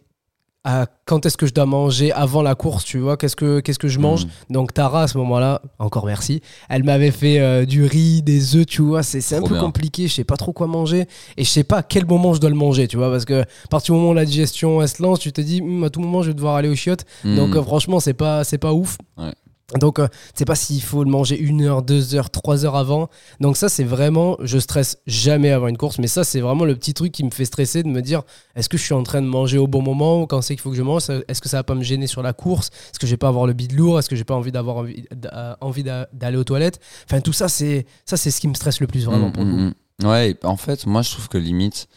à 0.66 0.88
quand 1.06 1.26
est-ce 1.26 1.38
que 1.38 1.48
je 1.48 1.54
dois 1.54 1.66
manger 1.66 2.12
avant 2.12 2.42
la 2.42 2.54
course, 2.54 2.84
tu 2.84 3.00
vois, 3.00 3.16
qu'est-ce 3.16 3.38
que, 3.38 3.62
qu'est-ce 3.62 3.80
que 3.80 3.88
je 3.88 3.98
mange? 3.98 4.26
Mm. 4.26 4.54
Donc 4.54 4.74
Tara, 4.74 5.04
à 5.04 5.08
ce 5.08 5.18
moment-là, 5.20 5.62
encore 5.80 6.06
merci, 6.06 6.42
elle 6.68 6.84
m'avait 6.84 7.12
fait 7.12 7.40
euh, 7.40 7.66
du 7.66 7.86
riz, 7.86 8.22
des 8.22 8.58
œufs, 8.58 8.66
tu 8.66 8.82
vois, 8.82 9.02
c'est, 9.02 9.36
un 9.36 9.42
peu 9.42 9.54
bien. 9.54 9.62
compliqué, 9.62 10.10
je 10.10 10.14
sais 10.16 10.26
pas 10.26 10.36
trop 10.36 10.52
quoi 10.52 10.68
manger 10.68 11.08
et 11.38 11.46
je 11.46 11.50
sais 11.50 11.64
pas 11.64 11.78
à 11.78 11.84
quel 11.84 12.06
moment 12.06 12.34
je 12.34 12.42
dois 12.42 12.50
le 12.50 12.58
manger, 12.58 12.90
tu 12.90 12.98
vois, 12.98 13.10
parce 13.10 13.24
que 13.24 13.42
à 13.44 13.68
partir 13.70 13.94
du 13.96 14.00
moment 14.02 14.12
où 14.12 14.14
la 14.14 14.26
digestion 14.26 14.82
elle 14.82 14.90
se 14.90 15.02
lance, 15.02 15.20
tu 15.20 15.32
te 15.32 15.40
dis, 15.40 15.62
Hum, 15.62 15.86
à 15.86 15.90
tout 15.90 16.02
moment 16.02 16.24
je 16.24 16.28
vais 16.28 16.34
devoir 16.36 16.56
aller 16.56 16.68
aux 16.70 16.76
chiottes. 16.76 17.06
Mm. 17.24 17.36
Donc 17.38 17.56
euh, 17.56 17.64
franchement, 17.64 18.02
c'est 18.02 18.14
pas, 18.14 18.44
c'est 18.44 18.58
pas 18.58 18.74
ouf. 18.74 18.98
Ouais. 19.18 19.32
Donc, 19.78 20.00
euh, 20.00 20.08
sais 20.34 20.46
pas 20.46 20.56
s'il 20.56 20.82
faut 20.82 21.04
le 21.04 21.12
manger 21.12 21.38
une 21.40 21.62
heure, 21.62 21.84
deux 21.84 22.16
heures, 22.16 22.30
trois 22.32 22.66
heures 22.66 22.76
avant. 22.76 23.08
Donc, 23.40 23.56
ça, 23.56 23.70
c'est 23.70 23.84
vraiment, 23.84 24.36
je 24.42 24.58
stresse 24.58 24.98
jamais 25.06 25.52
avant 25.52 25.68
une 25.68 25.78
course, 25.78 26.00
mais 26.00 26.08
ça, 26.08 26.24
c'est 26.24 26.40
vraiment 26.40 26.66
le 26.66 26.76
petit 26.76 26.94
truc 26.96 27.12
qui 27.12 27.24
me 27.24 27.30
fait 27.30 27.46
stresser 27.46 27.84
de 27.84 27.88
me 27.88 28.02
dire 28.02 28.24
est-ce 28.56 28.68
que 28.68 28.78
je 28.78 28.84
suis 28.84 28.96
en 28.96 29.04
train 29.04 29.22
de 29.22 29.28
manger 29.28 29.58
au 29.60 29.68
bon 29.68 29.82
moment 29.84 30.22
ou 30.24 30.28
quand 30.28 30.42
c'est 30.42 30.56
qu'il 30.56 30.62
faut 30.62 30.72
que 30.72 30.76
je 30.76 30.82
mange 30.82 31.04
Est-ce 31.28 31.40
que 31.42 31.50
ça 31.50 31.58
va 31.58 31.64
pas 31.64 31.76
me 31.76 31.84
gêner 31.84 32.08
sur 32.08 32.24
la 32.24 32.34
course? 32.34 32.70
Est-ce 32.92 32.98
que 33.00 33.06
je 33.06 33.12
vais 33.12 33.18
pas 33.18 33.28
avoir 33.28 33.46
le 33.46 33.54
bide 33.54 33.74
lourd? 33.74 34.00
Est-ce 34.00 34.10
que 34.10 34.16
j'ai 34.16 34.24
pas 34.24 34.36
envie 34.36 34.52
d'avoir 34.52 34.78
envie, 34.78 35.06
d'a- 35.12 35.58
envie 35.62 35.84
d'a- 35.84 36.10
d'aller 36.14 36.38
aux 36.38 36.44
toilettes? 36.44 36.80
Enfin, 37.06 37.22
tout 37.22 37.34
ça, 37.34 37.48
c'est 37.48 37.86
ça, 38.06 38.18
c'est 38.18 38.32
ce 38.32 38.42
qui 38.42 38.48
me 38.48 38.56
stresse 38.56 38.80
le 38.80 38.88
plus 38.88 39.06
vraiment 39.06 39.30
Mm, 39.30 39.32
pour 39.34 39.44
le 39.44 39.52
coup. 39.52 39.58
mm, 39.58 39.74
mm. 40.02 40.08
Ouais, 40.08 40.36
en 40.44 40.58
fait, 40.58 40.86
moi 40.88 41.02
je 41.04 41.12
trouve 41.12 41.28
que 41.28 41.38
limite, 41.38 41.88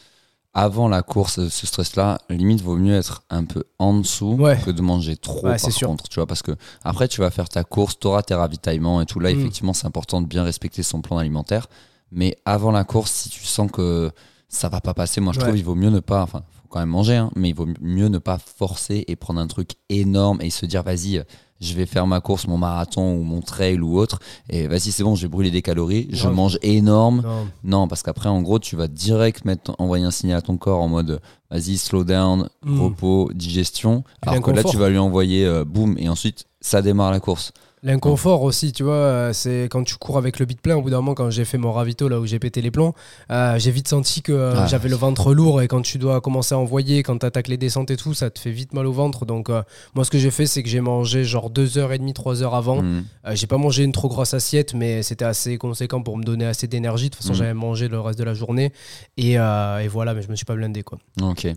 avant 0.54 0.88
la 0.88 1.02
course, 1.02 1.48
ce 1.48 1.66
stress-là, 1.66 2.18
limite 2.28 2.60
vaut 2.60 2.76
mieux 2.76 2.94
être 2.94 3.22
un 3.30 3.44
peu 3.44 3.64
en 3.78 3.94
dessous 3.98 4.34
Ouais. 4.38 4.58
que 4.64 4.70
de 4.70 4.82
manger 4.82 5.16
trop 5.16 5.46
Ouais, 5.46 5.56
par 5.58 5.72
sûr. 5.72 5.88
contre, 5.88 6.08
tu 6.08 6.16
vois, 6.16 6.26
parce 6.26 6.42
que 6.42 6.52
après 6.84 7.08
tu 7.08 7.20
vas 7.20 7.30
faire 7.30 7.48
ta 7.48 7.64
course, 7.64 7.98
tu 7.98 8.06
auras 8.06 8.22
tes 8.22 8.34
ravitaillements 8.34 9.00
et 9.00 9.06
tout. 9.06 9.18
Là, 9.20 9.32
Mm. 9.32 9.38
effectivement, 9.40 9.72
c'est 9.72 9.86
important 9.86 10.20
de 10.20 10.26
bien 10.26 10.44
respecter 10.44 10.82
son 10.82 11.00
plan 11.00 11.16
alimentaire. 11.18 11.68
Mais 12.10 12.36
avant 12.44 12.70
la 12.70 12.84
course, 12.84 13.10
si 13.12 13.30
tu 13.30 13.44
sens 13.44 13.70
que 13.72 14.10
ça 14.48 14.68
va 14.68 14.82
pas 14.82 14.92
passer, 14.92 15.20
moi 15.22 15.32
je 15.32 15.38
Ouais. 15.38 15.44
trouve 15.46 15.56
il 15.58 15.64
vaut 15.64 15.74
mieux 15.74 15.88
ne 15.88 16.00
pas, 16.00 16.22
enfin, 16.22 16.42
faut 16.50 16.68
quand 16.68 16.80
même 16.80 16.90
manger, 16.90 17.16
hein, 17.16 17.30
mais 17.34 17.48
il 17.48 17.54
vaut 17.54 17.68
mieux 17.80 18.08
ne 18.08 18.18
pas 18.18 18.36
forcer 18.38 19.04
et 19.08 19.16
prendre 19.16 19.40
un 19.40 19.46
truc 19.46 19.70
énorme 19.88 20.42
et 20.42 20.50
se 20.50 20.66
dire, 20.66 20.82
vas-y, 20.82 21.16
euh, 21.18 21.22
je 21.62 21.74
vais 21.74 21.86
faire 21.86 22.06
ma 22.06 22.20
course, 22.20 22.46
mon 22.46 22.58
marathon 22.58 23.14
ou 23.16 23.22
mon 23.22 23.40
trail 23.40 23.80
ou 23.80 23.96
autre, 23.98 24.18
et 24.50 24.66
vas-y, 24.66 24.92
c'est 24.92 25.02
bon, 25.04 25.14
je 25.14 25.22
vais 25.22 25.28
brûler 25.28 25.50
des 25.50 25.62
calories, 25.62 26.08
je 26.10 26.28
mange 26.28 26.58
énorme. 26.62 27.22
Non. 27.24 27.46
Non, 27.64 27.88
parce 27.88 28.02
qu'après, 28.02 28.28
en 28.28 28.42
gros, 28.42 28.58
tu 28.58 28.76
vas 28.76 28.88
direct 28.88 29.44
mettre, 29.44 29.74
envoyer 29.78 30.04
un 30.04 30.10
signal 30.10 30.38
à 30.38 30.42
ton 30.42 30.56
corps 30.56 30.80
en 30.80 30.88
mode 30.88 31.20
vas-y, 31.50 31.76
slow 31.76 32.04
down, 32.04 32.48
Mm. 32.64 32.80
repos, 32.80 33.30
digestion. 33.34 34.04
Alors 34.22 34.40
que 34.42 34.50
là, 34.50 34.62
tu 34.64 34.76
vas 34.78 34.88
lui 34.88 34.98
envoyer 34.98 35.44
euh, 35.46 35.64
boum, 35.64 35.96
et 35.98 36.08
ensuite, 36.08 36.46
ça 36.60 36.80
démarre 36.82 37.10
la 37.10 37.20
course. 37.20 37.52
L'inconfort 37.84 38.42
aussi, 38.42 38.72
tu 38.72 38.84
vois, 38.84 38.94
euh, 38.94 39.32
c'est 39.32 39.64
quand 39.64 39.82
tu 39.82 39.96
cours 39.96 40.16
avec 40.16 40.38
le 40.38 40.46
bide 40.46 40.60
plein, 40.60 40.76
au 40.76 40.82
bout 40.82 40.90
d'un 40.90 40.98
moment, 40.98 41.14
quand 41.14 41.30
j'ai 41.30 41.44
fait 41.44 41.58
mon 41.58 41.72
ravito, 41.72 42.08
là 42.08 42.20
où 42.20 42.26
j'ai 42.26 42.38
pété 42.38 42.62
les 42.62 42.70
plombs, 42.70 42.94
euh, 43.32 43.58
j'ai 43.58 43.72
vite 43.72 43.88
senti 43.88 44.22
que 44.22 44.30
euh, 44.30 44.54
Ah. 44.56 44.66
j'avais 44.66 44.88
le 44.88 44.94
ventre 44.94 45.34
lourd 45.34 45.60
et 45.62 45.66
quand 45.66 45.82
tu 45.82 45.98
dois 45.98 46.20
commencer 46.20 46.54
à 46.54 46.58
envoyer, 46.58 47.02
quand 47.02 47.18
tu 47.18 47.26
attaques 47.26 47.48
les 47.48 47.56
descentes 47.56 47.90
et 47.90 47.96
tout, 47.96 48.14
ça 48.14 48.30
te 48.30 48.38
fait 48.38 48.52
vite 48.52 48.72
mal 48.72 48.86
au 48.86 48.92
ventre. 48.92 49.26
Donc, 49.26 49.50
euh, 49.50 49.62
moi, 49.96 50.04
ce 50.04 50.12
que 50.12 50.18
j'ai 50.18 50.30
fait, 50.30 50.46
c'est 50.46 50.62
que 50.62 50.68
j'ai 50.68 50.80
mangé 50.80 51.24
genre 51.24 51.50
2h30, 51.50 52.12
3h 52.14 52.54
avant. 52.54 52.82
Mm. 52.82 53.02
J'ai 53.32 53.48
pas 53.48 53.58
mangé 53.58 53.82
une 53.82 53.90
trop 53.92 54.08
grosse 54.08 54.32
assiette, 54.32 54.74
mais 54.74 55.02
c'était 55.02 55.24
assez 55.24 55.58
conséquent 55.58 56.02
pour 56.02 56.16
me 56.16 56.22
donner 56.22 56.44
assez 56.46 56.68
d'énergie. 56.68 57.06
De 57.10 57.14
toute 57.16 57.22
façon, 57.22 57.32
Mhm. 57.32 57.38
j'avais 57.38 57.54
mangé 57.54 57.88
le 57.88 57.98
reste 57.98 58.18
de 58.18 58.24
la 58.24 58.34
journée. 58.34 58.72
Et, 59.16 59.32
et 59.32 59.88
voilà, 59.88 60.14
mais 60.14 60.22
je 60.22 60.28
me 60.28 60.36
suis 60.36 60.44
pas 60.46 60.54
blindé, 60.54 60.84
quoi. 60.84 60.98
Ok. 61.20 61.48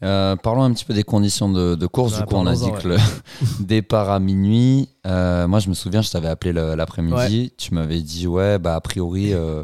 Parlons 0.00 0.62
un 0.62 0.72
petit 0.72 0.84
peu 0.84 0.94
des 0.94 1.04
conditions 1.04 1.48
de, 1.52 1.76
de 1.76 1.86
course. 1.86 2.14
Ah, 2.16 2.20
du 2.22 2.26
coup, 2.26 2.34
on 2.34 2.46
a 2.46 2.54
dit 2.56 2.70
que 2.82 2.88
le 2.88 2.96
départ 3.60 4.10
à 4.10 4.18
minuit. 4.18 4.88
Euh, 5.08 5.48
moi, 5.48 5.58
je 5.58 5.68
me 5.68 5.74
souviens, 5.74 6.02
je 6.02 6.10
t'avais 6.10 6.28
appelé 6.28 6.52
l'après-midi. 6.52 7.52
Tu 7.56 7.74
m'avais 7.74 8.00
dit, 8.02 8.26
ouais, 8.26 8.58
bah, 8.58 8.74
a 8.74 8.80
priori, 8.80 9.32
euh, 9.32 9.62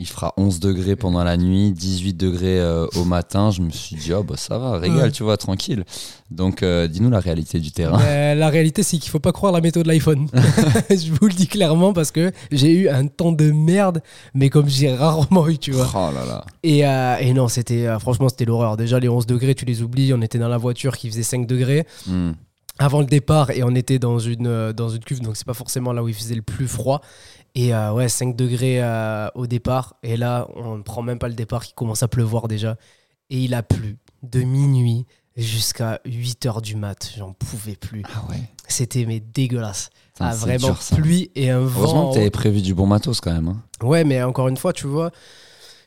il 0.00 0.06
fera 0.06 0.32
11 0.36 0.60
degrés 0.60 0.94
pendant 0.94 1.24
la 1.24 1.36
nuit, 1.36 1.72
18 1.72 2.14
degrés 2.14 2.60
euh, 2.60 2.86
au 2.94 3.04
matin. 3.04 3.50
Je 3.50 3.60
me 3.62 3.70
suis 3.70 3.96
dit, 3.96 4.12
oh, 4.12 4.22
bah, 4.22 4.36
ça 4.36 4.56
va, 4.56 4.78
régale, 4.78 4.98
Ouais. 4.98 5.10
tu 5.10 5.24
vois, 5.24 5.36
tranquille. 5.36 5.84
Donc, 6.30 6.62
dis-nous 6.64 7.10
la 7.10 7.18
réalité 7.18 7.58
du 7.58 7.72
terrain. 7.72 7.98
Mais 7.98 8.34
la 8.36 8.48
réalité, 8.50 8.82
c'est 8.84 8.98
qu'il 8.98 9.10
faut 9.10 9.18
pas 9.18 9.32
croire 9.32 9.50
la 9.52 9.60
méthode 9.60 9.82
de 9.84 9.88
l'iPhone. 9.88 10.28
je 10.90 11.10
vous 11.12 11.26
le 11.26 11.34
dis 11.34 11.48
clairement 11.48 11.92
parce 11.92 12.12
que 12.12 12.30
j'ai 12.52 12.70
eu 12.72 12.88
un 12.88 13.06
temps 13.08 13.32
de 13.32 13.50
merde, 13.50 14.02
mais 14.34 14.50
comme 14.50 14.68
j'ai 14.68 14.94
rarement 14.94 15.48
eu, 15.48 15.58
tu 15.58 15.72
vois. 15.72 15.90
Oh 15.94 16.14
là 16.14 16.24
là. 16.24 16.44
Et, 16.62 16.80
et 17.26 17.32
non, 17.32 17.48
c'était 17.48 17.88
franchement, 17.98 18.28
c'était 18.28 18.44
l'horreur. 18.44 18.76
Déjà, 18.76 19.00
les 19.00 19.08
11 19.08 19.26
degrés, 19.26 19.54
tu 19.56 19.64
les 19.64 19.82
oublies. 19.82 20.12
On 20.14 20.22
était 20.22 20.38
dans 20.38 20.48
la 20.48 20.58
voiture 20.58 20.96
qui 20.96 21.08
faisait 21.10 21.22
5 21.24 21.46
degrés 21.46 21.84
Hmm. 22.06 22.32
Avant 22.78 23.00
le 23.00 23.06
départ 23.06 23.50
et 23.50 23.62
on 23.64 23.74
était 23.74 23.98
dans 23.98 24.18
une, 24.18 24.46
euh, 24.46 24.72
dans 24.72 24.88
une 24.88 25.00
cuve, 25.02 25.20
donc 25.20 25.36
c'est 25.36 25.46
pas 25.46 25.54
forcément 25.54 25.92
là 25.92 26.02
où 26.02 26.08
il 26.08 26.14
faisait 26.14 26.34
le 26.34 26.42
plus 26.42 26.68
froid. 26.68 27.00
Et 27.54 27.74
euh, 27.74 27.92
ouais, 27.92 28.08
5 28.08 28.36
degrés 28.36 28.82
euh, 28.82 29.28
au 29.34 29.46
départ. 29.46 29.96
Et 30.02 30.16
là, 30.16 30.46
on 30.54 30.76
ne 30.76 30.82
prend 30.82 31.02
même 31.02 31.18
pas 31.18 31.28
le 31.28 31.34
départ 31.34 31.64
qui 31.64 31.72
commence 31.72 32.02
à 32.02 32.08
pleuvoir 32.08 32.46
déjà. 32.46 32.76
Et 33.30 33.38
il 33.38 33.54
a 33.54 33.62
plu 33.62 33.96
de 34.22 34.40
minuit 34.42 35.06
jusqu'à 35.36 36.00
8h 36.06 36.60
du 36.62 36.76
mat. 36.76 37.10
J'en 37.16 37.32
pouvais 37.32 37.74
plus. 37.74 38.02
Ah 38.14 38.24
ouais. 38.30 38.40
C'était 38.68 39.06
mais 39.06 39.20
dégueulasse. 39.20 39.90
Putain, 40.12 40.26
Ah, 40.26 40.34
vraiment 40.34 40.68
dur, 40.68 40.82
ça. 40.82 40.96
pluie 40.96 41.30
et 41.34 41.50
un 41.50 41.60
vent. 41.60 41.80
Heureusement 41.80 42.08
en 42.08 42.10
que 42.10 42.14
t'avais 42.16 42.30
prévu 42.30 42.60
du 42.62 42.74
bon 42.74 42.86
matos 42.86 43.20
quand 43.20 43.32
même. 43.32 43.48
hein. 43.48 43.62
Ouais, 43.82 44.04
mais 44.04 44.22
encore 44.22 44.48
une 44.48 44.56
fois, 44.56 44.72
tu 44.72 44.86
vois, 44.86 45.10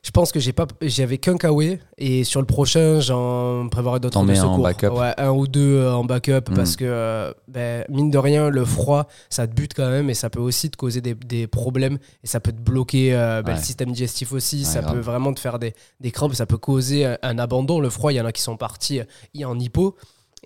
je 0.03 0.09
pense 0.09 0.31
que 0.31 0.39
j'ai 0.39 0.51
pas, 0.51 0.65
j'avais 0.81 1.19
qu'un 1.19 1.37
KW 1.37 1.77
et 1.99 2.23
sur 2.23 2.39
le 2.39 2.47
prochain, 2.47 2.99
j'en 3.01 3.67
prévoirai 3.69 3.99
d'autres 3.99 4.19
de 4.23 4.31
un 4.31 4.33
en 4.33 4.35
secours. 4.53 4.63
backup. 4.63 4.87
Ouais, 4.87 5.13
un 5.17 5.29
ou 5.29 5.47
deux 5.47 5.75
euh, 5.77 5.93
en 5.93 6.03
backup 6.03 6.49
Mm. 6.49 6.53
parce 6.55 6.75
que 6.75 6.85
euh, 6.85 7.31
ben, 7.47 7.85
mine 7.87 8.09
de 8.09 8.17
rien, 8.17 8.49
le 8.49 8.65
froid, 8.65 9.07
ça 9.29 9.47
te 9.47 9.53
bute 9.53 9.73
quand 9.75 9.89
même 9.89 10.09
et 10.09 10.15
ça 10.15 10.29
peut 10.31 10.39
aussi 10.39 10.71
te 10.71 10.77
causer 10.77 11.01
des, 11.01 11.13
des 11.13 11.45
problèmes 11.45 11.99
et 12.23 12.27
ça 12.27 12.39
peut 12.39 12.51
te 12.51 12.59
bloquer 12.59 13.13
euh, 13.13 13.43
ben, 13.43 13.51
Ouais. 13.53 13.59
le 13.59 13.63
système 13.63 13.91
digestif 13.91 14.31
aussi. 14.33 14.59
Ouais, 14.59 14.63
ça 14.63 14.81
grave. 14.81 14.93
peut 14.95 14.99
vraiment 15.01 15.33
te 15.33 15.39
faire 15.39 15.59
des, 15.59 15.73
des 15.99 16.09
crampes, 16.11 16.33
ça 16.33 16.47
peut 16.47 16.57
causer 16.57 17.05
un, 17.05 17.17
un 17.21 17.37
abandon. 17.37 17.79
Le 17.79 17.89
froid, 17.91 18.11
il 18.11 18.15
y 18.15 18.21
en 18.21 18.25
a 18.25 18.31
qui 18.31 18.41
sont 18.41 18.57
partis 18.57 19.01
en 19.45 19.59
hypo. 19.59 19.95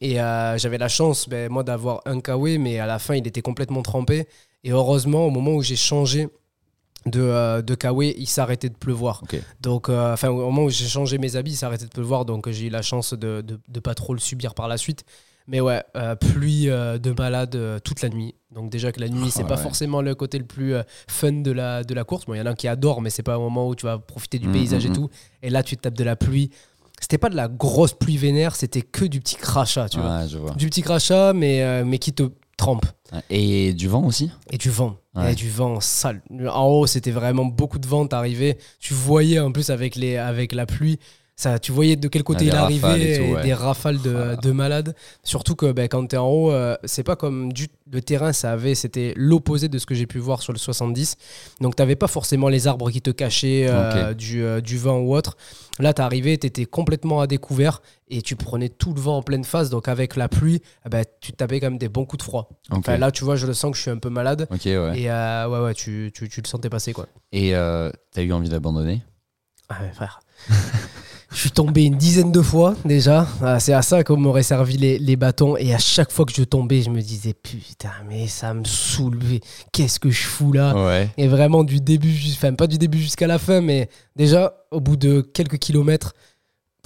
Et 0.01 0.19
euh, 0.19 0.57
j'avais 0.57 0.77
la 0.77 0.89
chance, 0.89 1.29
ben, 1.29 1.49
moi, 1.49 1.63
d'avoir 1.63 2.01
un 2.05 2.19
KW, 2.19 2.57
mais 2.59 2.79
à 2.79 2.85
la 2.85 2.99
fin, 2.99 3.15
il 3.15 3.25
était 3.25 3.41
complètement 3.41 3.81
trempé. 3.81 4.27
Et 4.65 4.71
heureusement, 4.71 5.25
au 5.25 5.29
moment 5.29 5.51
où 5.51 5.61
j'ai 5.61 5.77
changé 5.77 6.27
de, 7.05 7.21
euh, 7.21 7.61
de 7.61 7.77
il 8.17 8.27
s'arrêtait 8.27 8.69
de 8.69 8.75
pleuvoir. 8.75 9.21
Donc, 9.61 9.89
euh, 9.89 10.13
enfin, 10.13 10.29
au 10.29 10.37
moment 10.37 10.63
où 10.63 10.69
j'ai 10.69 10.87
changé 10.87 11.17
mes 11.17 11.35
habits, 11.35 11.51
il 11.51 11.55
s'arrêtait 11.57 11.85
de 11.85 11.91
pleuvoir. 11.91 12.25
Donc, 12.25 12.49
j'ai 12.49 12.67
eu 12.67 12.69
la 12.69 12.81
chance 12.81 13.13
de, 13.13 13.41
de, 13.41 13.59
de 13.67 13.79
pas 13.79 13.93
trop 13.93 14.13
le 14.13 14.19
subir 14.19 14.53
par 14.53 14.67
la 14.67 14.77
suite. 14.77 15.03
Mais 15.47 15.61
ouais, 15.61 15.83
euh, 15.95 16.15
pluie 16.15 16.71
euh, 16.71 16.97
de 16.97 17.11
malade 17.11 17.55
euh, 17.55 17.77
toute 17.77 18.01
la 18.01 18.09
nuit. 18.09 18.33
Donc, 18.51 18.71
déjà 18.71 18.91
que 18.91 18.99
la 18.99 19.09
nuit, 19.09 19.29
c'est 19.29 19.43
Ah 19.43 19.47
pas 19.47 19.55
ouais. 19.55 19.61
forcément 19.61 20.01
le 20.01 20.15
côté 20.15 20.39
le 20.39 20.45
plus 20.45 20.73
euh, 20.73 20.81
fun 21.07 21.33
de 21.33 21.51
la, 21.51 21.83
de 21.83 21.93
la 21.93 22.03
course. 22.03 22.25
Bon, 22.25 22.33
il 22.33 22.39
y 22.39 22.41
en 22.41 22.47
a 22.47 22.55
qui 22.55 22.67
adorent, 22.67 23.01
mais 23.01 23.11
c'est 23.11 23.21
pas 23.21 23.35
un 23.35 23.39
moment 23.39 23.67
où 23.67 23.75
tu 23.75 23.85
vas 23.85 23.99
profiter 23.99 24.39
du 24.39 24.47
Mhm, 24.47 24.53
paysage 24.53 24.85
et 24.87 24.91
tout. 24.91 25.09
Et 25.43 25.51
là, 25.51 25.61
tu 25.61 25.77
te 25.77 25.81
tapes 25.83 25.97
de 25.97 26.03
la 26.03 26.15
pluie. 26.15 26.49
C'était 26.99 27.19
pas 27.19 27.29
de 27.29 27.35
la 27.35 27.47
grosse 27.47 27.93
pluie 27.93 28.17
vénère, 28.17 28.55
c'était 28.55 28.81
que 28.81 29.05
du 29.05 29.19
petit 29.19 29.35
crachat, 29.35 29.89
tu 29.89 29.99
vois. 29.99 30.21
Ouais, 30.21 30.27
je 30.27 30.37
vois. 30.39 30.51
Du 30.55 30.67
petit 30.67 30.81
crachat, 30.81 31.33
mais, 31.33 31.61
euh, 31.61 31.83
mais 31.85 31.99
qui 31.99 32.13
te 32.13 32.23
trempe. 32.57 32.85
Et 33.29 33.73
du 33.73 33.87
vent 33.87 34.03
aussi 34.03 34.31
Et 34.51 34.57
du 34.57 34.69
vent. 34.69 34.97
Ouais. 35.15 35.31
Et 35.31 35.35
du 35.35 35.49
vent 35.49 35.79
sale. 35.79 36.21
En 36.49 36.65
haut, 36.65 36.87
c'était 36.87 37.11
vraiment 37.11 37.45
beaucoup 37.45 37.79
de 37.79 37.87
vent 37.87 38.05
arrivé. 38.07 38.57
Tu 38.79 38.93
voyais 38.93 39.39
en 39.39 39.51
plus 39.51 39.69
avec, 39.69 39.95
les, 39.95 40.17
avec 40.17 40.51
la 40.51 40.65
pluie. 40.65 40.99
Ça, 41.37 41.59
tu 41.59 41.73
voyais 41.73 41.97
de 41.97 42.07
quel 42.07 42.23
côté 42.23 42.45
Ah, 42.45 42.53
il 42.53 42.55
arrivait, 42.55 42.87
rafales 42.87 43.01
et 43.01 43.13
et 43.13 43.17
tout, 43.17 43.33
ouais. 43.35 43.43
des 43.43 43.53
rafales 43.53 44.01
de, 44.01 44.09
Voilà. 44.09 44.35
de 44.37 44.51
malades. 44.51 44.95
Surtout 45.21 45.55
que 45.55 45.73
ben, 45.73 45.89
quand 45.89 46.07
tu 46.07 46.15
es 46.15 46.17
en 46.17 46.27
haut, 46.29 46.51
euh, 46.51 46.77
c'est 46.85 47.03
pas 47.03 47.17
comme 47.17 47.51
du, 47.51 47.67
le 47.91 48.01
terrain, 48.01 48.31
ça 48.31 48.53
avait, 48.53 48.73
c'était 48.73 49.11
l'opposé 49.17 49.67
de 49.67 49.77
ce 49.77 49.85
que 49.85 49.95
j'ai 49.95 50.07
pu 50.07 50.17
voir 50.17 50.41
sur 50.41 50.53
le 50.53 50.57
70. 50.59 51.17
Donc 51.59 51.75
tu 51.75 51.95
pas 51.97 52.07
forcément 52.07 52.47
les 52.47 52.67
arbres 52.67 52.89
qui 52.89 53.01
te 53.01 53.09
cachaient 53.09 53.65
euh, 53.69 54.13
du, 54.13 54.43
euh, 54.43 54.61
du 54.61 54.77
vent 54.77 54.99
ou 54.99 55.13
autre. 55.13 55.35
Là, 55.79 55.93
tu 55.93 56.01
arrivé, 56.01 56.37
tu 56.37 56.47
étais 56.47 56.65
complètement 56.65 57.19
à 57.19 57.27
découvert 57.27 57.81
et 58.07 58.21
tu 58.21 58.37
prenais 58.37 58.69
tout 58.69 58.93
le 58.93 59.01
vent 59.01 59.17
en 59.17 59.21
pleine 59.21 59.43
face. 59.43 59.69
Donc 59.69 59.89
avec 59.89 60.15
la 60.15 60.29
pluie, 60.29 60.61
eh 60.85 60.89
ben, 60.89 61.03
tu 61.19 61.33
tapais 61.33 61.59
quand 61.59 61.67
même 61.67 61.77
des 61.77 61.89
bons 61.89 62.05
coups 62.05 62.19
de 62.19 62.23
froid. 62.23 62.47
Enfin, 62.71 62.95
là, 62.95 63.11
tu 63.11 63.25
vois, 63.25 63.35
je 63.35 63.45
le 63.45 63.53
sens 63.53 63.71
que 63.71 63.77
je 63.77 63.81
suis 63.81 63.91
un 63.91 63.97
peu 63.97 64.09
malade. 64.09 64.47
Ouais. 64.51 64.57
Et 64.65 64.77
ouais, 65.09 65.45
ouais, 65.59 65.73
tu, 65.73 66.11
tu, 66.13 66.29
tu 66.29 66.41
le 66.41 66.47
sentais 66.47 66.69
passer, 66.69 66.93
quoi. 66.93 67.07
Et 67.33 67.53
euh, 67.55 67.91
t'as 68.13 68.21
eu 68.21 68.31
envie 68.31 68.47
d'abandonner? 68.47 69.01
Ah 69.67 69.79
ouais, 69.81 69.91
frère. 69.93 70.21
je 71.31 71.37
suis 71.37 71.51
tombé 71.51 71.83
une 71.83 71.95
dizaine 71.97 72.31
de 72.31 72.41
fois 72.41 72.75
déjà. 72.85 73.27
Ah, 73.41 73.59
C'est 73.59 73.73
à 73.73 73.81
ça 73.81 74.03
qu'on 74.03 74.17
m'aurait 74.17 74.43
servi 74.43 74.77
les, 74.77 74.99
les 74.99 75.15
bâtons. 75.15 75.57
Et 75.57 75.73
à 75.73 75.77
chaque 75.79 76.11
fois 76.11 76.25
que 76.25 76.33
je 76.33 76.43
tombais, 76.43 76.81
je 76.81 76.89
me 76.89 77.01
disais 77.01 77.33
putain, 77.33 77.91
mais 78.07 78.27
ça 78.27 78.53
me 78.53 78.63
saoule. 78.63 79.19
mais 79.29 79.39
Qu'est-ce 79.71 79.99
que 79.99 80.09
je 80.09 80.23
fous 80.23 80.53
là? 80.53 80.75
Ouais. 80.85 81.09
Et 81.17 81.27
vraiment 81.27 81.63
du 81.63 81.81
début, 81.81 82.15
enfin 82.33 82.53
pas 82.53 82.67
du 82.67 82.77
début 82.77 82.99
jusqu'à 82.99 83.27
la 83.27 83.39
fin, 83.39 83.61
mais 83.61 83.89
déjà 84.15 84.53
au 84.71 84.79
bout 84.79 84.95
de 84.97 85.21
quelques 85.21 85.57
kilomètres, 85.57 86.13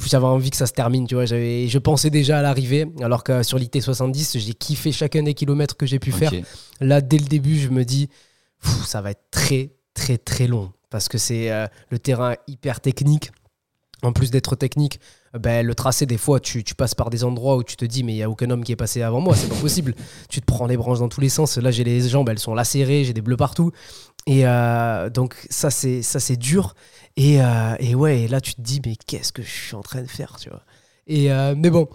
j'avais 0.07 0.25
envie 0.25 0.49
que 0.49 0.57
ça 0.57 0.65
se 0.65 0.73
termine. 0.73 1.05
Tu 1.07 1.15
vois, 1.15 1.25
je 1.25 1.77
pensais 1.77 2.09
déjà 2.09 2.39
à 2.39 2.41
l'arrivée. 2.41 2.87
Alors 3.01 3.23
que 3.23 3.43
sur 3.43 3.57
l'IT70, 3.57 4.39
j'ai 4.39 4.53
kiffé 4.53 4.91
chacun 4.91 5.23
des 5.23 5.33
kilomètres 5.33 5.75
que 5.75 5.85
j'ai 5.85 5.99
pu 5.99 6.11
faire. 6.11 6.31
Là, 6.79 7.01
dès 7.01 7.17
le 7.17 7.25
début, 7.25 7.59
je 7.59 7.69
me 7.69 7.83
dis, 7.83 8.09
ça 8.85 9.01
va 9.01 9.11
être 9.11 9.23
très, 9.31 9.71
très, 9.93 10.17
très 10.17 10.47
long. 10.47 10.71
Parce 10.89 11.07
que 11.07 11.17
c'est 11.17 11.51
euh, 11.51 11.67
le 11.91 11.99
terrain 11.99 12.33
hyper 12.47 12.79
technique. 12.81 13.31
En 14.01 14.13
plus 14.13 14.31
d'être 14.31 14.55
technique, 14.55 14.99
ben, 15.37 15.65
le 15.65 15.75
tracé, 15.75 16.05
des 16.05 16.17
fois, 16.17 16.39
tu, 16.39 16.63
tu 16.63 16.73
passes 16.73 16.95
par 16.95 17.09
des 17.09 17.23
endroits 17.23 17.57
où 17.57 17.63
tu 17.63 17.75
te 17.75 17.85
dis, 17.85 18.03
mais 18.03 18.13
il 18.13 18.15
n'y 18.15 18.23
a 18.23 18.29
aucun 18.29 18.49
homme 18.49 18.63
qui 18.63 18.71
est 18.71 18.77
passé 18.77 19.01
avant 19.01 19.19
moi, 19.19 19.35
c'est 19.35 19.49
pas 19.49 19.55
possible. 19.61 19.93
tu 20.29 20.39
te 20.39 20.45
prends 20.45 20.67
les 20.67 20.77
branches 20.77 20.99
dans 20.99 21.09
tous 21.09 21.21
les 21.21 21.29
sens. 21.29 21.57
Là, 21.57 21.71
j'ai 21.71 21.83
les 21.83 22.07
jambes, 22.07 22.29
elles 22.29 22.39
sont 22.39 22.53
lacérées, 22.53 23.03
j'ai 23.03 23.13
des 23.13 23.21
bleus 23.21 23.37
partout. 23.37 23.71
Et 24.25 24.45
euh, 24.45 25.09
donc, 25.09 25.35
ça, 25.49 25.69
c'est 25.69 26.01
ça, 26.01 26.19
c'est 26.19 26.37
dur. 26.37 26.75
Et, 27.17 27.41
euh, 27.41 27.75
et 27.79 27.95
ouais, 27.95 28.21
et 28.21 28.27
là, 28.27 28.41
tu 28.41 28.53
te 28.53 28.61
dis, 28.61 28.81
mais 28.85 28.95
qu'est-ce 28.95 29.33
que 29.33 29.41
je 29.41 29.49
suis 29.49 29.75
en 29.75 29.81
train 29.81 30.01
de 30.01 30.07
faire, 30.07 30.37
tu 30.39 30.49
vois. 30.49 30.63
Et, 31.07 31.31
euh, 31.31 31.55
mais 31.57 31.69
bon, 31.69 31.87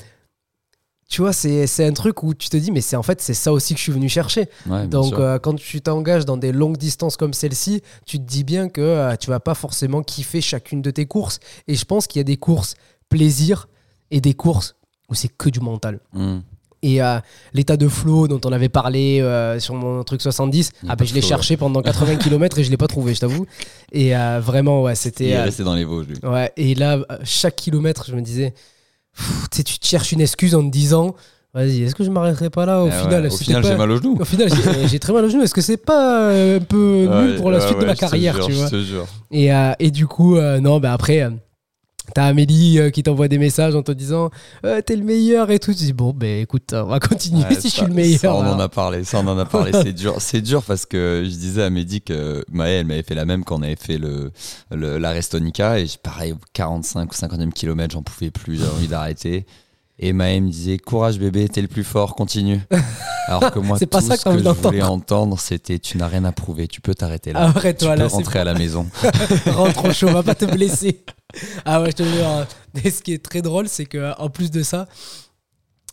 tu 1.09 1.21
vois, 1.21 1.33
c'est 1.33 1.67
c'est 1.67 1.87
un 1.87 1.93
truc 1.93 2.23
où 2.23 2.35
tu 2.35 2.49
te 2.49 2.57
dis, 2.57 2.71
mais 2.71 2.81
c'est 2.81 2.97
en 2.97 3.03
fait, 3.03 3.21
c'est 3.21 3.35
ça 3.35 3.53
aussi 3.53 3.75
que 3.75 3.79
je 3.79 3.85
suis 3.85 3.93
venu 3.93 4.09
chercher. 4.09 4.49
Ouais, 4.67 4.87
Donc, 4.87 5.15
euh, 5.15 5.39
quand 5.39 5.55
tu 5.55 5.81
t'engages 5.81 6.25
dans 6.25 6.37
des 6.37 6.53
longues 6.53 6.77
distances 6.77 7.17
comme 7.17 7.35
celle-ci, 7.35 7.83
tu 8.07 8.19
te 8.19 8.25
dis 8.25 8.45
bien 8.45 8.69
que 8.69 8.81
euh, 8.81 9.17
tu 9.17 9.31
vas 9.31 9.41
pas 9.41 9.55
forcément 9.55 10.03
kiffer 10.03 10.41
chacune 10.41 10.83
de 10.83 10.91
tes 10.91 11.07
courses. 11.07 11.41
Et 11.69 11.75
je 11.75 11.85
pense 11.85 12.07
qu'il 12.07 12.21
y 12.21 12.23
a 12.23 12.25
des 12.25 12.37
courses 12.37 12.75
plaisir 13.09 13.69
et 14.11 14.21
des 14.21 14.35
courses 14.35 14.77
où 15.09 15.15
c'est 15.15 15.29
que 15.29 15.49
du 15.51 15.61
mental. 15.61 16.01
Hmm. 16.13 16.41
Et 16.85 17.03
euh, 17.03 17.19
l'état 17.55 17.79
de 17.79 17.89
flow 17.89 18.29
dont 18.29 18.41
on 18.45 18.53
avait 18.53 18.69
parlé 18.69 19.21
euh, 19.21 19.59
sur 19.59 19.75
mon 19.75 20.05
truc 20.05 20.21
70, 20.21 20.71
Il 20.83 20.87
y 20.87 20.89
a 20.91 20.93
ah 20.93 20.97
de 20.97 21.05
je 21.05 21.15
l'ai 21.15 21.23
cherché 21.23 21.57
pendant 21.57 21.81
80 21.83 22.17
km 22.17 22.59
et 22.59 22.65
je 22.65 22.71
l'ai 22.71 22.77
pas 22.77 22.89
trouvé, 22.89 23.15
je 23.15 23.21
t'avoue. 23.21 23.47
Et 23.91 24.15
euh, 24.15 24.39
vraiment, 24.39 24.83
ouais, 24.83 24.93
Il 24.93 24.97
c'était. 24.97 25.29
est 25.29 25.43
resté 25.43 25.65
dans 25.65 25.75
les 25.75 25.85
Vosges, 25.85 26.09
lui. 26.09 26.19
Ouais, 26.23 26.53
et 26.59 26.75
là, 26.75 26.99
chaque 27.25 27.57
kilomètre, 27.57 28.05
je 28.07 28.15
me 28.15 28.21
disais, 28.21 28.53
pff, 29.17 29.49
tu 29.51 29.57
sais, 29.59 29.63
tu 29.65 29.79
te 29.79 29.87
cherches 29.87 30.13
une 30.13 30.21
excuse 30.21 30.55
en 30.55 30.63
te 30.65 30.71
disant, 30.71 31.15
vas-y, 31.53 31.83
est-ce 31.83 31.95
que 31.95 32.05
je 32.05 32.11
m'arrêterai 32.11 32.51
pas 32.51 32.67
là 32.67 32.83
au 32.83 32.89
Ah 32.91 32.97
ouais, 32.97 33.03
final 33.03 33.27
Au 33.27 33.37
final, 33.37 33.63
pas- 33.63 33.69
j'ai 33.69 33.77
mal 33.77 33.91
au 33.91 33.97
genou. 33.97 34.17
Au 34.21 34.25
final, 34.25 34.49
j'ai 34.87 34.99
très 34.99 35.13
mal 35.13 35.25
au 35.25 35.29
genou. 35.29 35.43
Est-ce 35.43 35.55
que 35.55 35.61
c'est 35.61 35.77
pas 35.77 36.29
euh, 36.31 36.59
un 36.59 36.61
peu 36.65 37.07
nul 37.09 37.31
Ouais, 37.33 37.37
pour 37.37 37.51
la 37.51 37.59
ouais, 37.59 37.67
suite 37.67 37.79
de 37.81 37.87
ma 37.87 37.95
carrière, 37.95 38.35
jure, 38.37 38.47
tu 38.47 38.53
vois 38.53 38.67
Je 38.67 38.71
te 38.71 38.83
jure. 38.83 39.07
et, 39.31 39.53
euh, 39.55 39.73
et 39.79 39.91
du 39.91 40.07
coup, 40.07 40.37
euh, 40.37 40.61
non, 40.61 40.81
bah 40.81 40.93
après, 40.93 41.29
t'as 42.15 42.25
Amélie 42.27 42.79
euh, 42.79 42.91
qui 42.91 43.03
t'envoie 43.03 43.29
des 43.29 43.39
messages 43.39 43.75
en 43.75 43.83
te 43.83 43.93
disant, 43.93 44.31
Euh, 44.65 44.81
t'es 44.81 44.97
le 44.97 45.05
meilleur 45.05 45.51
et 45.51 45.59
tout. 45.59 45.73
Tu 45.73 45.79
dis, 45.85 45.93
bon, 45.93 46.13
ben 46.13 46.41
écoute, 46.43 46.73
on 46.73 46.85
va 46.85 47.01
continuer 47.01 47.43
Ouais, 47.45 47.55
si 47.61 47.69
je 47.69 47.75
suis 47.75 47.87
le 47.87 47.93
meilleur. 47.93 48.21
Ça, 48.21 48.35
on 48.35 48.47
en 48.47 48.59
a 48.59 48.69
parlé, 48.69 49.05
ça, 49.05 49.19
on 49.19 49.27
en 49.27 49.39
a 49.39 49.45
parlé. 49.45 49.73
c'est 49.73 49.93
dur, 49.93 50.15
c'est 50.21 50.41
dur 50.41 50.63
parce 50.63 50.87
que 50.87 51.23
je 51.25 51.31
disais 51.31 51.63
à 51.63 51.71
Mehdi 51.71 52.01
que 52.01 52.45
Maë, 52.51 52.71
elle 52.81 52.87
m'avait 52.87 53.03
fait 53.03 53.15
la 53.15 53.25
même 53.25 53.45
quand 53.45 53.59
on 53.59 53.63
avait 53.63 53.77
fait 53.77 53.99
le, 53.99 54.31
le 54.71 54.99
la 54.99 55.11
Restonica 55.13 55.79
et 55.79 55.87
pareil, 56.03 56.33
au 56.33 56.39
45 56.53 57.11
ou 57.13 57.15
50e 57.15 57.53
kilomètre, 57.53 57.93
j'en 57.95 58.03
pouvais 58.03 58.31
plus, 58.31 58.59
j'avais 58.59 58.71
envie 58.71 58.89
d'arrêter. 58.89 59.47
Et 59.99 60.13
Maë 60.13 60.41
me 60.41 60.51
disait, 60.51 60.77
courage 60.79 61.19
bébé, 61.19 61.49
t'es 61.49 61.63
le 61.63 61.69
plus 61.69 61.85
fort, 61.85 62.17
continue. 62.17 62.61
Alors 63.29 63.53
que 63.53 63.59
moi, 63.61 63.79
pas 63.79 64.01
tout 64.01 64.07
ça 64.07 64.15
que 64.17 64.23
ce 64.23 64.25
que 64.25 64.43
je 64.43 64.49
voulais 64.49 64.83
entendre, 64.83 65.39
c'était, 65.39 65.79
tu 65.79 65.97
n'as 65.99 66.09
rien 66.09 66.25
à 66.25 66.33
prouver, 66.33 66.67
tu 66.67 66.81
peux 66.81 66.95
t'arrêter 66.95 67.33
là. 67.33 67.51
tu 67.53 67.59
Arrête-toi 67.59 67.95
peux 67.95 68.03
là, 68.03 68.09
c'est 68.09 68.17
rentrer 68.17 68.39
à 68.41 68.45
la 68.45 68.55
maison. 68.55 68.87
rentre 69.47 69.85
au 69.89 69.93
chaud, 69.93 70.09
va 70.09 70.23
pas 70.25 70.35
te 70.35 70.45
blesser. 70.53 71.05
Ah 71.65 71.81
ouais, 71.81 71.91
je 71.93 71.97
te 71.97 72.03
jure. 72.03 72.27
hein. 72.27 72.47
Et 72.83 72.91
ce 72.91 73.03
qui 73.03 73.13
est 73.13 73.23
très 73.25 73.41
drôle, 73.41 73.69
c'est 73.69 73.87
que 73.87 74.13
en 74.21 74.29
plus 74.29 74.51
de 74.51 74.63
ça, 74.63 74.87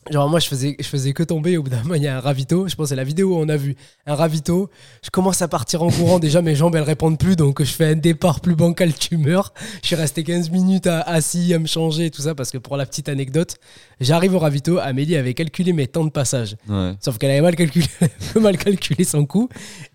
genre 0.09 0.29
moi 0.29 0.39
je 0.39 0.47
faisais, 0.47 0.75
je 0.79 0.85
faisais 0.87 1.13
que 1.13 1.23
tomber. 1.23 1.57
Au 1.57 1.63
bout 1.63 1.69
d'un 1.69 1.81
moment, 1.83 1.93
il 1.95 2.03
y 2.03 2.07
a 2.07 2.17
un 2.17 2.19
ravito. 2.19 2.67
Je 2.67 2.75
pense 2.75 2.89
c'est 2.89 2.95
la 2.95 3.03
vidéo 3.03 3.35
où 3.35 3.37
on 3.39 3.47
a 3.49 3.57
vu 3.57 3.75
un 4.07 4.15
ravito. 4.15 4.69
Je 5.03 5.09
commence 5.09 5.41
à 5.41 5.47
partir 5.47 5.83
en 5.83 5.89
courant. 5.91 6.19
Déjà, 6.19 6.41
mes 6.41 6.55
jambes 6.55 6.75
elles 6.75 6.81
répondent 6.83 7.19
plus, 7.19 7.35
donc 7.35 7.61
je 7.61 7.71
fais 7.71 7.85
un 7.85 7.95
départ 7.95 8.39
plus 8.39 8.55
bancal, 8.55 8.93
tu 8.93 9.17
meurs. 9.17 9.53
Je 9.81 9.87
suis 9.87 9.95
resté 9.95 10.23
15 10.23 10.49
minutes 10.49 10.87
à- 10.87 11.01
assis 11.01 11.53
à 11.53 11.59
me 11.59 11.67
changer 11.67 12.05
et 12.07 12.11
tout 12.11 12.21
ça 12.23 12.33
parce 12.35 12.51
que 12.51 12.57
pour 12.57 12.77
la 12.77 12.85
petite 12.85 13.09
anecdote, 13.09 13.57
j'arrive 13.99 14.33
au 14.35 14.39
ravito. 14.39 14.79
Amélie 14.79 15.15
avait 15.15 15.33
calculé 15.33 15.71
mes 15.73 15.87
temps 15.87 16.03
de 16.05 16.09
passage. 16.11 16.55
Ouais. 16.67 16.93
Sauf 16.99 17.17
qu'elle 17.17 17.31
avait 17.31 17.41
mal 17.41 17.55
calculé, 17.55 17.85
mal 18.39 18.57
calculé 18.57 19.03
son 19.03 19.25
coup. 19.25 19.49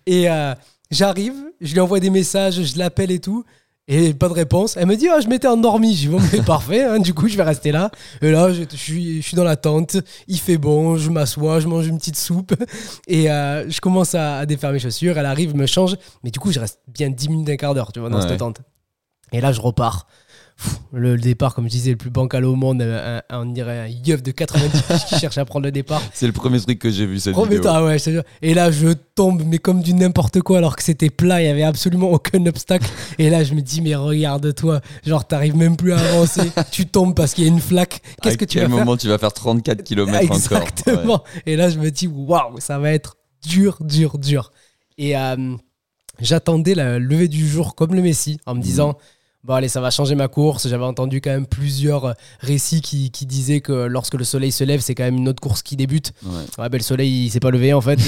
Et 0.05 0.29
euh, 0.29 0.53
j'arrive, 0.89 1.33
je 1.61 1.73
lui 1.73 1.79
envoie 1.81 1.99
des 1.99 2.09
messages, 2.09 2.61
je 2.63 2.77
l'appelle 2.79 3.11
et 3.11 3.19
tout. 3.19 3.43
Et 3.89 4.13
pas 4.13 4.27
de 4.27 4.33
réponse. 4.33 4.75
Elle 4.75 4.85
me 4.87 4.95
dit, 4.97 5.07
ah, 5.07 5.21
je 5.21 5.27
m'étais 5.27 5.47
endormi. 5.47 5.95
J'ai 5.95 6.07
dit, 6.07 6.13
bon, 6.13 6.19
mais 6.33 6.41
parfait, 6.41 6.83
hein, 6.83 6.99
du 6.99 7.13
coup, 7.13 7.29
je 7.29 7.37
vais 7.37 7.43
rester 7.43 7.71
là. 7.71 7.89
Et 8.21 8.31
là, 8.31 8.51
je, 8.51 8.63
je 8.69 8.75
suis, 8.75 9.21
je 9.21 9.25
suis 9.27 9.37
dans 9.37 9.45
la 9.45 9.55
tente, 9.55 9.95
il 10.27 10.39
fait 10.39 10.57
bon, 10.57 10.97
je 10.97 11.09
m'assois, 11.09 11.61
je 11.61 11.67
mange 11.67 11.87
une 11.87 11.97
petite 11.97 12.17
soupe. 12.17 12.53
Et 13.07 13.31
euh, 13.31 13.69
je 13.69 13.79
commence 13.79 14.13
à, 14.13 14.39
à 14.39 14.45
défaire 14.45 14.73
mes 14.73 14.79
chaussures. 14.79 15.17
Elle 15.17 15.25
arrive, 15.25 15.55
me 15.55 15.65
change. 15.65 15.95
Mais 16.23 16.31
du 16.31 16.39
coup, 16.39 16.51
je 16.51 16.59
reste 16.59 16.79
bien 16.87 17.09
10 17.09 17.29
minutes, 17.29 17.49
un 17.49 17.55
quart 17.55 17.73
d'heure, 17.73 17.93
tu 17.93 17.99
vois, 18.01 18.09
dans 18.09 18.19
Ouais. 18.21 18.27
cette 18.27 18.39
tente. 18.39 18.59
Et 19.31 19.39
là, 19.39 19.51
je 19.53 19.61
repars. 19.61 20.07
Pff, 20.57 20.79
Le, 20.91 21.17
départ, 21.17 21.53
comme 21.53 21.65
je 21.65 21.69
disais, 21.71 21.91
le 21.91 21.97
plus 21.97 22.09
bancal 22.09 22.43
au 22.43 22.55
monde, 22.55 22.81
un, 22.81 23.21
un- 23.29 23.41
on 23.41 23.45
dirait 23.45 23.79
un 23.81 23.87
yeuf 23.87 24.23
de 24.23 24.31
90 24.31 24.81
piges 24.81 25.05
qui 25.09 25.19
cherche 25.19 25.37
à 25.37 25.45
prendre 25.45 25.65
le 25.65 25.71
départ. 25.71 26.01
C'est 26.13 26.25
le 26.25 26.31
premier 26.33 26.59
truc 26.59 26.79
que 26.79 26.89
j'ai 26.89 27.05
vu 27.05 27.19
cette 27.19 27.33
Premier 27.33 27.57
vidéo. 27.57 27.85
ouais. 27.85 27.97
Et 28.41 28.53
là, 28.55 28.71
je 28.71 28.89
tombe, 29.13 29.43
mais 29.45 29.59
comme 29.59 29.81
du 29.81 29.93
n'importe 29.93 30.41
quoi, 30.41 30.57
alors 30.57 30.75
que 30.75 30.81
c'était 30.81 31.11
plat, 31.11 31.41
il 31.41 31.45
y 31.45 31.49
avait 31.49 31.61
absolument 31.63 32.09
aucun 32.11 32.43
obstacle. 32.47 32.89
Et 33.19 33.29
là, 33.29 33.43
je 33.43 33.53
me 33.53 33.61
dis, 33.61 33.81
mais 33.81 33.93
regarde-toi, 33.93 34.81
genre, 35.05 35.27
t'arrives 35.27 35.55
même 35.55 35.77
plus 35.77 35.93
à 35.93 35.99
avancer, 35.99 36.51
tu 36.71 36.87
tombes 36.87 37.13
parce 37.15 37.35
qu'il 37.35 37.43
y 37.43 37.47
a 37.47 37.51
une 37.51 37.59
flaque. 37.61 38.01
Qu'est-ce 38.23 38.33
à 38.33 38.37
que 38.37 38.45
tu 38.45 38.57
quel 38.57 38.67
vas 38.67 38.77
moment 38.77 38.97
tu 38.97 39.07
vas 39.07 39.19
faire 39.19 39.33
34 39.33 39.83
km 39.83 40.11
faire 40.11 40.23
encore 40.23 40.35
Exactement. 40.37 41.23
Et 41.45 41.55
là, 41.55 41.69
je 41.69 41.77
me 41.77 41.91
dis, 41.91 42.07
waouh, 42.07 42.59
ça 42.59 42.79
va 42.79 42.91
être 42.93 43.15
dur, 43.47 43.77
dur, 43.81 44.17
dur. 44.17 44.51
Et 44.97 45.15
euh, 45.15 45.55
j'attendais 46.19 46.73
la 46.73 46.97
levée 46.97 47.27
du 47.27 47.47
jour 47.47 47.75
comme 47.75 47.93
le 47.93 48.01
Messi, 48.01 48.39
en 48.47 48.55
me 48.55 48.61
disant, 48.61 48.97
bon 49.43 49.53
allez, 49.53 49.69
ça 49.69 49.79
va 49.81 49.91
changer 49.91 50.15
ma 50.15 50.27
course. 50.27 50.67
J'avais 50.67 50.83
entendu 50.83 51.21
quand 51.21 51.29
même 51.29 51.45
plusieurs 51.47 52.15
récits 52.39 52.81
qui, 52.81 53.11
qui 53.11 53.25
disaient 53.25 53.61
que 53.61 53.71
lorsque 53.85 54.15
le 54.15 54.23
soleil 54.23 54.51
se 54.51 54.63
lève, 54.63 54.81
c'est 54.81 54.95
quand 54.95 55.03
même 55.03 55.17
une 55.17 55.29
autre 55.29 55.41
course 55.41 55.61
qui 55.61 55.75
débute. 55.75 56.11
Ouais. 56.25 56.69
Ben, 56.69 56.77
le 56.77 56.83
soleil, 56.83 57.25
il 57.25 57.29
s'est 57.29 57.39
pas 57.39 57.51
levé 57.51 57.73
en 57.73 57.81
fait. 57.81 57.99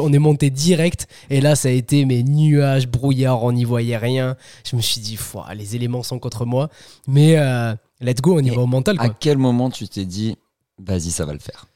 On 0.00 0.12
est 0.12 0.18
monté 0.18 0.50
direct. 0.50 1.06
Et 1.30 1.40
là, 1.40 1.54
ça 1.56 1.68
a 1.68 1.72
été 1.72 2.04
mes 2.04 2.22
nuages, 2.22 2.88
brouillard, 2.88 3.42
on 3.44 3.52
n'y 3.52 3.64
voyait 3.64 3.96
rien. 3.96 4.36
Je 4.68 4.76
me 4.76 4.80
suis 4.80 5.00
dit, 5.00 5.18
les 5.54 5.76
éléments 5.76 6.02
sont 6.02 6.18
contre 6.18 6.44
moi. 6.44 6.70
Mais 7.06 7.38
euh, 7.38 7.74
let's 8.00 8.20
go, 8.20 8.38
on 8.38 8.42
y 8.42 8.48
Et 8.48 8.54
va 8.54 8.62
au 8.62 8.66
mental. 8.66 8.96
À 8.98 9.08
quel 9.10 9.38
moment 9.38 9.70
tu 9.70 9.86
t'es 9.88 10.04
dit, 10.04 10.36
vas-y, 10.78 11.10
ça 11.10 11.24
va 11.24 11.32
le 11.32 11.38
faire? 11.38 11.66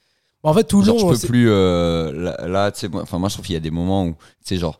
En 0.42 0.52
fait, 0.52 0.64
tout 0.64 0.82
le 0.82 0.88
long, 0.88 0.98
je 0.98 1.20
peux 1.20 1.26
plus. 1.26 1.48
euh, 1.48 2.12
là, 2.12 2.46
là, 2.46 2.70
tu 2.70 2.80
sais, 2.80 2.88
moi, 2.88 3.02
enfin, 3.02 3.18
moi, 3.18 3.30
je 3.30 3.34
trouve 3.36 3.46
qu'il 3.46 3.54
y 3.54 3.56
a 3.56 3.60
des 3.60 3.70
moments 3.70 4.04
où, 4.04 4.10
tu 4.10 4.16
sais, 4.44 4.56
genre, 4.58 4.78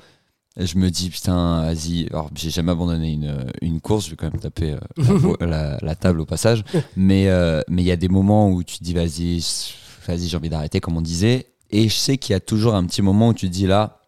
je 0.56 0.78
me 0.78 0.90
dis, 0.90 1.10
putain, 1.10 1.62
vas-y. 1.62 2.06
Alors, 2.10 2.30
j'ai 2.34 2.50
jamais 2.50 2.72
abandonné 2.72 3.12
une, 3.12 3.46
une 3.60 3.80
course, 3.80 4.04
je 4.06 4.10
vais 4.10 4.16
quand 4.16 4.30
même 4.30 4.40
taper 4.40 4.72
euh, 4.72 4.78
la, 4.96 5.04
vo- 5.14 5.36
la- 5.40 5.78
la 5.82 5.94
table 5.96 6.20
au 6.20 6.26
passage. 6.26 6.62
Mais 6.96 7.28
euh, 7.28 7.60
mais 7.68 7.82
il 7.82 7.86
y 7.86 7.90
a 7.92 7.96
des 7.96 8.08
moments 8.08 8.48
où 8.50 8.62
tu 8.62 8.78
te 8.78 8.84
dis, 8.84 8.94
vas-y, 8.94 9.44
vas-y, 10.06 10.28
j'ai 10.28 10.36
envie 10.36 10.48
d'arrêter, 10.50 10.80
comme 10.80 10.96
on 10.96 11.00
disait. 11.02 11.46
Et 11.70 11.88
je 11.88 11.94
sais 11.94 12.18
qu'il 12.18 12.32
y 12.34 12.36
a 12.36 12.40
toujours 12.40 12.74
un 12.74 12.84
petit 12.86 13.02
moment 13.02 13.28
où 13.30 13.34
tu 13.34 13.48
te 13.48 13.52
dis, 13.52 13.66
là, 13.66 14.00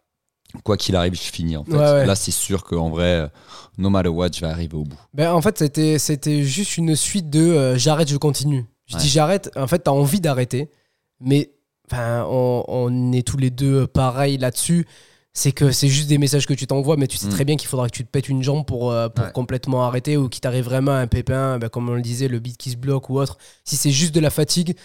quoi 0.63 0.77
qu'il 0.77 0.95
arrive, 0.95 1.15
je 1.15 1.21
finis, 1.21 1.57
en 1.57 1.65
fait. 1.65 1.73
Ouais, 1.73 1.79
ouais. 1.79 2.05
Là, 2.05 2.15
c'est 2.15 2.31
sûr 2.31 2.63
qu'en 2.63 2.89
vrai, 2.89 3.03
euh, 3.23 3.27
no 3.77 3.89
matter 3.89 4.07
what, 4.09 4.29
je 4.33 4.39
vais 4.39 4.47
arriver 4.47 4.77
au 4.77 4.83
bout. 4.83 4.97
Ben, 5.13 5.33
en 5.33 5.41
fait, 5.41 5.57
c'était, 5.57 5.99
c'était 5.99 6.43
juste 6.43 6.77
une 6.77 6.95
suite 6.95 7.29
de 7.29 7.41
euh, 7.41 7.77
j'arrête, 7.77 8.09
je 8.09 8.15
continue. 8.17 8.65
Je 8.85 8.95
Ouais. 8.95 9.01
dis 9.01 9.09
j'arrête, 9.09 9.51
en 9.57 9.67
fait, 9.67 9.79
t'as 9.79 9.91
envie 9.91 10.21
d'arrêter, 10.21 10.69
mais 11.19 11.51
on, 11.91 12.63
on 12.69 13.11
est 13.11 13.27
tous 13.27 13.35
les 13.37 13.49
deux 13.49 13.85
pareils 13.85 14.37
là-dessus. 14.37 14.87
C'est 15.39 15.51
que 15.51 15.69
c'est 15.69 15.87
juste 15.87 16.07
des 16.07 16.17
messages 16.17 16.47
que 16.47 16.55
tu 16.55 16.65
t'envoies, 16.65 16.97
mais 16.97 17.05
tu 17.05 17.15
sais 17.17 17.27
Mm. 17.27 17.29
très 17.29 17.45
bien 17.45 17.55
qu'il 17.57 17.67
faudra 17.67 17.87
que 17.87 17.95
tu 17.95 18.03
te 18.03 18.09
pètes 18.09 18.27
une 18.27 18.41
jambe 18.41 18.65
pour, 18.65 18.91
euh, 18.91 19.07
pour 19.07 19.25
Ouais. 19.25 19.31
complètement 19.31 19.85
arrêter 19.85 20.17
ou 20.17 20.29
qu'il 20.29 20.41
t'arrive 20.41 20.65
vraiment 20.65 20.93
un 20.93 21.05
pépin, 21.05 21.59
ben, 21.59 21.69
comme 21.69 21.87
on 21.89 21.93
le 21.93 22.01
disait, 22.01 22.27
le 22.27 22.39
beat 22.39 22.57
qui 22.57 22.71
se 22.71 22.75
bloque 22.75 23.07
ou 23.11 23.19
autre. 23.19 23.37
Si 23.63 23.75
c'est 23.75 23.91
juste 23.91 24.15
de 24.15 24.19
la 24.19 24.31
fatigue, 24.31 24.75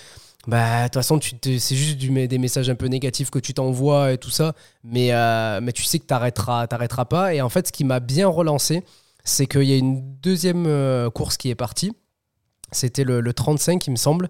bah, 0.46 0.80
de 0.82 0.84
toute 0.88 0.94
façon, 0.96 1.18
te- 1.18 1.58
c'est 1.58 1.74
juste 1.74 1.96
du- 1.96 2.26
des 2.28 2.36
messages 2.36 2.68
un 2.68 2.74
peu 2.74 2.84
négatifs 2.86 3.30
que 3.30 3.38
tu 3.38 3.54
t'envoies 3.54 4.12
et 4.12 4.18
tout 4.18 4.28
ça, 4.28 4.52
mais, 4.84 5.14
euh, 5.14 5.60
mais 5.62 5.72
tu 5.72 5.84
sais 5.84 5.98
que 5.98 6.04
t'arrêteras, 6.04 6.66
t'arrêteras 6.66 7.06
pas. 7.06 7.32
Et 7.34 7.40
en 7.40 7.48
fait, 7.48 7.68
ce 7.68 7.72
qui 7.72 7.84
m'a 7.84 8.00
bien 8.00 8.28
relancé, 8.28 8.84
c'est 9.24 9.46
qu'il 9.46 9.62
y 9.64 9.72
a 9.72 9.76
une 9.78 10.02
deuxième 10.20 10.66
euh, 10.66 11.08
course 11.08 11.38
qui 11.38 11.48
est 11.48 11.54
partie. 11.54 11.92
C'était 12.72 13.04
le, 13.04 13.22
le 13.22 13.32
35, 13.32 13.86
il 13.86 13.92
me 13.92 13.96
semble. 13.96 14.28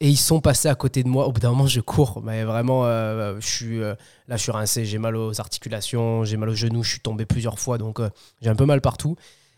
Et 0.00 0.08
ils 0.08 0.16
sont 0.16 0.40
passés 0.40 0.68
à 0.68 0.74
côté 0.76 1.02
de 1.02 1.08
moi. 1.08 1.26
Au 1.26 1.32
bout 1.32 1.40
d'un 1.40 1.50
moment, 1.50 1.66
je 1.66 1.80
cours. 1.80 2.22
Mais 2.24 2.44
vraiment, 2.44 2.86
euh, 2.86 3.34
je 3.40 3.46
suis, 3.46 3.82
euh, 3.82 3.94
là, 4.28 4.36
je 4.36 4.42
suis 4.42 4.52
rincé. 4.52 4.84
J'ai 4.84 4.98
mal 4.98 5.16
aux 5.16 5.40
articulations, 5.40 6.24
j'ai 6.24 6.36
mal 6.36 6.48
aux 6.50 6.54
genoux. 6.54 6.84
Je 6.84 6.90
suis 6.90 7.00
tombé 7.00 7.26
plusieurs 7.26 7.58
fois. 7.58 7.78
Donc, 7.78 7.98
euh, 7.98 8.08
j'ai 8.40 8.48
un 8.48 8.54
peu 8.54 8.64
mal 8.64 8.80
partout. 8.80 9.16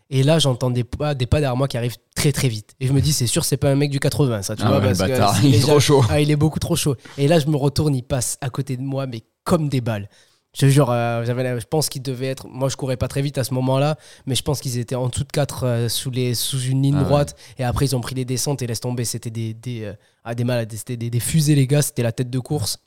Et 0.09 0.23
là, 0.23 0.39
j'entends 0.39 0.71
des 0.71 0.83
pas, 0.83 1.15
des 1.15 1.27
pas 1.27 1.41
derrière 1.41 1.57
moi 1.57 1.69
qui 1.69 1.77
arrivent 1.77 1.99
très, 2.17 2.33
très 2.33 2.49
vite. 2.49 2.75
Et 2.81 2.87
je 2.87 2.93
me 2.93 3.01
dis, 3.01 3.13
c'est 3.13 3.27
sûr, 3.29 3.45
c'est 3.45 3.59
pas 3.59 3.71
un 3.71 3.77
mec 3.77 3.91
du 3.91 4.01
80, 4.01 4.43
ça. 4.43 4.57
Tu 4.57 4.63
Ah 4.65 4.69
vois, 4.69 4.79
ouais, 4.79 4.87
parce 4.87 4.99
que 4.99 5.47
il 5.47 5.55
est 5.55 5.61
trop 5.61 5.79
chaud. 5.79 6.03
Ah, 6.09 6.21
il 6.21 6.31
est 6.31 6.37
beaucoup 6.37 6.59
trop 6.59 6.75
chaud. 6.75 6.97
Et 7.19 7.29
là, 7.29 7.39
je 7.39 7.47
me 7.47 7.57
retourne, 7.57 7.95
il 7.95 8.03
passe 8.03 8.37
à 8.41 8.51
côté 8.51 8.77
de 8.77 8.83
moi, 8.83 9.07
mais 9.07 9.23
comme 9.45 9.69
des 9.69 9.81
balles. 9.81 10.09
Je 10.53 10.63
te 10.63 10.67
jure, 10.67 10.91
euh, 10.91 11.25
j'avais 11.25 11.61
je 11.61 11.67
pense 11.67 11.89
qu'il 11.89 12.03
devait 12.03 12.27
être. 12.27 12.49
Moi, 12.49 12.69
je 12.69 12.77
courais 12.77 12.97
pas 12.97 13.07
très 13.07 13.23
vite 13.23 13.39
à 13.39 13.45
ce 13.45 13.55
moment-là, 13.55 13.97
mais 14.27 14.35
je 14.35 14.43
pense 14.43 14.61
qu'ils 14.61 14.79
étaient 14.79 14.97
en 14.97 15.09
dessous 15.09 15.23
de 15.23 15.31
4 15.33 15.87
sous, 15.89 16.11
les, 16.11 16.35
sous 16.35 16.61
une 16.61 16.83
ligne 16.83 16.97
Ah 16.97 17.03
ouais. 17.03 17.05
droite. 17.05 17.37
Et 17.59 17.65
après, 17.65 17.87
ils 17.87 17.95
ont 17.95 18.01
pris 18.01 18.17
les 18.17 18.25
descentes 18.25 18.61
et 18.61 18.67
laisse 18.67 18.81
tomber. 18.81 19.05
C'était 19.05 19.31
des, 19.31 19.55
des, 19.55 19.85
euh, 19.85 19.93
ah, 20.25 20.35
des 20.35 20.45
malades, 20.45 20.73
c'était 20.73 20.97
des, 20.97 21.09
des 21.09 21.21
fusées, 21.21 21.55
les 21.55 21.69
gars. 21.69 21.83
C'était 21.83 22.03
la 22.03 22.13
tête 22.13 22.31
de 22.31 22.39
course. 22.41 22.79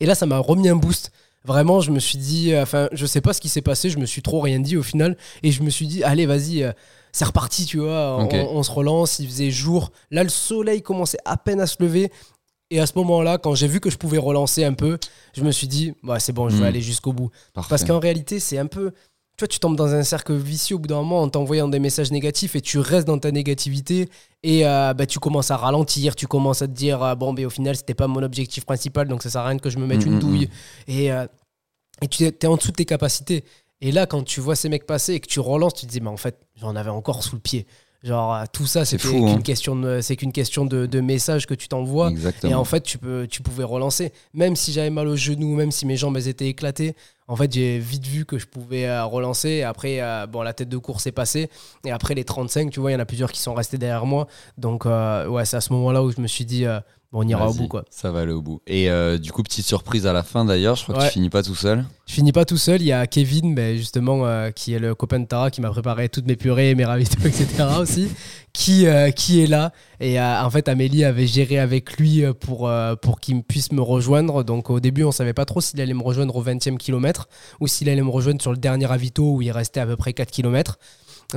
Et 0.00 0.06
là, 0.06 0.14
ça 0.16 0.26
m'a 0.26 0.38
remis 0.38 0.68
un 0.68 0.76
boost. 0.76 1.12
Vraiment, 1.44 1.80
je 1.80 1.92
me 1.92 2.00
suis 2.00 2.18
dit, 2.18 2.52
euh, 2.52 2.62
enfin, 2.62 2.88
je 2.90 3.06
sais 3.06 3.20
pas 3.20 3.32
ce 3.32 3.40
qui 3.40 3.48
s'est 3.48 3.62
passé, 3.62 3.88
je 3.88 3.98
me 3.98 4.06
suis 4.06 4.20
trop 4.20 4.40
rien 4.40 4.58
dit 4.58 4.76
au 4.76 4.82
final. 4.82 5.16
Et 5.44 5.52
je 5.52 5.62
me 5.62 5.70
suis 5.70 5.86
dit, 5.86 6.02
allez, 6.02 6.26
vas-y, 6.26 6.64
euh, 6.64 6.72
c'est 7.12 7.24
reparti, 7.24 7.66
tu 7.66 7.78
vois. 7.78 8.18
On, 8.18 8.62
se 8.64 8.70
relance, 8.72 9.20
il 9.20 9.28
faisait 9.28 9.52
jour. 9.52 9.92
Là, 10.10 10.24
le 10.24 10.28
soleil 10.28 10.82
commençait 10.82 11.18
à 11.24 11.36
peine 11.36 11.60
à 11.60 11.68
se 11.68 11.76
lever. 11.80 12.10
Et 12.70 12.80
à 12.80 12.86
ce 12.86 12.92
moment-là, 12.96 13.38
quand 13.38 13.54
j'ai 13.54 13.68
vu 13.68 13.78
que 13.80 13.90
je 13.90 13.96
pouvais 13.96 14.18
relancer 14.18 14.64
un 14.64 14.72
peu, 14.72 14.98
je 15.34 15.42
me 15.42 15.52
suis 15.52 15.68
dit, 15.68 15.92
bah, 16.02 16.18
c'est 16.18 16.32
bon, 16.32 16.48
je 16.48 16.56
vais 16.56 16.62
Mm. 16.64 16.66
aller 16.66 16.80
jusqu'au 16.80 17.12
bout. 17.12 17.30
Parfait. 17.54 17.68
Parce 17.70 17.84
qu'en 17.84 18.00
réalité, 18.00 18.40
c'est 18.40 18.58
un 18.58 18.66
peu. 18.66 18.90
Tu 18.90 19.42
vois, 19.42 19.48
tu 19.48 19.58
tombes 19.60 19.76
dans 19.76 19.94
un 19.94 20.02
cercle 20.02 20.34
vicieux 20.34 20.76
au 20.76 20.78
bout 20.78 20.88
d'un 20.88 20.96
moment 20.96 21.20
en 21.20 21.28
t'envoyant 21.28 21.68
des 21.68 21.78
messages 21.78 22.10
négatifs 22.10 22.56
et 22.56 22.62
tu 22.62 22.78
restes 22.78 23.06
dans 23.06 23.18
ta 23.18 23.30
négativité 23.30 24.08
et 24.42 24.66
euh, 24.66 24.94
bah, 24.94 25.04
tu 25.06 25.18
commences 25.18 25.50
à 25.50 25.58
ralentir, 25.58 26.16
tu 26.16 26.26
commences 26.26 26.62
à 26.62 26.66
te 26.66 26.72
dire 26.72 27.02
euh, 27.02 27.14
bon, 27.14 27.34
ben 27.34 27.44
au 27.44 27.50
final, 27.50 27.76
c'était 27.76 27.92
pas 27.94 28.06
mon 28.08 28.22
objectif 28.22 28.64
principal 28.64 29.06
donc 29.08 29.22
ça 29.22 29.28
sert 29.28 29.42
à 29.42 29.48
rien 29.48 29.58
que 29.58 29.68
je 29.68 29.76
me 29.78 29.84
mette 29.86 30.04
Mm, 30.04 30.08
une 30.08 30.16
mm, 30.16 30.20
douille. 30.20 30.48
Et, 30.88 31.12
euh, 31.12 31.26
et 32.00 32.08
tu 32.08 32.24
es 32.24 32.46
en 32.46 32.56
dessous 32.56 32.70
de 32.70 32.76
tes 32.76 32.86
capacités. 32.86 33.44
Et 33.82 33.92
là, 33.92 34.06
quand 34.06 34.22
tu 34.22 34.40
vois 34.40 34.56
ces 34.56 34.70
mecs 34.70 34.86
passer 34.86 35.12
et 35.12 35.20
que 35.20 35.26
tu 35.28 35.38
relances, 35.38 35.74
tu 35.74 35.86
te 35.86 35.90
dis 35.92 36.00
mais 36.00 36.08
en 36.08 36.16
fait, 36.16 36.38
j'en 36.56 36.74
avais 36.74 36.88
encore 36.90 37.22
sous 37.22 37.36
le 37.36 37.42
pied. 37.42 37.66
Genre, 38.06 38.34
euh, 38.34 38.44
tout 38.52 38.66
ça, 38.66 38.84
C'est 38.84 38.98
c'était 38.98 39.08
fou, 39.08 39.26
qu'une 39.26 39.28
hein. 39.28 39.40
question 39.40 39.74
de, 39.74 40.00
c'est 40.00 40.14
qu'une 40.14 40.32
question 40.32 40.64
de, 40.64 40.86
de 40.86 41.00
messages 41.00 41.46
que 41.46 41.54
tu 41.54 41.66
t'envoies. 41.66 42.10
Exactement. 42.10 42.52
Et 42.52 42.54
en 42.54 42.64
fait, 42.64 42.82
tu, 42.82 42.98
peux, 42.98 43.26
tu 43.28 43.42
pouvais 43.42 43.64
relancer. 43.64 44.12
Même 44.32 44.54
si 44.54 44.72
j'avais 44.72 44.90
mal 44.90 45.08
au 45.08 45.16
genou, 45.16 45.54
même 45.56 45.72
si 45.72 45.86
mes 45.86 45.96
jambes 45.96 46.16
elles 46.16 46.28
étaient 46.28 46.46
éclatées, 46.46 46.94
en 47.28 47.34
fait, 47.34 47.52
j'ai 47.52 47.78
vite 47.78 48.06
vu 48.06 48.24
que 48.24 48.38
je 48.38 48.46
pouvais 48.46 48.86
euh, 48.86 49.04
relancer. 49.04 49.48
Et 49.48 49.64
après, 49.64 50.00
euh, 50.00 50.26
bon, 50.26 50.42
la 50.42 50.52
tête 50.52 50.68
de 50.68 50.78
course 50.78 51.06
est 51.06 51.12
passée. 51.12 51.50
Et 51.84 51.90
après, 51.90 52.14
les 52.14 52.24
35, 52.24 52.70
tu 52.70 52.78
vois, 52.78 52.92
il 52.92 52.94
y 52.94 52.96
en 52.96 53.00
a 53.00 53.06
plusieurs 53.06 53.32
qui 53.32 53.40
sont 53.40 53.54
restés 53.54 53.78
derrière 53.78 54.06
moi. 54.06 54.28
Donc, 54.56 54.86
euh, 54.86 55.26
ouais, 55.26 55.44
c'est 55.44 55.56
à 55.56 55.60
ce 55.60 55.72
moment-là 55.72 56.04
où 56.04 56.12
je 56.12 56.20
me 56.20 56.28
suis 56.28 56.44
dit, 56.44 56.64
on 57.16 57.26
ira 57.26 57.48
au 57.48 57.54
bout, 57.54 57.68
quoi. 57.68 57.84
Ça 57.90 58.10
va 58.10 58.20
aller 58.20 58.32
au 58.32 58.42
bout. 58.42 58.60
Et 58.66 58.90
euh, 58.90 59.18
du 59.18 59.32
coup, 59.32 59.42
petite 59.42 59.66
surprise 59.66 60.06
à 60.06 60.12
la 60.12 60.22
fin 60.22 60.44
d'ailleurs, 60.44 60.76
je 60.76 60.82
crois 60.82 60.96
que 60.96 61.04
tu 61.06 61.12
finis 61.12 61.30
pas 61.30 61.42
tout 61.42 61.54
seul. 61.54 61.84
Je 62.06 62.14
finis 62.14 62.32
pas 62.32 62.44
tout 62.44 62.56
seul. 62.56 62.80
Il 62.80 62.86
y 62.86 62.92
a 62.92 63.06
Kevin, 63.06 63.54
mais 63.54 63.76
justement, 63.76 64.26
euh, 64.26 64.50
qui 64.50 64.74
est 64.74 64.78
le 64.78 64.94
copain 64.94 65.18
de 65.18 65.24
Tara, 65.24 65.50
qui 65.50 65.60
m'a 65.60 65.70
préparé 65.70 66.08
toutes 66.08 66.26
mes 66.26 66.36
purées, 66.36 66.74
mes 66.74 66.84
ravitaux, 66.84 67.20
etc. 67.26 67.64
aussi, 67.80 68.08
qui, 68.52 68.86
euh, 68.86 69.10
qui 69.10 69.42
est 69.42 69.46
là. 69.46 69.72
Et 69.98 70.20
en 70.20 70.50
fait, 70.50 70.68
Amélie 70.68 71.04
avait 71.04 71.26
géré 71.26 71.58
avec 71.58 71.96
lui 71.96 72.22
pour, 72.40 72.70
pour 73.00 73.20
qu'il 73.20 73.42
puisse 73.42 73.72
me 73.72 73.80
rejoindre. 73.80 74.44
Donc 74.44 74.70
au 74.70 74.78
début, 74.78 75.04
on 75.04 75.12
savait 75.12 75.32
pas 75.32 75.46
trop 75.46 75.60
s'il 75.60 75.80
allait 75.80 75.94
me 75.94 76.02
rejoindre 76.02 76.36
au 76.36 76.44
20e 76.44 76.76
kilomètre 76.76 77.28
ou 77.60 77.66
s'il 77.66 77.88
allait 77.88 78.02
me 78.02 78.10
rejoindre 78.10 78.42
sur 78.42 78.52
le 78.52 78.58
dernier 78.58 78.86
ravito 78.86 79.32
où 79.32 79.42
il 79.42 79.50
restait 79.50 79.80
à 79.80 79.86
peu 79.86 79.96
près 79.96 80.12
4 80.12 80.30
km. 80.30 80.78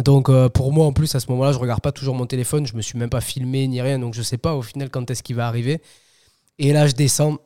Donc 0.03 0.29
euh, 0.29 0.49
pour 0.49 0.71
moi, 0.71 0.85
en 0.85 0.93
plus, 0.93 1.13
à 1.15 1.19
ce 1.19 1.29
moment-là, 1.31 1.51
je 1.51 1.57
regarde 1.59 1.81
pas 1.81 1.91
toujours 1.91 2.15
mon 2.15 2.25
téléphone. 2.25 2.65
Je 2.67 2.75
me 2.75 2.81
suis 2.81 2.97
même 2.97 3.09
pas 3.09 3.21
filmé 3.21 3.67
ni 3.67 3.81
rien. 3.81 3.99
Donc 3.99 4.13
je 4.13 4.21
sais 4.21 4.37
pas 4.37 4.55
au 4.55 4.61
final 4.61 4.89
quand 4.89 5.09
est-ce 5.09 5.23
qu'il 5.23 5.35
va 5.35 5.47
arriver. 5.47 5.81
Et 6.59 6.73
là, 6.73 6.87
je 6.87 6.93
descends. 6.93 7.37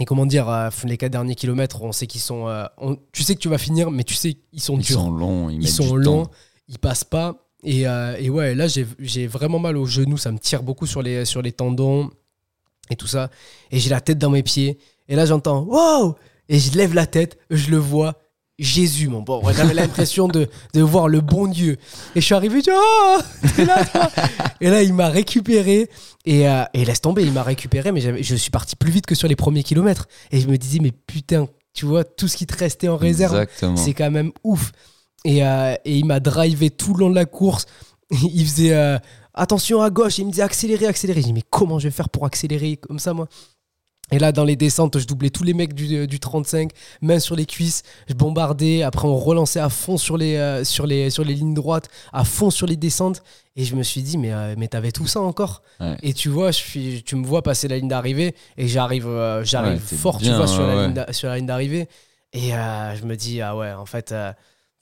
Et 0.00 0.04
comment 0.06 0.24
dire, 0.26 0.48
euh, 0.48 0.70
les 0.84 0.96
quatre 0.96 1.12
derniers 1.12 1.34
kilomètres, 1.34 1.82
on 1.82 1.92
sait 1.92 2.06
qu'ils 2.06 2.22
sont. 2.22 2.48
euh, 2.48 2.64
on- 2.78 2.96
tu 3.12 3.22
sais 3.22 3.34
que 3.34 3.40
tu 3.40 3.48
vas 3.48 3.58
finir, 3.58 3.90
mais 3.90 4.02
tu 4.04 4.14
sais 4.14 4.34
qu'ils 4.34 4.62
sont 4.62 4.76
Ils 4.78 4.84
durs. 4.84 4.96
sont 5.00 5.10
longs, 5.10 5.50
ils, 5.50 5.68
sont 5.68 5.94
longs, 5.94 6.24
temps. 6.24 6.30
ils 6.68 6.78
passent 6.78 7.04
pas. 7.04 7.46
Et, 7.62 7.82
et 7.82 8.30
ouais, 8.30 8.54
là, 8.54 8.66
j'ai 8.68 8.86
j'ai 8.98 9.26
vraiment 9.26 9.58
mal 9.58 9.76
aux 9.76 9.84
genoux, 9.84 10.16
ça 10.16 10.32
me 10.32 10.38
tire 10.38 10.62
beaucoup 10.62 10.86
sur 10.86 11.02
les, 11.02 11.26
sur 11.26 11.42
les 11.42 11.52
tendons 11.52 12.08
et 12.88 12.96
tout 12.96 13.06
ça. 13.06 13.28
Et 13.70 13.78
j'ai 13.78 13.90
la 13.90 14.00
tête 14.00 14.16
dans 14.16 14.30
mes 14.30 14.42
pieds. 14.42 14.78
Et 15.08 15.14
là, 15.14 15.26
j'entends 15.26 15.64
Wow 15.64 16.16
Et 16.48 16.58
je 16.58 16.72
lève 16.78 16.94
la 16.94 17.06
tête, 17.06 17.38
je 17.50 17.70
le 17.70 17.76
vois. 17.76 18.14
Jésus, 18.60 19.08
mon 19.08 19.22
bon. 19.22 19.42
J'avais 19.52 19.74
l'impression 19.74 20.28
de, 20.28 20.48
de 20.74 20.82
voir 20.82 21.08
le 21.08 21.20
bon 21.20 21.46
Dieu. 21.46 21.78
Et 22.14 22.20
je 22.20 22.24
suis 22.26 22.34
arrivé, 22.34 22.58
je 22.60 22.64
dis, 22.64 22.70
oh 22.72 23.18
t'es 23.56 23.64
là, 23.64 23.84
toi 23.86 24.08
Et 24.60 24.68
là, 24.68 24.82
il 24.82 24.92
m'a 24.92 25.08
récupéré. 25.08 25.88
Et, 26.26 26.46
euh, 26.48 26.64
et 26.74 26.84
laisse 26.84 27.00
tomber, 27.00 27.22
il 27.22 27.32
m'a 27.32 27.42
récupéré, 27.42 27.90
mais 27.90 28.22
je 28.22 28.34
suis 28.36 28.50
parti 28.50 28.76
plus 28.76 28.90
vite 28.92 29.06
que 29.06 29.14
sur 29.14 29.28
les 29.28 29.36
premiers 29.36 29.62
kilomètres. 29.62 30.06
Et 30.30 30.40
je 30.40 30.48
me 30.48 30.58
disais, 30.58 30.78
mais 30.80 30.92
putain, 30.92 31.48
tu 31.72 31.86
vois, 31.86 32.04
tout 32.04 32.28
ce 32.28 32.36
qui 32.36 32.46
te 32.46 32.56
restait 32.56 32.88
en 32.88 32.96
réserve, 32.98 33.34
c'est 33.76 33.94
quand 33.94 34.10
même 34.10 34.32
ouf. 34.44 34.72
Et, 35.24 35.44
euh, 35.44 35.74
et 35.84 35.96
il 35.98 36.04
m'a 36.04 36.20
drivé 36.20 36.70
tout 36.70 36.94
le 36.94 37.00
long 37.00 37.10
de 37.10 37.14
la 37.14 37.24
course. 37.26 37.66
Il 38.10 38.44
faisait 38.44 38.74
euh, 38.74 38.98
attention 39.34 39.80
à 39.82 39.90
gauche. 39.90 40.18
Il 40.18 40.26
me 40.26 40.30
disait 40.30 40.42
accélérer, 40.42 40.86
accélérer. 40.86 41.20
J'ai 41.20 41.26
dit 41.28 41.32
mais 41.32 41.44
comment 41.48 41.78
je 41.78 41.88
vais 41.88 41.92
faire 41.92 42.08
pour 42.08 42.26
accélérer 42.26 42.76
comme 42.76 42.98
ça 42.98 43.12
moi? 43.14 43.28
Et 44.12 44.18
là, 44.18 44.32
dans 44.32 44.44
les 44.44 44.56
descentes, 44.56 44.98
je 44.98 45.06
doublais 45.06 45.30
tous 45.30 45.44
les 45.44 45.54
mecs 45.54 45.72
du, 45.74 46.06
du 46.06 46.20
35, 46.20 46.70
main 47.00 47.18
sur 47.18 47.36
les 47.36 47.46
cuisses, 47.46 47.82
je 48.08 48.14
bombardais. 48.14 48.82
Après, 48.82 49.06
on 49.06 49.16
relançait 49.16 49.60
à 49.60 49.68
fond 49.68 49.96
sur 49.96 50.16
les, 50.16 50.36
euh, 50.36 50.64
sur 50.64 50.86
les, 50.86 51.10
sur 51.10 51.24
les 51.24 51.34
lignes 51.34 51.54
droites, 51.54 51.88
à 52.12 52.24
fond 52.24 52.50
sur 52.50 52.66
les 52.66 52.76
descentes. 52.76 53.22
Et 53.56 53.64
je 53.64 53.74
me 53.76 53.82
suis 53.82 54.02
dit, 54.02 54.16
mais, 54.18 54.32
euh, 54.32 54.54
mais 54.56 54.68
t'avais 54.68 54.92
tout 54.92 55.06
ça 55.06 55.20
encore 55.20 55.62
Ouais. 55.80 55.96
Et 56.02 56.12
tu 56.14 56.28
vois, 56.28 56.50
je 56.50 56.56
suis, 56.58 57.02
tu 57.04 57.16
me 57.16 57.26
vois 57.26 57.42
passer 57.42 57.68
la 57.68 57.76
ligne 57.78 57.88
d'arrivée 57.88 58.34
et 58.56 58.68
j'arrive 58.68 59.06
euh, 59.08 59.44
j'arrive 59.44 59.74
Ouais, 59.80 59.86
t'es 59.88 59.96
fort, 59.96 60.18
tu 60.18 60.30
vois, 60.36 60.46
sur, 60.46 60.60
ouais, 60.60 60.74
la 60.76 60.84
ligne 60.86 60.94
d'a- 60.94 61.12
sur 61.12 61.28
la 61.28 61.36
ligne 61.36 61.46
d'arrivée. 61.46 61.88
Et 62.32 62.54
euh, 62.54 62.94
je 62.96 63.04
me 63.04 63.16
dis, 63.16 63.40
ah 63.40 63.56
ouais, 63.56 63.72
en 63.72 63.86
fait, 63.86 64.12
euh, 64.12 64.32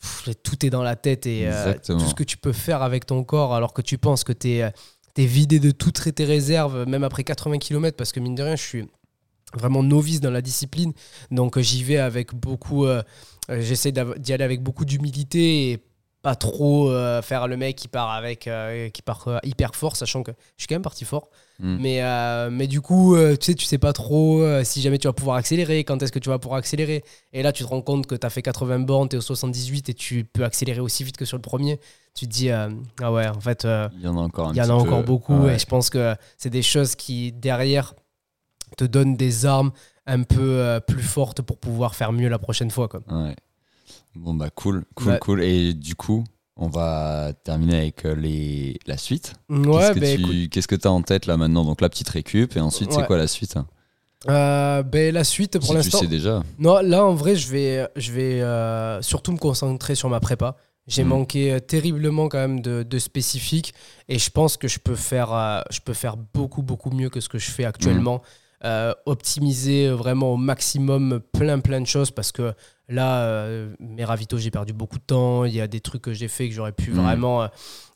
pff, 0.00 0.34
tout 0.42 0.64
est 0.66 0.70
dans 0.70 0.82
la 0.82 0.96
tête 0.96 1.26
et 1.26 1.46
euh, 1.48 1.74
tout 1.98 2.06
ce 2.08 2.14
que 2.14 2.24
tu 2.24 2.36
peux 2.36 2.52
faire 2.52 2.82
avec 2.82 3.06
ton 3.06 3.24
corps 3.24 3.54
alors 3.54 3.72
que 3.72 3.82
tu 3.82 3.96
penses 3.98 4.22
que 4.24 4.32
t'es 4.32 4.62
euh, 4.62 4.70
t'es 5.14 5.24
vidé 5.24 5.58
de 5.58 5.70
toutes 5.72 6.14
tes 6.14 6.24
réserves, 6.24 6.84
même 6.86 7.02
après 7.04 7.24
80 7.24 7.58
km, 7.58 7.96
parce 7.96 8.12
que 8.12 8.20
mine 8.20 8.34
de 8.36 8.42
rien, 8.42 8.54
je 8.56 8.62
suis 8.62 8.86
vraiment 9.54 9.82
novice 9.82 10.20
dans 10.20 10.30
la 10.30 10.42
discipline. 10.42 10.92
Donc 11.30 11.56
euh, 11.56 11.62
j'y 11.62 11.82
vais 11.84 11.98
avec 11.98 12.34
beaucoup. 12.34 12.84
euh, 12.86 13.02
euh, 13.50 13.60
J'essaie 13.62 13.92
d'y 13.92 14.32
aller 14.32 14.44
avec 14.44 14.62
beaucoup 14.62 14.84
d'humilité 14.84 15.70
et 15.72 15.84
pas 16.20 16.34
trop 16.34 16.90
euh, 16.90 17.22
faire 17.22 17.46
le 17.46 17.56
mec 17.56 17.76
qui 17.76 17.86
part 17.88 18.10
avec 18.10 18.48
euh, 18.48 18.88
qui 18.90 19.02
part 19.02 19.40
hyper 19.44 19.74
fort, 19.76 19.94
sachant 19.96 20.22
que 20.24 20.32
je 20.56 20.62
suis 20.62 20.66
quand 20.66 20.74
même 20.74 20.82
parti 20.82 21.04
fort. 21.04 21.30
Mm. 21.60 21.76
Mais, 21.80 22.50
mais 22.50 22.66
du 22.66 22.80
coup, 22.80 23.16
tu 23.16 23.36
sais, 23.46 23.54
tu 23.54 23.64
sais 23.64 23.78
pas 23.78 23.92
trop 23.92 24.44
si 24.64 24.80
jamais 24.82 24.98
tu 24.98 25.08
vas 25.08 25.12
pouvoir 25.12 25.36
accélérer, 25.36 25.82
quand 25.84 26.00
est-ce 26.02 26.12
que 26.12 26.18
tu 26.18 26.28
vas 26.28 26.38
pouvoir 26.38 26.58
accélérer. 26.58 27.02
Et 27.32 27.42
là, 27.42 27.52
tu 27.52 27.64
te 27.64 27.68
rends 27.68 27.82
compte 27.82 28.06
que 28.06 28.14
tu 28.14 28.26
as 28.26 28.30
fait 28.30 28.42
80 28.42 28.80
bornes, 28.80 29.08
tu 29.08 29.16
es 29.16 29.18
au 29.18 29.22
78 29.22 29.88
et 29.88 29.94
tu 29.94 30.24
peux 30.24 30.44
accélérer 30.44 30.80
aussi 30.80 31.02
vite 31.04 31.16
que 31.16 31.24
sur 31.24 31.36
le 31.36 31.42
premier. 31.42 31.80
tu 32.14 32.26
te 32.26 32.32
dis, 32.32 32.50
ah 32.50 32.68
ouais, 33.00 33.26
en 33.28 33.40
fait, 33.40 33.64
Il 33.64 34.02
y 34.02 34.06
en 34.08 34.16
a 34.18 34.20
encore 34.20 34.48
un 34.48 34.52
il 34.52 34.56
y 34.58 34.62
en 34.62 34.70
a 34.70 34.72
encore 34.72 35.00
peu. 35.00 35.06
beaucoup. 35.06 35.36
Ouais. 35.36 35.54
Et 35.54 35.58
je 35.58 35.66
pense 35.66 35.88
que 35.90 36.14
c'est 36.36 36.50
des 36.50 36.62
choses 36.62 36.94
qui, 36.96 37.32
derrière, 37.32 37.94
te 38.76 38.84
donnent 38.84 39.16
des 39.16 39.46
armes 39.46 39.70
un 40.06 40.22
peu 40.22 40.40
euh, 40.60 40.80
plus 40.80 41.02
fortes 41.02 41.42
pour 41.42 41.58
pouvoir 41.58 41.94
faire 41.94 42.12
mieux 42.12 42.28
la 42.28 42.38
prochaine 42.38 42.70
fois. 42.70 42.88
Quoi. 42.88 43.00
Ouais. 43.10 43.36
Bon, 44.14 44.34
bah, 44.34 44.50
cool, 44.50 44.84
cool, 44.94 45.12
Ouais. 45.12 45.18
cool. 45.20 45.42
Et 45.42 45.74
du 45.74 45.94
coup, 45.94 46.24
on 46.56 46.68
va 46.68 47.32
terminer 47.44 47.76
avec 47.78 48.04
euh, 48.04 48.14
les... 48.14 48.78
la 48.86 48.96
suite. 48.96 49.34
Ouais, 49.48 49.58
Qu'est-ce 49.78 49.92
que 49.92 50.00
bah, 50.00 50.30
tu 50.32 50.48
qu'est-ce 50.48 50.68
que 50.68 50.74
t'as 50.76 50.88
en 50.88 51.02
tête 51.02 51.26
là 51.26 51.36
maintenant? 51.36 51.64
Donc, 51.64 51.80
la 51.80 51.88
petite 51.88 52.08
récup. 52.08 52.56
Et 52.56 52.60
ensuite, 52.60 52.92
c'est 52.92 53.06
quoi 53.06 53.16
la 53.16 53.26
suite? 53.28 53.54
Euh, 54.28 54.82
ben, 54.82 55.14
la 55.14 55.24
suite, 55.24 55.52
pour 55.58 55.62
Si 55.64 55.68
tu 55.70 55.76
l'instant. 55.76 55.98
sais 56.00 56.06
déjà. 56.08 56.42
Non, 56.58 56.80
là, 56.80 57.04
en 57.04 57.14
vrai, 57.14 57.36
je 57.36 57.48
vais, 57.48 57.86
je 57.96 58.10
vais 58.12 58.40
euh, 58.42 59.00
surtout 59.02 59.30
me 59.32 59.38
concentrer 59.38 59.94
sur 59.94 60.08
ma 60.08 60.18
prépa. 60.20 60.56
J'ai 60.88 61.02
Mhm. 61.04 61.08
manqué 61.10 61.60
terriblement 61.60 62.28
quand 62.28 62.38
même 62.38 62.60
de, 62.60 62.82
de 62.82 62.98
spécifique 62.98 63.74
et 64.08 64.18
je 64.18 64.30
pense 64.30 64.56
que 64.56 64.68
je 64.68 64.78
peux 64.78 64.94
faire, 64.96 65.32
euh, 65.34 65.60
je 65.70 65.80
peux 65.80 65.92
faire 65.92 66.16
beaucoup, 66.16 66.62
beaucoup 66.62 66.90
mieux 66.90 67.10
que 67.10 67.20
ce 67.20 67.28
que 67.28 67.38
je 67.38 67.50
fais 67.50 67.66
actuellement. 67.66 68.22
Euh, 68.64 68.92
optimiser 69.06 69.88
vraiment 69.88 70.32
au 70.32 70.36
maximum 70.36 71.20
plein, 71.32 71.60
plein 71.60 71.80
de 71.80 71.86
choses 71.86 72.10
parce 72.10 72.32
que 72.32 72.54
là, 72.88 73.20
euh, 73.22 73.72
mes 73.78 74.04
ravitaux, 74.04 74.36
j'ai 74.38 74.50
perdu 74.50 74.72
beaucoup 74.72 74.98
de 74.98 75.04
temps. 75.04 75.44
Il 75.44 75.54
y 75.54 75.60
a 75.60 75.68
des 75.68 75.78
trucs 75.80 76.02
que 76.02 76.12
j'ai 76.12 76.26
fait 76.26 76.48
que 76.48 76.54
j'aurais 76.56 76.72
pu 76.72 76.90
Mhm. 76.90 77.02
vraiment 77.04 77.42
euh, 77.42 77.46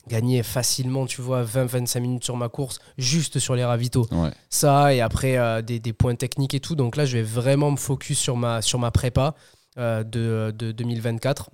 gagner 0.07 0.41
facilement, 0.41 1.05
tu 1.05 1.21
vois, 1.21 1.43
20-25 1.43 1.99
minutes 1.99 2.23
sur 2.23 2.37
ma 2.37 2.47
course 2.47 2.79
juste 2.97 3.39
sur 3.39 3.55
les 3.55 3.65
ravitaux 3.65 4.07
Ouais. 4.11 4.31
ça 4.49 4.93
et 4.93 5.01
après 5.01 5.37
euh, 5.37 5.61
des, 5.61 5.79
des 5.81 5.91
points 5.91 6.15
techniques 6.15 6.53
et 6.53 6.61
tout. 6.61 6.75
Donc 6.77 6.95
là, 6.95 7.03
je 7.05 7.17
vais 7.17 7.23
vraiment 7.23 7.69
me 7.71 7.77
focus 7.77 8.17
sur 8.17 8.37
ma, 8.37 8.61
sur 8.61 8.79
ma 8.79 8.91
prépa 8.91 9.35
de, 9.75 10.51
de 10.55 10.71
2024. 10.71 11.49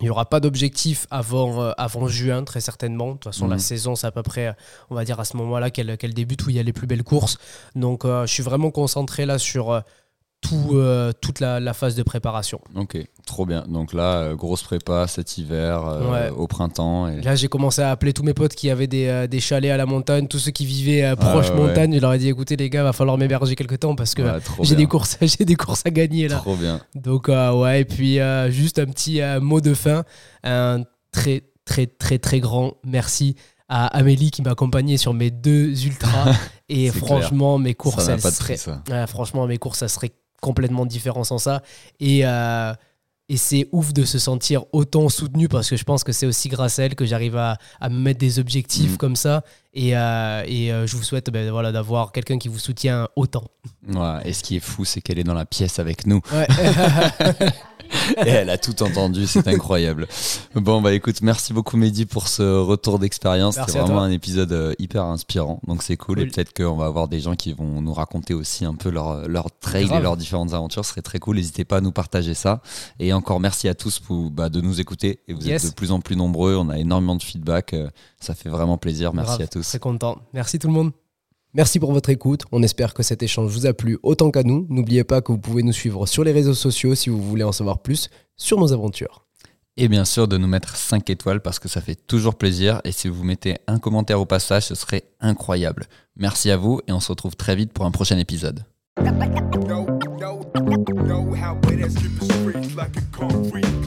Il 0.00 0.04
n'y 0.04 0.10
aura 0.10 0.26
pas 0.26 0.40
d'objectif 0.40 1.06
avant, 1.10 1.60
euh, 1.62 1.72
avant 1.76 2.06
juin, 2.08 2.44
très 2.44 2.60
certainement. 2.60 3.08
De 3.08 3.12
toute 3.14 3.24
façon, 3.24 3.46
Mhm. 3.46 3.50
la 3.52 3.58
saison, 3.58 3.96
c'est 3.96 4.06
à 4.06 4.12
peu 4.12 4.22
près, 4.22 4.54
on 4.90 4.94
va 4.94 5.04
dire, 5.04 5.18
à 5.18 5.24
ce 5.24 5.36
moment-là 5.36 5.70
qu'elle 5.70 5.96
qu'elle 5.98 6.14
débute, 6.14 6.46
où 6.46 6.50
il 6.50 6.56
y 6.56 6.60
a 6.60 6.62
les 6.62 6.72
plus 6.72 6.86
belles 6.86 7.02
courses. 7.04 7.36
Donc, 7.74 8.04
euh, 8.04 8.26
je 8.26 8.32
suis 8.32 8.42
vraiment 8.42 8.70
concentré 8.70 9.26
là 9.26 9.38
sur 9.38 9.70
euh, 9.72 9.80
tout, 10.40 10.70
euh, 10.72 11.12
toute 11.20 11.40
la, 11.40 11.58
la 11.60 11.74
phase 11.74 11.94
de 11.96 12.02
préparation. 12.02 12.60
Ok, 12.74 12.96
trop 13.26 13.44
bien. 13.44 13.64
Donc 13.68 13.92
là, 13.92 14.18
euh, 14.18 14.34
grosse 14.36 14.62
prépa 14.62 15.06
cet 15.08 15.36
hiver, 15.36 15.84
euh, 15.86 16.10
Ouais. 16.10 16.30
au 16.30 16.46
printemps. 16.46 17.08
Et... 17.08 17.20
Là, 17.20 17.34
j'ai 17.34 17.48
commencé 17.48 17.82
à 17.82 17.90
appeler 17.90 18.12
tous 18.12 18.22
mes 18.22 18.34
potes 18.34 18.54
qui 18.54 18.70
avaient 18.70 18.86
des, 18.86 19.26
des 19.28 19.40
chalets 19.40 19.70
à 19.72 19.76
la 19.76 19.84
montagne, 19.86 20.28
tous 20.28 20.38
ceux 20.38 20.50
qui 20.52 20.64
vivaient 20.64 21.14
proche 21.16 21.50
ouais, 21.50 21.54
ouais. 21.56 21.66
montagne. 21.68 21.94
Je 21.94 22.00
leur 22.00 22.12
ai 22.14 22.18
dit, 22.18 22.28
écoutez, 22.28 22.56
les 22.56 22.70
gars, 22.70 22.84
va 22.84 22.92
falloir 22.92 23.18
m'héberger 23.18 23.56
quelques 23.56 23.80
temps 23.80 23.94
parce 23.96 24.14
que 24.14 24.22
Ouais, 24.22 24.40
j'ai 24.62 24.76
des, 24.76 24.86
courses, 24.86 25.16
j'ai 25.22 25.44
des 25.44 25.56
courses 25.56 25.82
à 25.84 25.90
gagner 25.90 26.28
là. 26.28 26.36
Trop 26.36 26.56
bien. 26.56 26.80
Donc 26.94 27.28
ouais, 27.28 27.80
et 27.80 27.84
puis 27.84 28.18
juste 28.50 28.78
un 28.78 28.86
petit 28.86 29.20
mot 29.40 29.60
de 29.60 29.74
fin, 29.74 30.04
un 30.44 30.82
très 31.12 31.42
très 31.64 31.86
très 31.86 32.18
très 32.18 32.40
grand 32.40 32.74
merci 32.86 33.34
à 33.68 33.86
Amélie 33.88 34.30
qui 34.30 34.40
m'a 34.40 34.52
accompagné 34.52 34.96
sur 34.96 35.12
mes 35.12 35.30
deux 35.30 35.84
ultras 35.84 36.32
et 36.70 36.90
franchement 36.90 37.58
mes 37.58 37.74
courses 37.74 38.02
ça 38.04 38.08
n'a 38.12 38.14
elles 38.14 38.22
pas 38.22 38.30
de 38.30 38.34
seraient 38.34 38.54
prix, 38.54 38.58
ça. 38.62 38.82
Ouais, 38.90 39.06
franchement 39.06 39.46
mes 39.46 39.58
courses 39.58 39.78
ça 39.80 39.88
serait 39.88 40.12
complètement 40.40 40.86
différent 40.86 41.24
sans 41.24 41.38
ça 41.38 41.62
et 42.00 42.20
euh, 42.24 42.72
et 43.30 43.36
c'est 43.36 43.68
ouf 43.72 43.92
de 43.92 44.06
se 44.06 44.18
sentir 44.18 44.64
autant 44.72 45.10
soutenu 45.10 45.48
parce 45.48 45.68
que 45.68 45.76
je 45.76 45.84
pense 45.84 46.02
que 46.02 46.12
c'est 46.12 46.24
aussi 46.24 46.48
grâce 46.48 46.78
à 46.78 46.84
elle 46.84 46.94
que 46.94 47.04
j'arrive 47.04 47.36
à, 47.36 47.58
à 47.78 47.90
me 47.90 47.98
mettre 47.98 48.18
des 48.18 48.38
objectifs 48.38 48.92
Mhm. 48.92 48.96
comme 48.96 49.16
ça. 49.16 49.44
Et, 49.74 49.94
euh, 49.94 50.42
et 50.46 50.72
euh, 50.72 50.86
je 50.86 50.96
vous 50.96 51.02
souhaite 51.02 51.28
ben, 51.30 51.50
voilà, 51.50 51.70
d'avoir 51.70 52.12
quelqu'un 52.12 52.38
qui 52.38 52.48
vous 52.48 52.58
soutient 52.58 53.06
autant. 53.16 53.44
Ouais, 53.86 54.20
et 54.24 54.32
ce 54.32 54.42
qui 54.42 54.56
est 54.56 54.60
fou, 54.60 54.86
c'est 54.86 55.02
qu'elle 55.02 55.18
est 55.18 55.24
dans 55.24 55.34
la 55.34 55.44
pièce 55.44 55.78
avec 55.78 56.06
nous. 56.06 56.22
Ouais. 56.32 56.48
Et 58.26 58.28
elle 58.30 58.50
a 58.50 58.58
tout 58.58 58.82
entendu, 58.82 59.26
c'est 59.26 59.46
incroyable. 59.48 60.06
Bon, 60.54 60.80
bah 60.80 60.92
écoute, 60.92 61.20
merci 61.22 61.52
beaucoup 61.52 61.76
Mehdi 61.76 62.06
pour 62.06 62.28
ce 62.28 62.42
retour 62.58 62.98
d'expérience. 62.98 63.56
C'était 63.66 63.78
vraiment 63.80 64.02
un 64.02 64.10
épisode 64.10 64.52
euh, 64.52 64.74
hyper 64.78 65.04
inspirant, 65.04 65.60
donc 65.66 65.82
c'est 65.82 65.96
cool. 65.96 66.20
Et 66.20 66.26
peut-être 66.26 66.52
qu'on 66.54 66.76
va 66.76 66.86
avoir 66.86 67.08
des 67.08 67.20
gens 67.20 67.34
qui 67.36 67.52
vont 67.52 67.80
nous 67.80 67.92
raconter 67.92 68.34
aussi 68.34 68.64
un 68.64 68.74
peu 68.74 68.90
leur, 68.90 69.28
leur 69.28 69.46
trail 69.60 69.84
et 69.92 70.00
leurs 70.00 70.16
différentes 70.16 70.52
aventures. 70.54 70.84
Ce 70.84 70.90
serait 70.90 71.02
très 71.02 71.18
cool. 71.18 71.36
N'hésitez 71.36 71.64
pas 71.64 71.78
à 71.78 71.80
nous 71.80 71.92
partager 71.92 72.34
ça. 72.34 72.60
Et 72.98 73.12
encore 73.12 73.40
merci 73.40 73.68
à 73.68 73.74
tous 73.74 73.98
pour, 73.98 74.30
bah, 74.30 74.48
de 74.48 74.60
nous 74.60 74.80
écouter. 74.80 75.20
Et 75.28 75.32
vous 75.32 75.42
Yes. 75.46 75.64
êtes 75.64 75.70
de 75.70 75.74
plus 75.74 75.92
en 75.92 76.00
plus 76.00 76.16
nombreux. 76.16 76.56
On 76.56 76.68
a 76.68 76.78
énormément 76.78 77.16
de 77.16 77.22
feedback. 77.22 77.74
euh, 77.74 77.88
Ça 78.20 78.34
fait 78.34 78.48
vraiment 78.48 78.78
plaisir. 78.78 79.14
Merci 79.14 79.30
Grave, 79.38 79.42
à 79.42 79.46
tous. 79.46 79.66
Très 79.68 79.78
content. 79.78 80.18
Merci 80.32 80.58
tout 80.58 80.66
le 80.68 80.72
monde. 80.74 80.92
Merci 81.58 81.80
pour 81.80 81.92
votre 81.92 82.10
écoute. 82.10 82.44
On 82.52 82.62
espère 82.62 82.94
que 82.94 83.02
cet 83.02 83.20
échange 83.24 83.50
vous 83.50 83.66
a 83.66 83.72
plu 83.72 83.98
autant 84.04 84.30
qu'à 84.30 84.44
nous. 84.44 84.64
N'oubliez 84.70 85.02
pas 85.02 85.22
que 85.22 85.32
vous 85.32 85.38
pouvez 85.38 85.64
nous 85.64 85.72
suivre 85.72 86.06
sur 86.06 86.22
les 86.22 86.30
réseaux 86.30 86.54
sociaux 86.54 86.94
si 86.94 87.10
vous 87.10 87.20
voulez 87.20 87.42
en 87.42 87.50
savoir 87.50 87.82
plus 87.82 88.10
sur 88.36 88.60
nos 88.60 88.72
aventures. 88.72 89.26
Et 89.76 89.88
bien 89.88 90.04
sûr 90.04 90.28
de 90.28 90.38
nous 90.38 90.46
mettre 90.46 90.76
5 90.76 91.10
étoiles 91.10 91.40
parce 91.40 91.58
que 91.58 91.66
ça 91.66 91.80
fait 91.80 91.96
toujours 91.96 92.36
plaisir. 92.36 92.80
Et 92.84 92.92
si 92.92 93.08
vous 93.08 93.24
mettez 93.24 93.56
un 93.66 93.80
commentaire 93.80 94.20
au 94.20 94.24
passage, 94.24 94.66
ce 94.66 94.76
serait 94.76 95.02
incroyable. 95.18 95.86
Merci 96.14 96.52
à 96.52 96.56
vous 96.56 96.80
et 96.86 96.92
on 96.92 97.00
se 97.00 97.08
retrouve 97.08 97.34
très 97.34 97.56
vite 97.56 97.72
pour 97.72 97.86
un 97.86 97.90
prochain 97.90 98.18
épisode. 98.18 98.64
Know, 99.00 99.10
know, 100.20 100.84
know 100.94 101.34
how 101.34 101.58
wet 101.64 101.80
that 101.80 101.90
skip 101.90 102.20
the 102.20 102.24
streets 102.24 102.76
like 102.76 102.96
a 102.96 103.00
concrete 103.10 103.64
click. 103.64 103.77